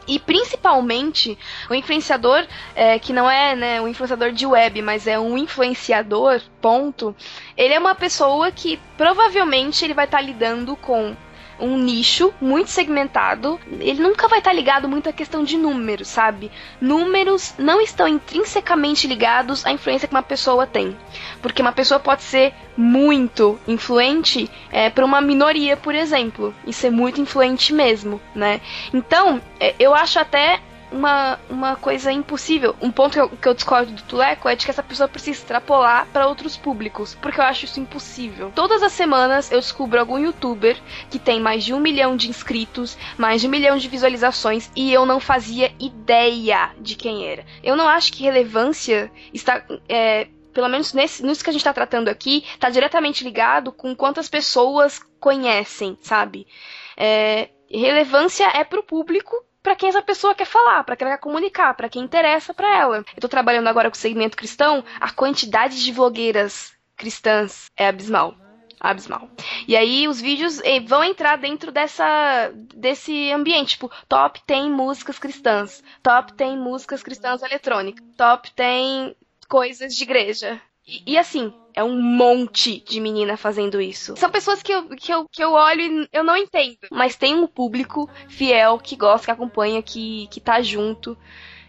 E 0.07 0.19
principalmente 0.19 1.39
o 1.71 1.75
influenciador, 1.75 2.47
é, 2.75 2.99
que 2.99 3.13
não 3.13 3.31
é 3.31 3.55
né, 3.55 3.81
um 3.81 3.89
influenciador 3.89 4.33
de 4.33 4.47
web, 4.47 4.83
mas 4.83 5.07
é 5.07 5.19
um 5.19 5.39
influenciador, 5.39 6.41
ponto. 6.61 7.15
Ele 7.57 7.75
é 7.75 7.79
uma 7.79 7.95
pessoa 7.95 8.51
que 8.51 8.81
provavelmente 8.97 9.85
ele 9.85 9.95
vai 9.95 10.07
estar 10.07 10.19
tá 10.19 10.23
lidando 10.23 10.75
com 10.77 11.17
um 11.59 11.79
nicho 11.79 12.33
muito 12.41 12.71
segmentado. 12.71 13.59
Ele 13.81 14.03
nunca 14.03 14.29
vai 14.29 14.39
estar 14.39 14.53
ligado 14.53 14.89
muito 14.89 15.09
à 15.09 15.13
questão 15.13 15.45
de 15.45 15.57
números, 15.57 16.09
sabe? 16.09 16.51
Números 16.81 17.55
não 17.59 17.81
estão 17.81 18.07
intrinsecamente 18.09 19.07
ligados 19.07 19.65
à 19.65 19.73
influência 19.73 20.09
que 20.09 20.15
uma 20.15 20.23
pessoa 20.23 20.67
tem. 20.67 20.97
Porque 21.41 21.63
uma 21.63 21.73
pessoa 21.73 22.01
pode 22.01 22.23
ser 22.23 22.53
muito 22.77 23.59
influente 23.67 24.51
é, 24.71 24.91
para 24.91 25.05
uma 25.05 25.21
minoria, 25.21 25.77
por 25.77 25.95
exemplo, 25.95 26.55
e 26.67 26.73
ser 26.73 26.91
muito 26.91 27.21
influente 27.21 27.73
mesmo, 27.73 28.21
né? 28.35 28.61
Então, 28.93 29.41
é, 29.61 29.75
eu 29.79 29.95
acho 29.95 30.19
até 30.19 30.61
uma, 30.93 31.39
uma 31.49 31.77
coisa 31.77 32.13
impossível. 32.13 32.77
Um 32.81 32.91
ponto 32.91 33.13
que 33.15 33.21
eu, 33.21 33.29
que 33.29 33.49
eu 33.49 33.55
discordo 33.55 33.93
do 33.93 34.03
Tuleco 34.03 34.49
é 34.49 34.55
de 34.55 34.65
que 34.65 34.71
essa 34.71 34.83
pessoa 34.83 35.09
precisa 35.09 35.39
extrapolar 35.39 36.07
para 36.13 36.27
outros 36.27 36.57
públicos, 36.57 37.17
porque 37.21 37.41
eu 37.41 37.45
acho 37.45 37.65
isso 37.65 37.81
impossível. 37.81 38.53
Todas 38.55 38.83
as 38.83 38.93
semanas 38.93 39.51
eu 39.51 39.59
descubro 39.61 39.99
algum 39.99 40.19
youtuber 40.19 40.77
que 41.11 41.19
tem 41.19 41.41
mais 41.41 41.65
de 41.65 41.73
um 41.73 41.81
milhão 41.81 42.17
de 42.17 42.29
inscritos, 42.29 42.97
mais 43.17 43.41
de 43.41 43.47
um 43.47 43.51
milhão 43.51 43.77
de 43.77 43.89
visualizações 43.89 44.71
e 44.77 44.93
eu 44.93 45.07
não 45.07 45.19
fazia 45.19 45.73
ideia 45.81 46.71
de 46.79 46.95
quem 46.95 47.27
era. 47.27 47.45
Eu 47.63 47.77
não 47.77 47.89
acho 47.89 48.13
que 48.13 48.23
relevância 48.23 49.11
está. 49.33 49.65
É, 49.89 50.29
pelo 50.53 50.69
menos 50.69 50.93
nesse, 50.93 51.25
nisso 51.25 51.43
que 51.43 51.49
a 51.49 51.53
gente 51.53 51.63
está 51.63 51.73
tratando 51.73 52.09
aqui, 52.09 52.45
está 52.55 52.69
diretamente 52.69 53.25
ligado 53.25 53.73
com 53.73 53.97
quantas 53.97 54.29
pessoas 54.29 55.01
conhecem, 55.19 55.97
sabe? 56.03 56.47
É, 56.95 57.49
relevância 57.71 58.45
é 58.55 58.63
pro 58.63 58.83
público 58.83 59.35
para 59.63 59.77
quem 59.77 59.89
essa 59.89 60.03
pessoa 60.03 60.35
quer 60.35 60.47
falar, 60.47 60.85
para 60.85 60.97
quem 60.97 61.07
ela 61.07 61.17
quer 61.17 61.23
comunicar, 61.23 61.75
para 61.75 61.89
quem 61.89 62.03
interessa 62.03 62.53
para 62.53 62.77
ela. 62.77 63.05
Eu 63.15 63.21
tô 63.21 63.29
trabalhando 63.29 63.69
agora 63.69 63.91
com 63.91 63.97
o 63.97 63.99
segmento 63.99 64.37
cristão, 64.37 64.85
a 65.01 65.11
quantidade 65.11 65.83
de 65.83 65.93
vlogueiras 65.93 66.73
cristãs 66.97 67.71
é 67.77 67.87
abismal. 67.87 68.35
Abismal. 68.81 69.31
E 69.69 69.77
aí 69.77 70.09
os 70.09 70.21
vídeos 70.21 70.61
eh, 70.65 70.81
vão 70.81 71.05
entrar 71.05 71.37
dentro 71.37 71.71
dessa 71.71 72.51
desse 72.75 73.31
ambiente, 73.31 73.71
tipo, 73.71 73.89
top 74.09 74.43
tem 74.45 74.69
músicas 74.69 75.21
cristãs, 75.21 75.85
top 76.03 76.33
tem 76.35 76.59
músicas 76.59 77.01
cristãs 77.01 77.43
eletrônicas, 77.43 78.05
top 78.17 78.51
tem 78.51 79.15
coisas 79.49 79.95
de 79.95 80.03
igreja. 80.03 80.61
E, 80.85 81.13
e, 81.13 81.19
assim, 81.19 81.55
é 81.75 81.83
um 81.83 82.01
monte 82.01 82.81
de 82.81 83.01
menina 83.01 83.37
fazendo 83.37 83.81
isso. 83.81 84.17
São 84.17 84.31
pessoas 84.31 84.63
que 84.63 84.73
eu, 84.73 84.89
que, 84.91 85.13
eu, 85.13 85.27
que 85.31 85.43
eu 85.43 85.53
olho 85.53 85.81
e 85.81 86.09
eu 86.13 86.25
não 86.25 86.37
entendo. 86.37 86.79
Mas 86.91 87.17
tem 87.17 87.35
um 87.35 87.47
público 87.47 88.09
fiel 88.29 88.79
que 88.79 88.97
gosta, 88.97 89.27
que 89.27 89.31
acompanha, 89.31 89.83
que, 89.83 90.27
que 90.29 90.41
tá 90.41 90.61
junto. 90.63 91.17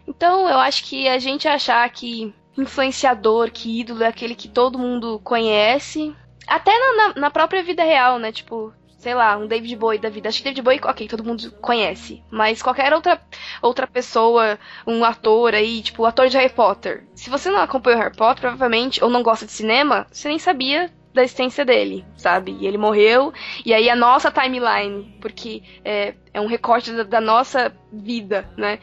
Então 0.08 0.50
eu 0.50 0.60
acho 0.60 0.84
que 0.84 1.08
a 1.08 1.18
gente 1.18 1.48
achar 1.48 1.90
que 1.90 2.34
influenciador, 2.58 3.52
que 3.52 3.80
ídolo 3.80 4.04
é 4.04 4.08
aquele 4.08 4.36
que 4.36 4.48
todo 4.48 4.80
mundo 4.80 5.20
conhece. 5.24 6.16
Até 6.46 6.72
na, 6.78 7.14
na 7.16 7.32
própria 7.32 7.64
vida 7.64 7.84
real, 7.84 8.20
né? 8.20 8.32
Tipo, 8.32 8.74
sei 9.04 9.14
lá, 9.14 9.36
um 9.36 9.46
David 9.46 9.76
Bowie 9.76 10.00
da 10.00 10.10
vida. 10.10 10.30
Acho 10.30 10.38
que 10.38 10.46
David 10.46 10.62
Bowie, 10.62 10.80
ok, 10.82 11.08
todo 11.10 11.26
mundo 11.26 11.52
conhece. 11.62 12.24
Mas 12.32 12.62
qualquer 12.62 12.94
outra, 12.94 13.22
outra 13.62 13.86
pessoa, 13.86 14.58
um 14.88 15.04
ator 15.04 15.54
aí, 15.54 15.82
tipo, 15.82 16.06
ator 16.06 16.30
de 16.30 16.38
Harry 16.38 16.54
Potter. 16.54 17.04
Se 17.14 17.30
você 17.30 17.52
não 17.52 17.60
acompanha 17.60 17.98
o 17.98 18.00
Harry 18.00 18.16
Potter, 18.16 18.42
provavelmente, 18.42 19.04
ou 19.04 19.10
não 19.10 19.22
gosta 19.22 19.46
de 19.46 19.52
cinema, 19.52 20.08
você 20.10 20.30
nem 20.30 20.40
sabia 20.40 20.90
da 21.14 21.22
existência 21.22 21.66
dele, 21.66 22.06
sabe? 22.16 22.56
E 22.60 22.66
ele 22.66 22.78
morreu, 22.78 23.34
e 23.66 23.74
aí 23.74 23.90
a 23.90 23.96
nossa 23.96 24.32
timeline, 24.32 25.16
porque 25.22 25.62
é, 25.84 26.16
é 26.34 26.42
um 26.42 26.48
recorte 26.48 26.92
da, 26.92 27.04
da 27.04 27.22
nossa 27.22 27.74
vida, 27.92 28.50
né? 28.58 28.80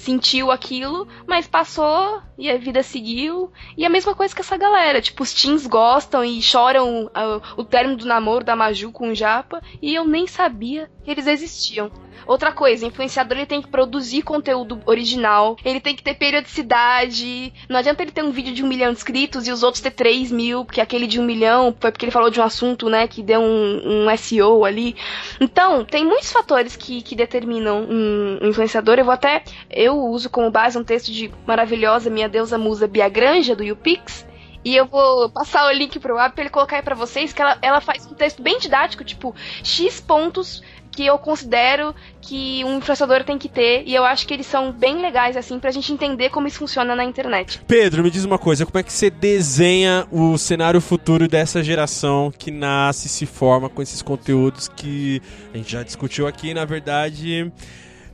sentiu 0.00 0.50
aquilo, 0.50 1.06
mas 1.26 1.46
passou 1.46 2.22
e 2.38 2.50
a 2.50 2.56
vida 2.56 2.82
seguiu. 2.82 3.52
E 3.76 3.84
a 3.84 3.90
mesma 3.90 4.14
coisa 4.14 4.34
que 4.34 4.40
essa 4.40 4.56
galera. 4.56 5.00
Tipo, 5.00 5.22
os 5.22 5.34
teens 5.34 5.66
gostam 5.66 6.24
e 6.24 6.40
choram 6.40 7.04
uh, 7.06 7.42
o 7.56 7.64
término 7.64 7.96
do 7.96 8.06
namoro 8.06 8.44
da 8.44 8.56
Maju 8.56 8.90
com 8.92 9.10
o 9.10 9.14
Japa. 9.14 9.62
E 9.80 9.94
eu 9.94 10.04
nem 10.06 10.26
sabia 10.26 10.90
que 11.04 11.10
eles 11.10 11.26
existiam. 11.26 11.90
Outra 12.26 12.52
coisa, 12.52 12.86
influenciador 12.86 13.38
ele 13.38 13.46
tem 13.46 13.62
que 13.62 13.68
produzir 13.68 14.22
conteúdo 14.22 14.80
original, 14.86 15.56
ele 15.64 15.80
tem 15.80 15.96
que 15.96 16.02
ter 16.02 16.14
periodicidade. 16.14 17.52
Não 17.68 17.78
adianta 17.78 18.02
ele 18.02 18.12
ter 18.12 18.22
um 18.22 18.30
vídeo 18.30 18.54
de 18.54 18.62
um 18.62 18.68
milhão 18.68 18.92
de 18.92 18.98
inscritos 18.98 19.48
e 19.48 19.52
os 19.52 19.62
outros 19.62 19.82
ter 19.82 19.90
3 19.90 20.30
mil, 20.30 20.64
porque 20.64 20.80
aquele 20.80 21.06
de 21.06 21.18
um 21.18 21.24
milhão 21.24 21.74
foi 21.80 21.90
porque 21.90 22.04
ele 22.04 22.12
falou 22.12 22.30
de 22.30 22.38
um 22.38 22.44
assunto, 22.44 22.88
né, 22.88 23.08
que 23.08 23.22
deu 23.22 23.40
um, 23.40 24.06
um 24.06 24.16
SEO 24.16 24.64
ali. 24.64 24.94
Então, 25.40 25.84
tem 25.84 26.04
muitos 26.04 26.30
fatores 26.30 26.76
que, 26.80 27.02
que 27.02 27.14
determinam 27.14 27.86
um, 27.88 28.38
influenciador. 28.42 28.98
Eu 28.98 29.04
vou 29.04 29.14
até. 29.14 29.44
Eu 29.70 29.96
uso 29.98 30.30
como 30.30 30.50
base 30.50 30.78
um 30.78 30.84
texto 30.84 31.12
de 31.12 31.30
maravilhosa 31.46 32.10
minha 32.10 32.28
deusa 32.28 32.58
musa 32.58 32.88
Bia 32.88 33.08
Granja, 33.08 33.54
do 33.54 33.62
YouPix, 33.62 34.26
e 34.64 34.74
eu 34.74 34.86
vou 34.86 35.30
passar 35.30 35.66
o 35.66 35.72
link 35.72 35.98
pro 35.98 36.18
app 36.18 36.34
pra 36.34 36.42
ele 36.44 36.50
colocar 36.50 36.76
aí 36.76 36.82
pra 36.82 36.94
vocês, 36.94 37.32
que 37.32 37.40
ela, 37.40 37.58
ela 37.62 37.80
faz 37.80 38.06
um 38.06 38.14
texto 38.14 38.42
bem 38.42 38.58
didático, 38.58 39.04
tipo, 39.04 39.34
X 39.62 40.00
pontos 40.00 40.62
que 40.90 41.06
eu 41.06 41.18
considero 41.18 41.94
que 42.20 42.64
um 42.64 42.78
influenciador 42.78 43.24
tem 43.24 43.38
que 43.38 43.48
ter, 43.48 43.84
e 43.86 43.94
eu 43.94 44.04
acho 44.04 44.26
que 44.26 44.34
eles 44.34 44.46
são 44.46 44.72
bem 44.72 45.00
legais, 45.00 45.36
assim, 45.36 45.58
pra 45.58 45.70
gente 45.70 45.92
entender 45.92 46.30
como 46.30 46.46
isso 46.46 46.58
funciona 46.58 46.94
na 46.94 47.04
internet. 47.04 47.60
Pedro, 47.66 48.02
me 48.02 48.10
diz 48.10 48.24
uma 48.24 48.38
coisa, 48.38 48.66
como 48.66 48.78
é 48.78 48.82
que 48.82 48.92
você 48.92 49.10
desenha 49.10 50.06
o 50.10 50.36
cenário 50.36 50.80
futuro 50.80 51.28
dessa 51.28 51.62
geração 51.62 52.32
que 52.36 52.50
nasce 52.50 53.06
e 53.06 53.10
se 53.10 53.26
forma 53.26 53.68
com 53.68 53.80
esses 53.82 54.02
conteúdos 54.02 54.68
que 54.68 55.22
a 55.52 55.56
gente 55.56 55.72
já 55.72 55.82
discutiu 55.82 56.26
aqui, 56.26 56.52
na 56.52 56.64
verdade 56.64 57.50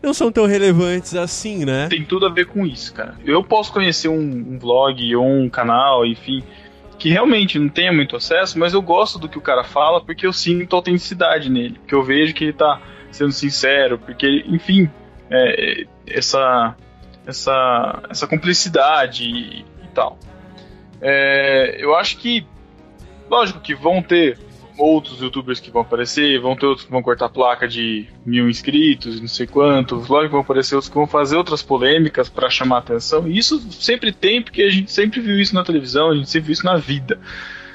não 0.02 0.14
são 0.14 0.30
tão 0.30 0.46
relevantes 0.46 1.14
assim, 1.14 1.64
né? 1.64 1.88
Tem 1.88 2.04
tudo 2.04 2.26
a 2.26 2.28
ver 2.28 2.46
com 2.46 2.64
isso, 2.64 2.94
cara. 2.94 3.16
Eu 3.24 3.42
posso 3.42 3.72
conhecer 3.72 4.08
um, 4.08 4.20
um 4.20 4.58
vlog 4.58 5.16
ou 5.16 5.26
um 5.26 5.48
canal, 5.48 6.06
enfim, 6.06 6.44
que 6.98 7.10
realmente 7.10 7.58
não 7.58 7.68
tenha 7.68 7.92
muito 7.92 8.16
acesso, 8.16 8.58
mas 8.58 8.72
eu 8.72 8.80
gosto 8.80 9.18
do 9.18 9.28
que 9.28 9.38
o 9.38 9.42
cara 9.42 9.62
fala 9.62 10.00
porque 10.00 10.26
eu 10.26 10.32
sinto 10.32 10.74
autenticidade 10.74 11.50
nele, 11.50 11.78
porque 11.78 11.94
eu 11.94 12.02
vejo 12.02 12.34
que 12.34 12.44
ele 12.44 12.52
tá 12.52 12.80
sendo 13.10 13.32
sincero, 13.32 13.98
porque, 13.98 14.44
enfim, 14.46 14.90
é, 15.30 15.84
essa, 16.06 16.74
essa, 17.26 18.02
essa 18.08 18.26
cumplicidade 18.26 19.24
e, 19.24 19.60
e 19.60 19.88
tal. 19.94 20.18
É, 21.00 21.76
eu 21.78 21.94
acho 21.94 22.16
que, 22.18 22.46
lógico 23.28 23.60
que 23.60 23.74
vão 23.74 24.02
ter 24.02 24.38
outros 24.78 25.20
youtubers 25.20 25.60
que 25.60 25.70
vão 25.70 25.82
aparecer, 25.82 26.40
vão 26.40 26.56
ter 26.56 26.66
outros 26.66 26.84
que 26.84 26.92
vão 26.92 27.02
cortar 27.02 27.28
placa 27.28 27.66
de 27.66 28.06
mil 28.24 28.48
inscritos, 28.48 29.20
não 29.20 29.28
sei 29.28 29.46
quanto, 29.46 29.96
logo 30.08 30.28
vão 30.28 30.40
aparecer 30.40 30.74
outros 30.74 30.88
que 30.88 30.94
vão 30.94 31.06
fazer 31.06 31.36
outras 31.36 31.62
polêmicas 31.62 32.28
para 32.28 32.50
chamar 32.50 32.78
atenção. 32.78 33.26
E 33.26 33.38
isso 33.38 33.60
sempre 33.72 34.12
tem, 34.12 34.42
porque 34.42 34.62
a 34.62 34.70
gente 34.70 34.90
sempre 34.90 35.20
viu 35.20 35.38
isso 35.38 35.54
na 35.54 35.64
televisão, 35.64 36.10
a 36.10 36.14
gente 36.14 36.30
sempre 36.30 36.46
viu 36.46 36.52
isso 36.52 36.64
na 36.64 36.76
vida, 36.76 37.18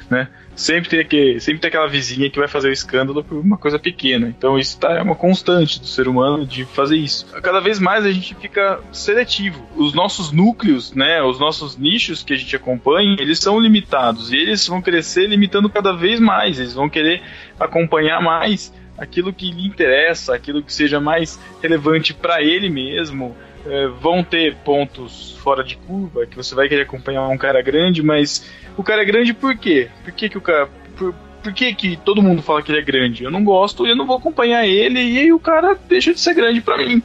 né? 0.10 0.28
Sempre 0.56 0.90
tem, 0.90 1.06
que, 1.06 1.40
sempre 1.40 1.62
tem 1.62 1.70
aquela 1.70 1.88
vizinha 1.88 2.30
que 2.30 2.40
vai 2.40 2.48
fazer 2.48 2.70
o 2.70 2.74
escândalo 2.74 3.24
por 3.24 3.38
uma 3.38 3.58
coisa 3.58 3.80
pequena. 3.80 4.28
Então 4.28 4.58
isso 4.58 4.80
tá, 4.80 4.94
é 4.94 5.02
uma 5.02 5.16
constante 5.16 5.80
do 5.80 5.88
ser 5.88 6.08
humano 6.08 6.46
de 6.46 6.66
fazer 6.66 6.98
isso. 6.98 7.26
Cada 7.42 7.60
vez 7.60 7.80
mais 7.80 8.06
a 8.06 8.12
gente 8.12 8.36
fica 8.36 8.80
seletivo. 8.92 9.66
Os 9.76 9.94
nossos 9.94 10.32
núcleos, 10.32 10.94
né, 10.94 11.22
os 11.24 11.40
nossos 11.40 11.78
nichos 11.78 12.24
que 12.24 12.34
a 12.34 12.38
gente 12.38 12.56
acompanha, 12.56 13.16
eles 13.20 13.40
são 13.40 13.60
limitados 13.60 14.32
e 14.32 14.38
eles 14.38 14.68
vão 14.68 14.82
crescer 14.82 15.28
limitando 15.28 15.70
cada 15.70 15.94
vez 15.94 16.20
mais. 16.20 16.60
Eles 16.60 16.74
vão 16.74 16.90
querer 16.90 17.22
acompanhar 17.60 18.22
mais 18.22 18.74
aquilo 18.98 19.34
que 19.34 19.52
lhe 19.52 19.66
interessa, 19.66 20.36
aquilo 20.36 20.62
que 20.62 20.72
seja 20.72 21.00
mais 21.00 21.40
relevante 21.62 22.14
para 22.14 22.42
ele 22.42 22.70
mesmo. 22.70 23.36
É, 23.66 23.88
vão 23.88 24.24
ter 24.24 24.56
pontos 24.58 25.38
fora 25.44 25.64
de 25.64 25.76
curva 25.78 26.26
que 26.26 26.36
você 26.36 26.56
vai 26.56 26.68
querer 26.68 26.84
acompanhar 26.84 27.28
um 27.28 27.38
cara 27.38 27.62
grande, 27.62 28.02
mas 28.02 28.50
o 28.76 28.84
cara 28.84 29.02
é 29.02 29.06
grande 29.06 29.34
por 29.34 29.56
quê? 29.58 29.90
Por 30.04 30.12
que, 30.14 30.30
que 30.30 30.38
o 30.38 30.42
cara. 30.42 30.68
Por, 30.98 31.14
por 31.44 31.54
que, 31.54 31.74
que 31.74 31.98
todo 31.98 32.22
mundo 32.22 32.42
fala 32.42 32.62
que 32.62 32.72
ele 32.72 32.80
é 32.80 32.84
grande? 32.84 33.24
Eu 33.24 33.32
não 33.32 33.44
gosto 33.44 33.86
eu 33.86 33.96
não 33.96 34.06
vou 34.06 34.18
acompanhar 34.18 34.68
ele, 34.68 35.00
e 35.02 35.18
aí 35.20 35.34
o 35.34 35.40
cara 35.40 35.78
deixa 35.88 36.14
de 36.14 36.20
ser 36.20 36.34
grande 36.34 36.62
para 36.62 36.78
mim. 36.78 37.02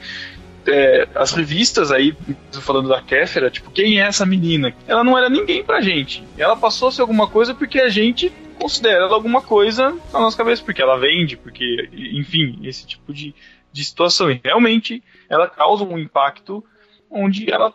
É, 0.67 1.07
as 1.15 1.33
revistas 1.33 1.93
aí, 1.93 2.15
falando 2.61 2.89
da 2.89 3.01
Kéfera, 3.01 3.51
tipo, 3.51 3.71
quem 3.71 4.01
é 4.01 4.07
essa 4.07 4.27
menina? 4.27 4.75
Ela 4.87 5.05
não 5.05 5.17
era 5.17 5.31
ninguém 5.31 5.63
pra 5.63 5.81
gente. 5.81 6.25
Ela 6.37 6.57
passou 6.57 6.89
a 6.89 6.93
ser 6.93 7.03
alguma 7.03 7.29
coisa 7.29 7.55
porque 7.55 7.81
a 7.81 7.89
gente 7.89 8.33
considera 8.59 9.05
ela 9.05 9.15
alguma 9.15 9.41
coisa 9.41 9.91
na 10.13 10.21
nossa 10.21 10.37
cabeça, 10.37 10.63
porque 10.65 10.83
ela 10.83 10.99
vende, 10.99 11.37
porque, 11.37 11.89
enfim, 11.93 12.59
esse 12.65 12.87
tipo 12.87 13.13
de, 13.13 13.35
de 13.77 13.85
situação. 13.85 14.31
E 14.31 14.41
realmente 14.43 15.03
ela 15.29 15.49
causa 15.49 15.85
um 15.85 15.99
impacto 15.99 16.65
onde 17.11 17.51
ela. 17.53 17.73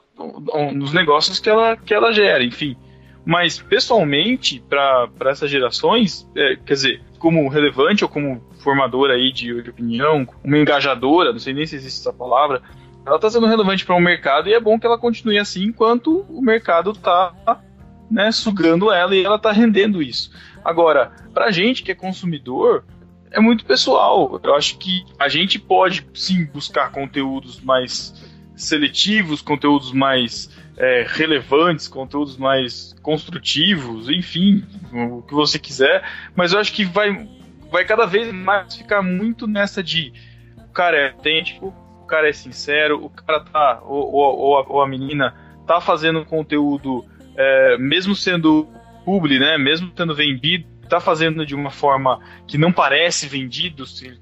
nos 0.73 0.91
negócios 0.93 1.39
que 1.39 1.49
ela, 1.49 1.77
que 1.77 1.93
ela 1.93 2.11
gera, 2.11 2.43
enfim. 2.43 2.75
Mas, 3.23 3.59
pessoalmente, 3.59 4.63
para 4.67 5.09
essas 5.29 5.49
gerações, 5.49 6.27
é, 6.35 6.55
quer 6.55 6.73
dizer, 6.73 7.01
como 7.19 7.47
relevante 7.49 8.03
ou 8.03 8.09
como 8.09 8.41
formadora 8.63 9.13
aí 9.13 9.31
de, 9.31 9.61
de, 9.61 9.69
opinião, 9.69 10.27
uma 10.43 10.57
engajadora, 10.57 11.31
não 11.31 11.39
sei 11.39 11.53
nem 11.53 11.65
se 11.67 11.75
existe 11.75 11.99
essa 11.99 12.11
palavra, 12.11 12.63
ela 13.05 13.17
está 13.17 13.29
sendo 13.29 13.45
relevante 13.45 13.85
para 13.85 13.93
o 13.93 13.99
um 13.99 14.01
mercado 14.01 14.49
e 14.49 14.53
é 14.53 14.59
bom 14.59 14.79
que 14.79 14.87
ela 14.87 14.97
continue 14.97 15.37
assim 15.37 15.65
enquanto 15.65 16.25
o 16.29 16.41
mercado 16.41 16.91
está 16.91 17.61
né, 18.09 18.31
sugando 18.31 18.91
ela 18.91 19.15
e 19.15 19.23
ela 19.23 19.35
está 19.35 19.51
rendendo 19.51 20.01
isso. 20.01 20.31
Agora, 20.65 21.11
para 21.31 21.45
a 21.45 21.51
gente 21.51 21.83
que 21.83 21.91
é 21.91 21.95
consumidor, 21.95 22.83
é 23.31 23.39
muito 23.39 23.65
pessoal. 23.65 24.39
Eu 24.43 24.55
acho 24.55 24.77
que 24.77 25.05
a 25.17 25.27
gente 25.27 25.57
pode 25.57 26.05
sim 26.13 26.45
buscar 26.45 26.91
conteúdos 26.91 27.61
mais 27.61 28.13
seletivos, 28.55 29.41
conteúdos 29.41 29.91
mais 29.91 30.49
é, 30.77 31.05
relevantes, 31.07 31.87
conteúdos 31.87 32.37
mais 32.37 32.93
construtivos, 33.01 34.09
enfim, 34.09 34.63
o 34.91 35.21
que 35.21 35.33
você 35.33 35.57
quiser, 35.57 36.03
mas 36.35 36.53
eu 36.53 36.59
acho 36.59 36.73
que 36.73 36.85
vai, 36.85 37.27
vai 37.71 37.85
cada 37.85 38.05
vez 38.05 38.31
mais 38.31 38.75
ficar 38.75 39.01
muito 39.01 39.47
nessa 39.47 39.81
de 39.81 40.13
o 40.57 40.73
cara 40.73 40.97
é 40.97 41.11
autêntico, 41.11 41.73
o 42.01 42.05
cara 42.05 42.29
é 42.29 42.33
sincero, 42.33 43.03
o 43.03 43.09
cara 43.09 43.39
tá, 43.41 43.81
ou, 43.83 44.11
ou, 44.11 44.57
a, 44.57 44.61
ou 44.67 44.81
a 44.81 44.87
menina 44.87 45.35
tá 45.65 45.81
fazendo 45.81 46.25
conteúdo, 46.25 47.05
é, 47.35 47.77
mesmo 47.77 48.15
sendo 48.15 48.67
publi, 49.03 49.39
né, 49.39 49.57
mesmo 49.57 49.91
sendo 49.95 50.15
vendido, 50.15 50.65
tá 50.91 50.99
fazendo 50.99 51.45
de 51.45 51.55
uma 51.55 51.71
forma 51.71 52.19
que 52.47 52.57
não 52.57 52.71
parece 52.71 53.27
vendido, 53.27 53.85
se 53.85 54.19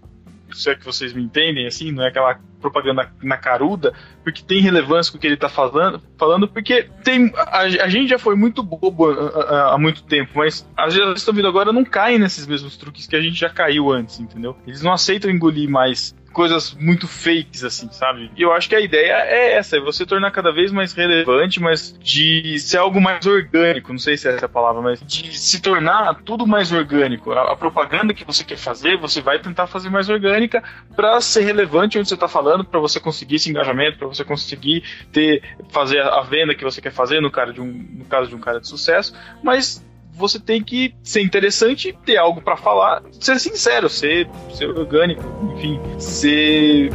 se 0.54 0.70
é 0.70 0.76
que 0.76 0.86
vocês 0.86 1.14
me 1.14 1.22
entendem, 1.22 1.68
assim, 1.68 1.92
não 1.92 2.04
é 2.04 2.08
aquela 2.08 2.40
propaganda 2.60 3.10
na 3.22 3.38
caruda, 3.38 3.94
porque 4.24 4.44
tem 4.44 4.62
relevância 4.62 5.12
com 5.12 5.18
o 5.18 5.22
que 5.22 5.28
ele 5.28 5.36
está 5.36 5.48
falando, 5.48 6.02
falando, 6.18 6.48
porque 6.48 6.90
tem 7.04 7.32
a, 7.36 7.60
a, 7.60 7.90
gente 7.90 8.10
já 8.10 8.20
foi 8.20 8.36
muito 8.36 8.62
bobo 8.62 9.10
há, 9.10 9.74
há 9.74 9.78
muito 9.78 10.04
tempo, 10.04 10.32
mas 10.36 10.68
as 10.76 10.94
gerações 10.94 11.14
que 11.14 11.20
estão 11.20 11.34
vindo 11.34 11.48
agora 11.48 11.72
não 11.72 11.86
caem 11.86 12.20
nesses 12.20 12.46
mesmos 12.46 12.76
truques 12.76 13.08
que 13.08 13.16
a 13.16 13.22
gente 13.22 13.40
já 13.40 13.50
caiu 13.50 13.92
antes, 13.92 14.20
entendeu? 14.20 14.58
Eles 14.68 14.82
não 14.82 14.92
aceitam 14.92 15.32
engolir 15.32 15.70
mais 15.70 16.16
coisas 16.32 16.74
muito 16.74 17.08
fakes, 17.08 17.64
assim, 17.64 17.90
sabe? 17.92 18.32
E 18.36 18.42
eu 18.42 18.52
acho 18.52 18.70
que 18.70 18.76
a 18.76 18.80
ideia 18.80 19.14
é 19.26 19.54
essa, 19.54 19.78
é 19.78 19.80
você 19.80 20.06
tornar 20.06 20.32
cada 20.32 20.52
vez 20.52 20.72
mais 20.72 20.94
relevante, 20.94 21.60
mas 21.60 21.98
de 22.00 22.58
ser 22.60 22.78
algo 22.78 23.02
mais 23.02 23.26
orgânico, 23.26 23.92
não 23.92 24.00
sei 24.00 24.18
se 24.18 24.28
é 24.28 24.36
essa 24.36 24.46
a 24.46 24.50
palavra, 24.50 24.82
mas 24.82 25.02
de 25.06 25.38
se 25.38 25.62
tornar 25.62 26.16
tudo 26.24 26.48
mais 26.48 26.72
orgânico. 26.72 27.32
A, 27.32 27.54
a 27.54 27.56
propaganda 27.56 28.14
que 28.14 28.26
você 28.26 28.44
quer 28.44 28.58
fazer, 28.58 28.98
você 28.98 29.22
vai 29.22 29.40
tentar 29.40 29.68
fazer 29.68 29.90
mais 29.90 30.10
orgânica 30.10 30.64
para 30.96 31.20
ser 31.22 31.42
relevante 31.42 31.98
onde 31.98 32.08
você 32.08 32.14
está 32.14 32.28
falando, 32.28 32.64
para 32.64 32.80
você 32.80 33.00
conseguir 33.00 33.36
esse 33.36 33.50
engajamento, 33.50 33.98
para 33.98 34.08
você 34.08 34.24
conseguir 34.24 34.84
ter 35.12 35.44
fazer 35.70 36.02
a, 36.02 36.22
venda 36.22 36.56
que 36.56 36.64
você 36.64 36.82
quer 36.82 36.92
fazer 36.92 37.20
no, 37.20 37.32
cara 37.32 37.52
de 37.52 37.62
um, 37.62 37.66
no 37.66 38.06
caso 38.06 38.30
de 38.30 38.36
um 38.36 38.40
cara 38.40 38.60
de 38.60 38.68
sucesso, 38.68 39.14
mas 39.44 39.84
você 40.20 40.38
tem 40.38 40.62
que 40.62 40.94
ser 41.02 41.22
interessante, 41.22 41.98
ter 42.06 42.18
algo 42.18 42.42
para 42.42 42.58
falar, 42.58 43.02
ser 43.22 43.40
sincero, 43.40 43.90
ser, 43.90 44.30
ser 44.54 44.70
orgânico, 44.70 45.24
enfim, 45.56 45.80
ser 45.98 46.90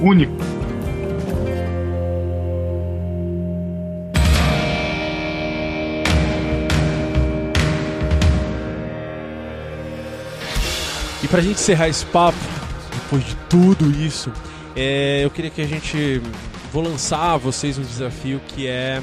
único. 0.00 0.32
E 11.22 11.28
pra 11.28 11.42
gente 11.42 11.60
encerrar 11.60 11.88
esse 11.88 12.06
papo, 12.06 12.38
depois 12.94 13.22
de 13.22 13.36
tudo 13.50 13.90
isso, 13.90 14.32
é, 14.74 15.22
eu 15.22 15.30
queria 15.30 15.50
que 15.50 15.60
a 15.60 15.66
gente. 15.66 16.22
Vou 16.72 16.84
lançar 16.84 17.32
a 17.32 17.36
vocês 17.36 17.76
um 17.76 17.82
desafio 17.82 18.40
que 18.46 18.66
é 18.66 19.02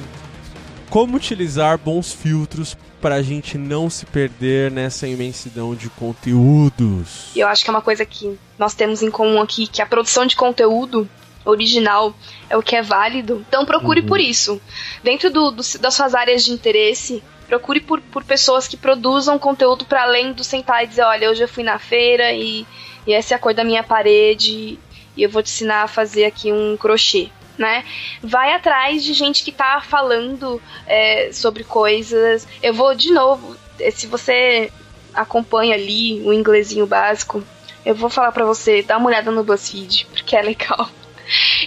como 0.90 1.18
utilizar 1.18 1.78
bons 1.78 2.14
filtros 2.14 2.78
para 3.08 3.16
a 3.16 3.22
gente 3.22 3.58
não 3.58 3.90
se 3.90 4.06
perder 4.06 4.70
nessa 4.70 5.08
imensidão 5.08 5.74
de 5.74 5.90
conteúdos. 5.90 7.32
Eu 7.34 7.48
acho 7.48 7.64
que 7.64 7.70
é 7.70 7.74
uma 7.74 7.82
coisa 7.82 8.06
que 8.06 8.38
nós 8.60 8.74
temos 8.74 9.02
em 9.02 9.10
comum 9.10 9.42
aqui, 9.42 9.66
que 9.66 9.82
a 9.82 9.86
produção 9.86 10.26
de 10.26 10.36
conteúdo 10.36 11.10
original 11.46 12.14
é 12.50 12.58
o 12.58 12.62
que 12.62 12.76
é 12.76 12.82
válido. 12.82 13.46
Então 13.48 13.66
procure 13.66 14.02
uhum. 14.02 14.08
por 14.08 14.20
isso. 14.20 14.60
Dentro 15.02 15.30
do, 15.30 15.52
do, 15.52 15.64
das 15.80 15.94
suas 15.94 16.14
áreas 16.14 16.44
de 16.44 16.52
interesse, 16.52 17.24
procure 17.48 17.80
por, 17.80 18.02
por 18.02 18.26
pessoas 18.26 18.68
que 18.68 18.76
produzam 18.76 19.40
conteúdo 19.40 19.86
para 19.86 20.04
além 20.04 20.34
do 20.34 20.44
sentar 20.44 20.84
e 20.84 20.88
dizer, 20.88 21.04
olha, 21.04 21.32
hoje 21.32 21.42
eu 21.42 21.48
fui 21.48 21.64
na 21.64 21.80
feira 21.80 22.34
e, 22.34 22.68
e 23.08 23.14
essa 23.14 23.34
é 23.34 23.38
a 23.38 23.40
cor 23.40 23.54
da 23.54 23.64
minha 23.64 23.84
parede 23.84 24.78
e 25.16 25.24
eu 25.24 25.30
vou 25.30 25.42
te 25.42 25.50
ensinar 25.50 25.84
a 25.84 25.88
fazer 25.88 26.26
aqui 26.26 26.52
um 26.52 26.76
crochê 26.76 27.30
né? 27.58 27.84
Vai 28.22 28.54
atrás 28.54 29.04
de 29.04 29.14
gente 29.14 29.44
que 29.44 29.52
tá 29.52 29.82
falando 29.82 30.62
é, 30.86 31.32
sobre 31.32 31.64
coisas. 31.64 32.48
Eu 32.62 32.74
vou 32.74 32.94
de 32.94 33.12
novo, 33.12 33.56
eh, 33.80 33.92
se 33.92 34.08
você 34.08 34.72
acompanha 35.14 35.74
ali 35.76 36.22
o 36.22 36.32
inglesinho 36.32 36.86
básico, 36.86 37.44
eu 37.86 37.96
vou 37.96 38.10
falar 38.10 38.32
para 38.32 38.46
você, 38.46 38.82
dá 38.82 38.98
uma 38.98 39.08
olhada 39.08 39.32
no 39.32 39.44
BuzzFeed, 39.44 40.08
porque 40.14 40.36
é 40.36 40.42
legal. 40.42 40.90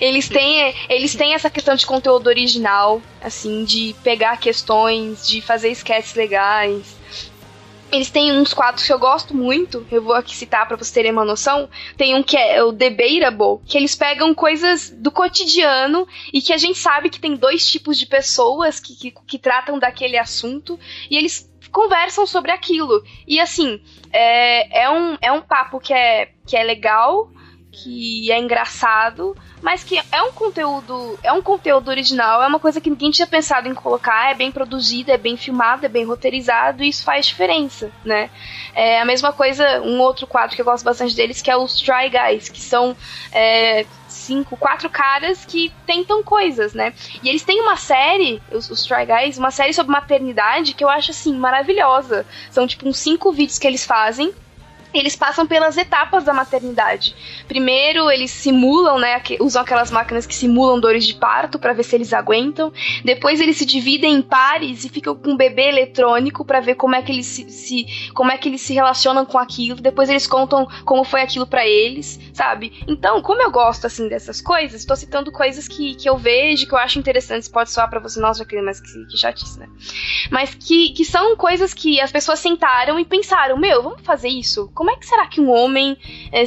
Eles 0.01 0.29
têm, 0.29 0.75
eles 0.89 1.15
têm 1.15 1.35
essa 1.35 1.51
questão 1.51 1.75
de 1.75 1.85
conteúdo 1.85 2.29
original, 2.29 3.03
assim, 3.21 3.65
de 3.65 3.95
pegar 4.03 4.39
questões, 4.39 5.27
de 5.27 5.43
fazer 5.43 5.71
sketches 5.73 6.15
legais, 6.15 6.97
eles 7.93 8.11
têm 8.11 8.33
uns 8.33 8.55
quadros 8.55 8.87
que 8.87 8.93
eu 8.93 8.99
gosto 8.99 9.37
muito, 9.37 9.87
eu 9.91 10.03
vou 10.03 10.15
aqui 10.15 10.35
citar 10.35 10.67
para 10.67 10.77
vocês 10.77 10.91
terem 10.91 11.13
uma 11.13 11.25
noção. 11.25 11.69
Tem 11.97 12.15
um 12.15 12.23
que 12.23 12.37
é 12.37 12.63
o 12.63 12.73
Debatable, 12.73 13.61
que 13.67 13.77
eles 13.77 13.95
pegam 13.95 14.35
coisas 14.35 14.91
do 14.91 15.11
cotidiano 15.11 16.07
e 16.33 16.41
que 16.41 16.53
a 16.53 16.59
gente 16.59 16.79
sabe 16.79 17.11
que 17.11 17.21
tem 17.21 17.35
dois 17.35 17.69
tipos 17.71 17.99
de 17.99 18.07
pessoas 18.07 18.79
que, 18.81 18.95
que, 18.95 19.15
que 19.27 19.39
tratam 19.39 19.79
daquele 19.79 20.17
assunto 20.17 20.79
e 21.11 21.17
eles 21.17 21.51
conversam 21.71 22.27
sobre 22.27 22.51
aquilo. 22.53 23.03
E 23.27 23.41
assim, 23.41 23.81
é, 24.13 24.83
é, 24.85 24.91
um, 24.91 25.17
é 25.21 25.33
um 25.33 25.41
papo 25.41 25.81
que 25.81 25.93
é, 25.93 26.31
que 26.47 26.57
é 26.57 26.63
legal, 26.63 27.31
que 27.73 28.31
é 28.33 28.39
engraçado, 28.39 29.37
mas 29.63 29.85
que 29.85 30.01
é 30.11 30.23
um 30.23 30.33
conteúdo, 30.33 31.19
é 31.23 31.33
um 31.33 31.41
conteúdo 31.41 31.89
original, 31.89 32.43
é 32.43 32.47
uma 32.47 32.59
coisa 32.59 32.81
que 32.81 32.91
ninguém 32.91 33.11
tinha 33.11 33.27
pensado 33.27 33.69
em 33.69 33.75
colocar, 33.75 34.31
é 34.31 34.35
bem 34.35 34.51
produzido, 34.51 35.11
é 35.11 35.17
bem 35.17 35.37
filmado, 35.37 35.87
é 35.87 35.89
bem 35.89 36.05
roteirizado, 36.05 36.83
e 36.83 36.89
isso 36.89 37.05
faz 37.05 37.27
diferença, 37.27 37.91
né? 38.05 38.31
É 38.75 39.01
a 39.01 39.05
mesma 39.05 39.33
coisa, 39.33 39.81
um 39.83 40.01
outro 40.01 40.27
quadro 40.27 40.57
que 40.57 40.63
eu 40.63 40.67
gosto 40.67 40.85
bastante 40.85 41.15
deles, 41.15 41.41
que 41.41 41.51
é 41.51 41.57
os 41.57 41.81
Try 41.81 42.11
Guys, 42.11 42.49
que 42.49 42.61
são 42.61 42.97
é, 43.33 43.87
cinco, 44.09 44.57
quatro 44.57 44.91
caras 44.91 45.45
que 45.45 45.73
tentam 45.87 46.23
coisas, 46.23 46.75
né? 46.75 46.93
E 47.23 47.29
eles 47.29 47.43
têm 47.43 47.61
uma 47.61 47.77
série, 47.77 48.43
os, 48.51 48.69
os 48.71 48.85
Try 48.85 49.07
Guys, 49.07 49.39
uma 49.39 49.51
série 49.51 49.73
sobre 49.73 49.93
maternidade 49.93 50.75
que 50.75 50.83
eu 50.83 50.89
acho, 50.89 51.11
assim, 51.13 51.35
maravilhosa. 51.35 52.27
São, 52.51 52.67
tipo, 52.67 52.89
uns 52.89 52.99
cinco 52.99 53.33
vídeos 53.33 53.59
que 53.59 53.67
eles 53.67 53.87
fazem 53.87 54.35
eles 54.93 55.17
passam 55.17 55.47
pelas 55.47 55.77
etapas 55.77 56.25
da 56.25 56.33
maternidade. 56.33 57.15
Primeiro, 57.47 58.11
eles 58.11 58.31
simulam, 58.31 58.99
né, 58.99 59.21
usam 59.41 59.63
aquelas 59.63 59.91
máquinas 59.91 60.27
que 60.27 60.35
simulam 60.35 60.81
dores 60.81 61.07
de 61.07 61.15
parto 61.15 61.59
para 61.59 61.73
ver 61.73 61.85
se 61.85 61.95
eles 61.95 62.13
aguentam. 62.13 62.73
Depois, 63.05 63.41
eles 63.41 63.57
se 63.57 63.65
dividem 63.65 64.15
em 64.15 64.23
pares 64.23 64.85
e 64.85 64.89
ficam 64.89 65.15
com 65.15 65.31
um 65.33 65.37
bebê 65.37 65.69
eletrônico 65.69 66.45
para 66.45 66.61
ver 66.61 66.75
como 66.75 66.95
é 66.95 67.03
que 67.03 67.13
eles 67.13 67.27
se, 67.27 67.51
se, 67.51 68.13
como 68.15 68.31
é 68.31 68.39
que 68.39 68.49
eles 68.49 68.61
se 68.61 68.75
relacionam 68.75 69.25
com 69.25 69.39
aquilo. 69.39 69.81
Depois, 69.81 70.09
eles 70.09 70.27
contam 70.27 70.67
como 70.85 71.05
foi 71.05 71.23
aquilo 71.23 71.47
para 71.47 71.67
eles, 71.67 72.19
sabe? 72.33 72.73
Então, 72.87 73.23
como 73.23 73.43
eu 73.43 73.51
gosto 73.51 73.87
assim 73.87 74.09
dessas 74.09 74.41
coisas, 74.41 74.81
estou 74.81 74.97
citando 74.97 75.31
coisas 75.33 75.69
que, 75.69 75.95
que 75.95 76.09
eu 76.09 76.17
vejo, 76.17 76.67
que 76.67 76.75
eu 76.75 76.79
acho 76.79 76.99
interessantes. 76.99 77.49
Pode 77.49 77.71
soar 77.71 77.89
para 77.89 78.01
você, 78.01 78.21
nossa, 78.21 78.41
Jaqueline, 78.41 78.67
mas 78.67 78.81
que, 78.81 79.07
que 79.07 79.17
chatice, 79.17 79.59
né? 79.59 79.69
Mas 80.31 80.55
que, 80.55 80.91
que 80.91 81.05
são 81.05 81.37
coisas 81.37 81.73
que 81.75 82.01
as 82.01 82.13
pessoas 82.13 82.39
sentaram 82.39 82.99
e 82.99 83.05
pensaram: 83.05 83.57
meu, 83.57 83.83
vamos 83.83 84.03
fazer 84.03 84.29
isso? 84.29 84.71
Como 84.81 84.91
é 84.91 84.97
que 84.97 85.05
será 85.05 85.27
que 85.27 85.43
um 85.43 85.51
homem 85.51 85.95
é, 86.33 86.43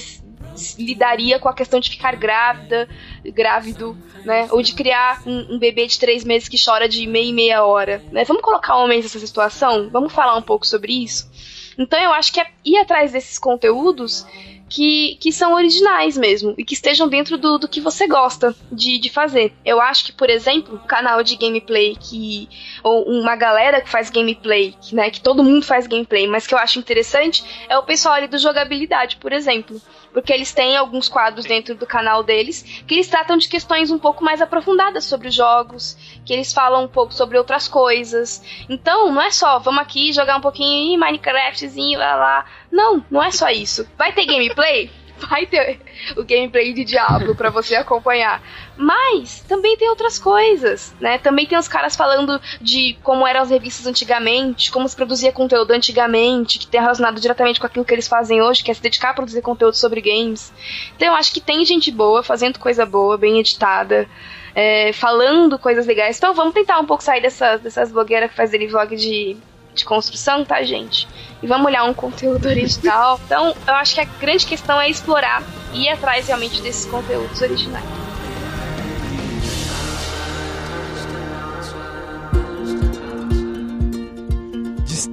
lidaria 0.79 1.37
com 1.37 1.47
a 1.47 1.53
questão 1.53 1.79
de 1.79 1.91
ficar 1.91 2.15
grávida, 2.15 2.89
grávido, 3.25 3.95
né? 4.25 4.47
Ou 4.49 4.59
de 4.63 4.73
criar 4.73 5.21
um, 5.23 5.53
um, 5.53 5.59
bebê 5.59 5.85
de 5.85 5.99
três 5.99 6.23
meses 6.23 6.49
que 6.49 6.57
chora 6.57 6.89
de 6.89 7.05
meia 7.05 7.29
e 7.29 7.31
meia 7.31 7.63
hora, 7.63 8.03
né? 8.11 8.23
Vamos 8.23 8.41
colocar 8.41 8.75
homens 8.77 9.03
nessa 9.03 9.19
situação? 9.19 9.87
Vamos 9.91 10.11
falar 10.11 10.35
um 10.35 10.41
pouco 10.41 10.65
sobre 10.65 11.03
isso? 11.03 11.29
Então 11.77 11.99
eu 11.99 12.11
acho 12.11 12.33
que 12.33 12.41
é 12.41 12.47
ir 12.65 12.75
atrás 12.77 13.11
desses 13.11 13.37
conteúdos 13.37 14.25
que, 14.73 15.17
que 15.19 15.31
são 15.31 15.53
originais 15.53 16.17
mesmo 16.17 16.55
e 16.57 16.65
que 16.65 16.73
estejam 16.73 17.07
dentro 17.07 17.37
do, 17.37 17.59
do 17.59 17.67
que 17.67 17.79
você 17.79 18.07
gosta 18.07 18.55
de, 18.71 18.97
de 18.97 19.07
fazer. 19.07 19.53
Eu 19.63 19.79
acho 19.79 20.05
que, 20.05 20.11
por 20.11 20.31
exemplo, 20.31 20.81
um 20.83 20.87
canal 20.87 21.21
de 21.21 21.35
gameplay 21.35 21.95
que. 21.95 22.49
ou 22.81 23.03
uma 23.03 23.35
galera 23.35 23.81
que 23.81 23.87
faz 23.87 24.09
gameplay, 24.09 24.73
né? 24.91 25.11
Que 25.11 25.21
todo 25.21 25.43
mundo 25.43 25.63
faz 25.63 25.85
gameplay, 25.85 26.25
mas 26.25 26.47
que 26.47 26.55
eu 26.55 26.57
acho 26.57 26.79
interessante 26.79 27.43
é 27.69 27.77
o 27.77 27.83
pessoal 27.83 28.15
ali 28.15 28.27
do 28.27 28.39
jogabilidade, 28.39 29.17
por 29.17 29.31
exemplo 29.31 29.79
porque 30.13 30.31
eles 30.31 30.53
têm 30.53 30.77
alguns 30.77 31.09
quadros 31.09 31.45
dentro 31.45 31.75
do 31.75 31.87
canal 31.87 32.23
deles 32.23 32.83
que 32.87 32.93
eles 32.93 33.07
tratam 33.07 33.37
de 33.37 33.49
questões 33.49 33.91
um 33.91 33.99
pouco 33.99 34.23
mais 34.23 34.41
aprofundadas 34.41 35.05
sobre 35.05 35.27
os 35.27 35.35
jogos, 35.35 35.97
que 36.25 36.31
eles 36.31 36.53
falam 36.53 36.85
um 36.85 36.87
pouco 36.87 37.13
sobre 37.13 37.37
outras 37.37 37.67
coisas. 37.67 38.41
Então, 38.69 39.11
não 39.11 39.21
é 39.21 39.31
só, 39.31 39.59
vamos 39.59 39.81
aqui 39.81 40.13
jogar 40.13 40.37
um 40.37 40.41
pouquinho 40.41 40.93
em 40.93 40.97
Minecraftzinho, 40.97 41.99
lá 41.99 42.15
lá. 42.15 42.45
Não, 42.71 43.03
não 43.09 43.23
é 43.23 43.31
só 43.31 43.49
isso. 43.49 43.87
Vai 43.97 44.13
ter 44.13 44.25
gameplay? 44.25 44.89
Vai 45.29 45.45
ter 45.45 45.79
o 46.17 46.23
gameplay 46.23 46.73
de 46.73 46.83
Diablo 46.83 47.35
para 47.35 47.49
você 47.49 47.75
acompanhar. 47.75 48.41
Mas 48.75 49.41
também 49.47 49.77
tem 49.77 49.89
outras 49.89 50.17
coisas, 50.17 50.93
né? 50.99 51.17
Também 51.17 51.45
tem 51.45 51.57
os 51.57 51.67
caras 51.67 51.95
falando 51.95 52.41
de 52.61 52.97
como 53.03 53.25
eram 53.25 53.41
as 53.41 53.49
revistas 53.49 53.85
antigamente, 53.85 54.71
como 54.71 54.87
se 54.87 54.95
produzia 54.95 55.31
conteúdo 55.31 55.71
antigamente, 55.71 56.59
que 56.59 56.67
tem 56.67 56.81
relacionado 56.81 57.19
diretamente 57.19 57.59
com 57.59 57.67
aquilo 57.67 57.85
que 57.85 57.93
eles 57.93 58.07
fazem 58.07 58.41
hoje, 58.41 58.63
que 58.63 58.71
é 58.71 58.73
se 58.73 58.81
dedicar 58.81 59.11
a 59.11 59.13
produzir 59.13 59.41
conteúdo 59.41 59.75
sobre 59.75 60.01
games. 60.01 60.51
Então 60.95 61.07
eu 61.07 61.13
acho 61.13 61.33
que 61.33 61.41
tem 61.41 61.63
gente 61.65 61.91
boa 61.91 62.23
fazendo 62.23 62.59
coisa 62.59 62.85
boa, 62.85 63.17
bem 63.17 63.39
editada. 63.39 64.07
É, 64.55 64.93
falando 64.93 65.57
coisas 65.57 65.87
legais. 65.87 66.15
Então 66.15 66.31
vamos 66.35 66.53
tentar 66.53 66.79
um 66.79 66.85
pouco 66.85 67.03
sair 67.03 67.21
dessas, 67.21 67.59
dessas 67.61 67.91
blogueiras 67.91 68.29
que 68.29 68.37
fazem 68.37 68.67
vlog 68.67 68.95
de, 68.95 69.35
de 69.73 69.85
construção, 69.85 70.45
tá, 70.45 70.61
gente? 70.63 71.07
e 71.43 71.47
vamos 71.47 71.67
olhar 71.67 71.83
um 71.83 71.93
conteúdo 71.93 72.47
original. 72.47 73.19
Então, 73.25 73.53
eu 73.67 73.73
acho 73.75 73.95
que 73.95 74.01
a 74.01 74.05
grande 74.05 74.45
questão 74.45 74.79
é 74.79 74.89
explorar 74.89 75.43
e 75.73 75.83
ir 75.83 75.89
atrás 75.89 76.27
realmente 76.27 76.61
desses 76.61 76.85
conteúdos 76.85 77.41
originais. 77.41 77.83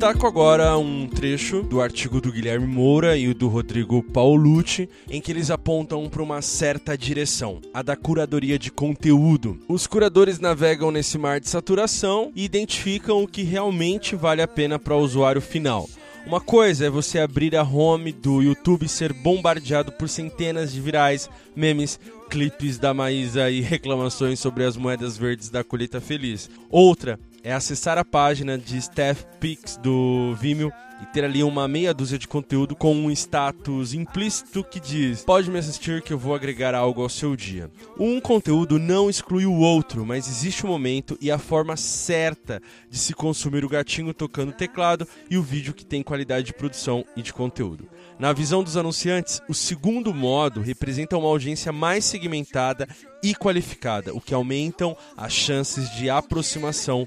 Destaco 0.01 0.27
agora 0.27 0.79
um 0.79 1.07
trecho 1.07 1.63
do 1.63 1.79
artigo 1.79 2.23
do 2.23 2.33
Guilherme 2.33 2.67
Moura 2.67 3.19
e 3.19 3.35
do 3.35 3.49
Rodrigo 3.49 4.03
Paulucci, 4.03 4.89
em 5.11 5.21
que 5.21 5.31
eles 5.31 5.51
apontam 5.51 6.09
para 6.09 6.23
uma 6.23 6.41
certa 6.41 6.97
direção, 6.97 7.61
a 7.75 7.83
da 7.83 7.95
curadoria 7.95 8.59
de 8.59 8.71
conteúdo. 8.71 9.59
Os 9.69 9.87
curadores 9.87 10.39
navegam 10.41 10.91
nesse 10.91 11.19
mar 11.19 11.39
de 11.39 11.51
saturação 11.51 12.33
e 12.35 12.47
identificam 12.47 13.23
o 13.23 13.29
que 13.29 13.43
realmente 13.43 14.17
vale 14.17 14.41
a 14.41 14.49
pena 14.49 14.79
para 14.79 14.97
o 14.97 15.01
usuário 15.01 15.43
final. 15.43 15.87
Uma 16.27 16.41
coisa 16.41 16.87
é 16.87 16.91
você 16.91 17.19
abrir 17.19 17.55
a 17.55 17.63
home 17.63 18.11
do 18.11 18.41
YouTube 18.41 18.87
e 18.87 18.89
ser 18.89 19.13
bombardeado 19.13 19.93
por 19.93 20.09
centenas 20.09 20.73
de 20.73 20.81
virais, 20.81 21.29
memes, 21.55 22.01
clipes 22.31 22.79
da 22.79 22.95
Maísa 22.95 23.51
e 23.51 23.61
reclamações 23.61 24.39
sobre 24.41 24.65
as 24.65 24.79
moedas 24.79 25.19
verdes 25.19 25.51
da 25.51 25.63
colheita 25.63 26.01
feliz. 26.01 26.49
Outra 26.71 27.19
é 27.43 27.53
acessar 27.53 27.99
a 27.99 28.05
página 28.05 28.59
de 28.59 28.81
Steph 28.81 29.25
Pix 29.39 29.77
do 29.77 30.35
Vimeo 30.35 30.73
e 31.01 31.07
ter 31.07 31.25
ali 31.25 31.43
uma 31.43 31.67
meia 31.67 31.95
dúzia 31.95 32.19
de 32.19 32.29
conteúdo 32.29 32.77
com 32.77 32.95
um 32.95 33.11
status 33.11 33.95
implícito 33.95 34.63
que 34.65 34.79
diz: 34.79 35.25
pode 35.25 35.51
me 35.51 35.59
assistir 35.59 36.03
que 36.03 36.13
eu 36.13 36.19
vou 36.19 36.35
agregar 36.35 36.75
algo 36.75 37.03
ao 37.03 37.09
seu 37.09 37.35
dia. 37.35 37.71
Um 37.99 38.21
conteúdo 38.21 38.79
não 38.79 39.09
exclui 39.09 39.47
o 39.47 39.59
outro, 39.59 40.05
mas 40.05 40.29
existe 40.29 40.65
o 40.65 40.69
um 40.69 40.73
momento 40.73 41.17
e 41.21 41.31
a 41.31 41.39
forma 41.39 41.77
certa 41.77 42.61
de 42.89 42.99
se 42.99 43.15
consumir 43.15 43.65
o 43.65 43.69
gatinho 43.69 44.13
tocando 44.15 44.53
teclado 44.53 45.07
e 45.31 45.37
o 45.37 45.43
vídeo 45.43 45.75
que 45.75 45.85
tem 45.85 46.03
qualidade 46.03 46.47
de 46.47 46.55
produção 46.55 47.05
e 47.17 47.23
de 47.23 47.33
conteúdo. 47.33 47.89
Na 48.19 48.33
visão 48.33 48.63
dos 48.63 48.77
anunciantes, 48.77 49.41
o 49.49 49.55
segundo 49.55 50.13
modo 50.13 50.61
representa 50.61 51.17
uma 51.17 51.29
audiência 51.29 51.73
mais 51.73 52.05
segmentada 52.05 52.87
e 53.23 53.35
qualificada, 53.35 54.15
o 54.15 54.21
que 54.21 54.35
aumentam 54.35 54.97
as 55.17 55.33
chances 55.33 55.91
de 55.95 56.09
aproximação 56.09 57.07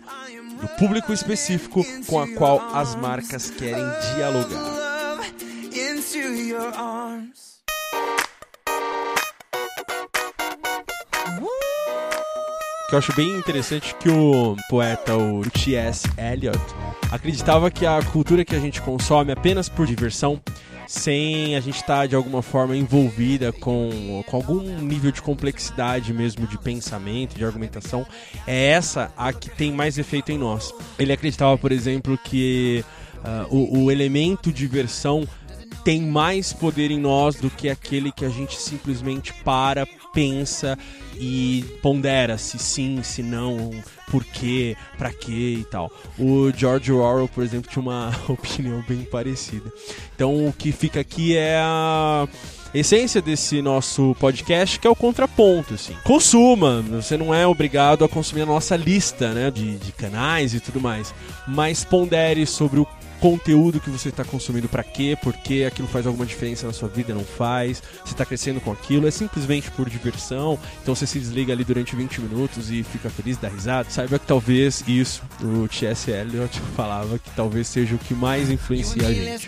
do 0.64 0.70
público 0.70 1.12
específico 1.12 1.84
com 2.08 2.22
a 2.22 2.28
qual 2.36 2.74
as 2.74 2.96
marcas 2.96 3.50
querem 3.50 3.84
dialogar. 4.16 4.64
que 12.88 12.96
eu 12.96 13.00
acho 13.00 13.14
bem 13.16 13.28
interessante 13.36 13.94
que 13.96 14.08
o 14.08 14.56
poeta, 14.70 15.18
o 15.18 15.42
T.S. 15.50 16.08
Eliot, 16.18 16.60
acreditava 17.12 17.70
que 17.70 17.86
a 17.86 18.00
cultura 18.04 18.46
que 18.46 18.56
a 18.56 18.60
gente 18.60 18.82
consome 18.82 19.34
apenas 19.34 19.68
por 19.68 19.86
diversão 19.86 20.40
sem 20.88 21.56
a 21.56 21.60
gente 21.60 21.76
estar 21.76 22.02
tá, 22.02 22.06
de 22.06 22.16
alguma 22.16 22.42
forma 22.42 22.76
envolvida 22.76 23.52
com, 23.52 24.24
com 24.28 24.36
algum 24.36 24.62
nível 24.80 25.12
de 25.12 25.22
complexidade 25.22 26.14
mesmo 26.14 26.46
de 26.48 26.58
pensamento, 26.58 27.36
de 27.36 27.46
argumentação, 27.46 28.06
é 28.46 28.68
essa 28.68 29.12
a 29.18 29.32
que 29.32 29.50
tem 29.50 29.72
mais 29.72 29.98
efeito 29.98 30.32
em 30.32 30.38
nós. 30.38 30.74
Ele 30.98 31.14
acreditava, 31.14 31.58
por 31.58 31.72
exemplo, 31.72 32.18
que 32.18 32.84
uh, 33.50 33.56
o, 33.56 33.86
o 33.86 33.92
elemento 33.92 34.52
diversão 34.52 35.28
tem 35.84 36.02
mais 36.02 36.54
poder 36.54 36.92
em 36.92 37.00
nós 37.00 37.36
do 37.36 37.50
que 37.50 37.70
aquele 37.70 38.12
que 38.12 38.26
a 38.26 38.30
gente 38.30 38.60
simplesmente 38.60 39.34
para, 39.44 39.86
pensa 40.14 40.78
e 41.18 41.64
pondera 41.82 42.38
se 42.38 42.58
sim, 42.60 43.02
se 43.04 43.22
não, 43.22 43.72
por 44.10 44.24
quê, 44.24 44.76
pra 44.98 45.12
quê 45.12 45.58
e 45.60 45.66
tal. 45.70 45.92
O 46.18 46.52
George 46.56 46.92
Orwell, 46.92 47.28
por 47.28 47.44
exemplo, 47.44 47.70
tinha 47.70 47.82
uma 47.82 48.12
opinião 48.28 48.84
bem 48.88 49.04
parecida. 49.04 49.72
Então 50.16 50.48
o 50.48 50.54
que 50.54 50.72
fica 50.72 51.00
aqui 51.00 51.36
é 51.36 51.58
a 51.58 52.28
essência 52.74 53.22
desse 53.22 53.62
nosso 53.62 54.16
podcast, 54.20 54.80
que 54.80 54.88
é 54.88 54.90
o 54.90 54.96
contraponto, 54.96 55.76
assim. 55.76 55.96
Consuma, 56.04 56.82
você 56.82 57.16
não 57.16 57.34
é 57.34 57.46
obrigado 57.46 58.04
a 58.04 58.10
consumir 58.10 58.42
a 58.42 58.48
nossa 58.48 58.76
lista, 58.76 59.32
né, 59.32 59.52
de, 59.52 59.78
de 59.78 59.92
canais 59.92 60.54
e 60.54 60.60
tudo 60.60 60.82
mais, 60.82 61.14
mas 61.48 61.84
pondere 61.84 62.46
sobre 62.46 62.80
o 62.80 62.88
conteúdo 63.24 63.80
que 63.80 63.90
você 63.90 64.10
está 64.10 64.26
consumindo 64.26 64.68
para 64.68 64.84
quê, 64.84 65.18
porque 65.24 65.64
aquilo 65.66 65.88
faz 65.88 66.06
alguma 66.06 66.26
diferença 66.26 66.68
na 66.68 66.74
sua 66.74 66.90
vida, 66.90 67.14
não 67.14 67.24
faz, 67.24 67.82
você 68.04 68.12
está 68.12 68.26
crescendo 68.26 68.60
com 68.60 68.70
aquilo, 68.70 69.08
é 69.08 69.12
simplesmente 69.12 69.72
por 69.72 69.90
diversão, 69.90 70.60
então 70.82 70.94
você 70.94 71.08
se 71.08 71.20
desliga 71.20 71.54
ali 71.54 71.64
durante 71.64 71.96
20 71.96 72.20
minutos 72.20 72.70
e 72.70 72.84
fica 72.84 73.10
feliz, 73.10 73.38
dá 73.38 73.48
risada. 73.48 73.90
Saiba 73.90 74.20
que 74.20 74.28
talvez 74.28 74.84
isso, 74.90 75.24
o 75.42 75.70
T.S. 75.70 76.12
Eliot 76.12 76.60
falava 76.76 77.18
que 77.18 77.30
talvez 77.30 77.68
seja 77.68 77.96
o 77.96 77.98
que 77.98 78.14
mais 78.14 78.50
influencia 78.50 79.08
a 79.08 79.14
gente. 79.14 79.48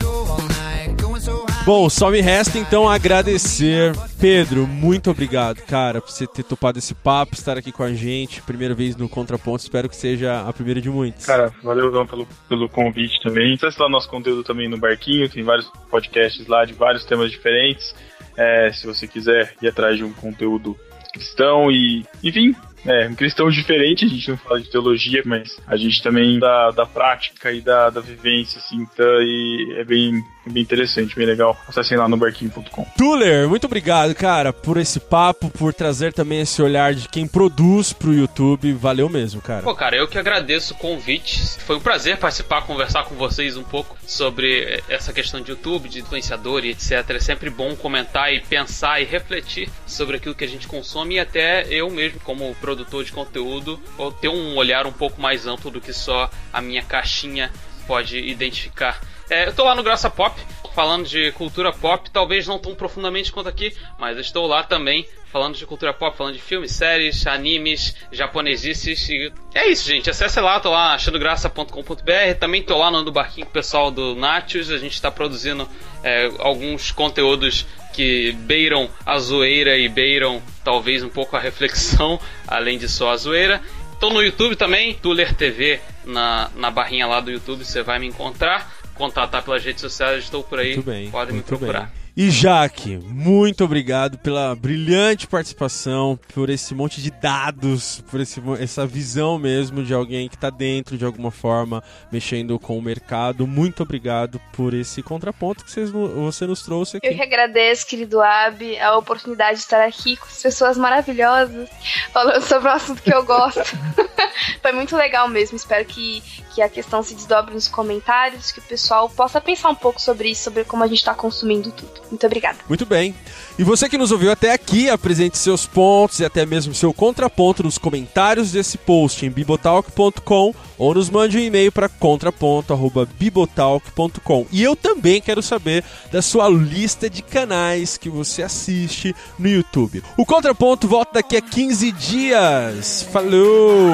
Bom, 1.66 1.90
só 1.90 2.12
me 2.12 2.22
resta 2.22 2.60
então 2.60 2.88
agradecer. 2.88 3.92
Pedro, 4.20 4.68
muito 4.68 5.10
obrigado, 5.10 5.62
cara, 5.64 6.00
por 6.00 6.12
você 6.12 6.28
ter 6.28 6.44
topado 6.44 6.78
esse 6.78 6.94
papo, 6.94 7.34
estar 7.34 7.58
aqui 7.58 7.72
com 7.72 7.84
a 7.84 7.94
gente. 7.94 8.42
Primeira 8.42 8.76
vez 8.76 8.96
no 8.96 9.10
Contraponto, 9.10 9.64
espero 9.64 9.90
que 9.90 9.96
seja 9.96 10.48
a 10.48 10.54
primeira 10.54 10.80
de 10.80 10.90
muitos. 10.90 11.26
Cara, 11.26 11.52
valeu 11.64 12.06
pelo, 12.06 12.28
pelo 12.48 12.70
convite 12.70 13.20
também. 13.22 13.58
Acesse 13.66 13.82
lá 13.82 13.90
nosso 13.90 14.08
conteúdo 14.08 14.44
também 14.44 14.70
no 14.70 14.78
Barquinho, 14.78 15.28
tem 15.28 15.44
vários 15.44 15.68
podcasts 15.90 16.46
lá 16.46 16.66
de 16.66 16.74
vários 16.74 17.04
temas 17.04 17.32
diferentes. 17.32 17.96
É, 18.38 18.72
se 18.72 18.86
você 18.86 19.08
quiser 19.08 19.56
ir 19.60 19.68
atrás 19.68 19.98
de 19.98 20.04
um 20.04 20.14
conteúdo 20.14 20.78
cristão 21.12 21.72
e, 21.72 22.06
enfim, 22.24 22.56
é, 22.86 23.08
um 23.08 23.16
cristão 23.16 23.50
diferente, 23.50 24.06
a 24.06 24.08
gente 24.08 24.30
não 24.30 24.38
fala 24.38 24.62
de 24.62 24.70
teologia, 24.70 25.22
mas 25.26 25.60
a 25.66 25.76
gente 25.76 26.02
também 26.04 26.40
da, 26.40 26.72
da 26.72 26.86
prática 26.86 27.52
e 27.52 27.60
da, 27.60 27.90
da 27.90 28.00
vivência, 28.00 28.60
assim, 28.60 28.78
então, 28.78 29.22
e 29.22 29.76
é 29.78 29.84
bem, 29.84 30.24
bem 30.46 30.62
interessante, 30.62 31.16
bem 31.16 31.26
legal. 31.26 31.58
Acessem 31.68 31.98
lá 31.98 32.08
no 32.08 32.16
barquinho.com. 32.16 32.86
Tuller, 32.98 33.50
muito 33.50 33.66
obrigado, 33.66 34.14
cara, 34.14 34.54
por 34.54 34.78
esse 34.78 35.00
papo, 35.00 35.50
por 35.50 35.74
trazer 35.74 36.14
também 36.14 36.42
esse 36.42 36.62
olhar 36.62 36.94
de 36.94 37.10
quem 37.10 37.28
produz 37.28 37.92
pro 37.92 38.14
YouTube. 38.14 38.72
Valeu 38.74 39.10
mesmo, 39.10 39.42
cara. 39.42 39.64
Pô, 39.64 39.74
cara, 39.74 39.96
eu 39.96 40.08
que 40.08 40.18
agradeço 40.18 40.74
o 40.74 40.78
convite. 40.78 41.42
Foi 41.60 41.78
um 41.78 41.82
prazer 41.82 42.18
participar, 42.18 42.62
conversar 42.62 43.06
com 43.06 43.16
vocês 43.16 43.58
um 43.58 43.64
pouco 43.64 43.98
sobre 44.06 44.82
essa 44.88 45.12
questão 45.12 45.42
de 45.42 45.52
YouTube, 45.52 45.90
de 45.90 46.02
influenciador 46.02 46.64
e 46.64 46.70
etc. 46.70 47.10
É 47.10 47.20
sempre 47.20 47.50
bom 47.50 47.76
comentar 47.76 48.32
e 48.32 48.42
pensar 48.42 49.02
e 49.02 49.06
refletir 49.06 49.70
sobre 49.88 50.18
aquilo 50.18 50.36
que 50.36 50.44
a 50.44 50.48
gente 50.48 50.68
consome 50.68 51.16
e 51.16 51.20
até 51.20 51.66
eu 51.70 51.90
mesmo, 51.90 52.20
como 52.20 52.54
produtor 52.56 52.75
produtor 52.76 53.06
de 53.06 53.12
conteúdo 53.14 53.80
ou 53.98 54.12
ter 54.12 54.28
um 54.28 54.56
olhar 54.58 54.86
um 54.86 54.92
pouco 54.92 55.22
mais 55.22 55.48
amplo 55.48 55.72
do 55.72 55.80
que 55.80 55.94
só 55.94 56.30
a 56.52 56.62
minha 56.62 56.84
caixinha 56.84 57.52
pode 57.88 58.18
identificar. 58.18 59.00
É, 59.30 59.46
eu 59.46 59.50
estou 59.50 59.66
lá 59.66 59.74
no 59.74 59.82
Graça 59.82 60.10
Pop, 60.10 60.40
falando 60.76 61.08
de 61.08 61.32
cultura 61.32 61.72
pop, 61.72 62.12
talvez 62.12 62.46
não 62.46 62.60
tão 62.60 62.76
profundamente 62.76 63.32
quanto 63.32 63.48
aqui, 63.48 63.76
mas 63.98 64.18
estou 64.18 64.46
lá 64.46 64.62
também 64.62 65.08
falando 65.32 65.56
de 65.56 65.66
cultura 65.66 65.94
pop, 65.94 66.16
falando 66.16 66.34
de 66.34 66.42
filmes, 66.42 66.72
séries, 66.72 67.26
animes, 67.26 67.96
japonesices. 68.12 69.10
E 69.10 69.32
é 69.54 69.68
isso, 69.68 69.88
gente. 69.88 70.10
Acesse 70.10 70.40
lá, 70.40 70.60
tô 70.60 70.70
lá 70.70 70.94
achandograça.com.br. 70.94 72.40
Também 72.40 72.62
tô 72.62 72.78
lá 72.78 72.92
no 72.92 73.12
barquinho 73.12 73.48
pessoal 73.48 73.92
do 73.92 74.16
Natius. 74.16 74.70
A 74.70 74.78
gente 74.78 74.94
está 74.94 75.12
produzindo 75.12 75.68
é, 76.04 76.32
alguns 76.40 76.92
conteúdos 76.92 77.66
que 77.96 78.34
beiram 78.34 78.90
a 79.06 79.18
zoeira 79.18 79.78
e 79.78 79.88
beiram 79.88 80.42
talvez 80.66 81.02
um 81.02 81.08
pouco 81.08 81.38
a 81.38 81.40
reflexão, 81.40 82.20
além 82.46 82.78
de 82.78 82.90
só 82.90 83.12
a 83.12 83.18
zoeira. 83.18 83.62
Tô 84.00 84.10
no 84.10 84.22
YouTube 84.22 84.58
também, 84.58 84.94
Tuller 84.94 85.34
TV, 85.34 85.80
na, 86.04 86.52
na 86.56 86.70
barrinha 86.70 87.08
lá 87.08 87.22
do 87.22 87.32
YouTube, 87.32 87.64
você 87.64 87.82
vai 87.82 87.98
me 87.98 88.08
encontrar. 88.08 88.76
Contatar 88.94 89.44
pelas 89.44 89.64
redes 89.64 89.82
sociais, 89.82 90.26
estou 90.26 90.44
por 90.44 90.60
aí, 90.60 90.78
bem, 90.82 91.10
podem 91.10 91.36
me 91.36 91.44
procurar. 91.44 91.92
Bem. 91.92 92.05
E 92.18 92.32
Jaque, 92.32 92.98
muito 92.98 93.66
obrigado 93.66 94.18
pela 94.18 94.56
brilhante 94.56 95.28
participação, 95.28 96.18
por 96.34 96.50
esse 96.50 96.74
monte 96.74 97.02
de 97.02 97.12
dados, 97.12 98.02
por 98.10 98.22
esse, 98.22 98.42
essa 98.58 98.88
visão 98.88 99.38
mesmo 99.38 99.84
de 99.84 99.94
alguém 99.94 100.30
que 100.30 100.36
está 100.36 100.50
dentro 100.50 100.98
de 100.98 101.04
alguma 101.04 101.30
forma, 101.30 101.84
mexendo 102.10 102.58
com 102.58 102.78
o 102.78 102.82
mercado. 102.82 103.46
Muito 103.46 103.84
obrigado 103.84 104.40
por 104.54 104.74
esse 104.74 105.04
contraponto 105.04 105.66
que 105.66 105.72
vocês, 105.72 105.92
você 105.92 106.48
nos 106.48 106.62
trouxe 106.62 106.96
aqui. 106.96 107.08
Eu 107.08 107.16
que 107.16 107.22
agradeço, 107.22 107.86
querido 107.86 108.22
Ab, 108.22 108.80
a 108.80 108.96
oportunidade 108.96 109.58
de 109.58 109.66
estar 109.66 109.86
aqui 109.86 110.16
com 110.16 110.28
as 110.28 110.42
pessoas 110.42 110.78
maravilhosas, 110.78 111.70
falando 112.14 112.44
sobre 112.44 112.70
um 112.70 112.72
assunto 112.72 113.02
que 113.02 113.14
eu 113.14 113.26
gosto. 113.26 113.60
Foi 114.62 114.72
muito 114.72 114.96
legal 114.96 115.28
mesmo. 115.28 115.58
Espero 115.58 115.84
que, 115.84 116.24
que 116.54 116.62
a 116.62 116.70
questão 116.70 117.04
se 117.04 117.14
desdobre 117.14 117.54
nos 117.54 117.68
comentários, 117.68 118.54
que 118.54 118.60
o 118.60 118.64
pessoal 118.64 119.10
possa 119.10 119.42
pensar 119.42 119.70
um 119.70 119.76
pouco 119.76 120.02
sobre 120.02 120.30
isso, 120.30 120.44
sobre 120.44 120.64
como 120.64 120.82
a 120.82 120.88
gente 120.88 121.00
está 121.00 121.14
consumindo 121.14 121.72
tudo. 121.72 122.05
Muito 122.10 122.26
obrigada. 122.26 122.58
Muito 122.68 122.86
bem. 122.86 123.16
E 123.58 123.64
você 123.64 123.88
que 123.90 123.98
nos 123.98 124.12
ouviu 124.12 124.32
até 124.32 124.54
aqui, 124.54 124.90
apresente 124.90 125.38
seus 125.38 125.66
pontos 125.66 126.20
e 126.20 126.26
até 126.26 126.46
mesmo 126.46 126.74
seu 126.74 126.94
contraponto 126.94 127.64
nos 127.64 127.78
comentários 127.78 128.52
desse 128.52 128.78
post 128.78 129.26
em 129.26 129.30
bibotalk.com 129.30 130.54
ou 130.78 130.94
nos 130.94 131.10
mande 131.10 131.38
um 131.38 131.42
e-mail 131.42 131.72
para 131.72 131.88
contraponto@bibotalk.com. 131.88 134.46
E 134.52 134.62
eu 134.62 134.76
também 134.76 135.22
quero 135.22 135.42
saber 135.42 135.86
da 136.12 136.22
sua 136.22 136.50
lista 136.50 137.10
de 137.10 137.22
canais 137.22 137.96
que 137.98 138.10
você 138.10 138.44
assiste 138.44 139.16
no 139.40 139.48
YouTube. 139.48 140.04
O 140.18 140.26
Contraponto 140.26 140.86
volta 140.88 141.14
daqui 141.16 141.36
a 141.38 141.42
15 141.42 141.92
dias. 141.94 143.08
Falou. 143.12 143.94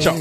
Tchau. 0.00 0.16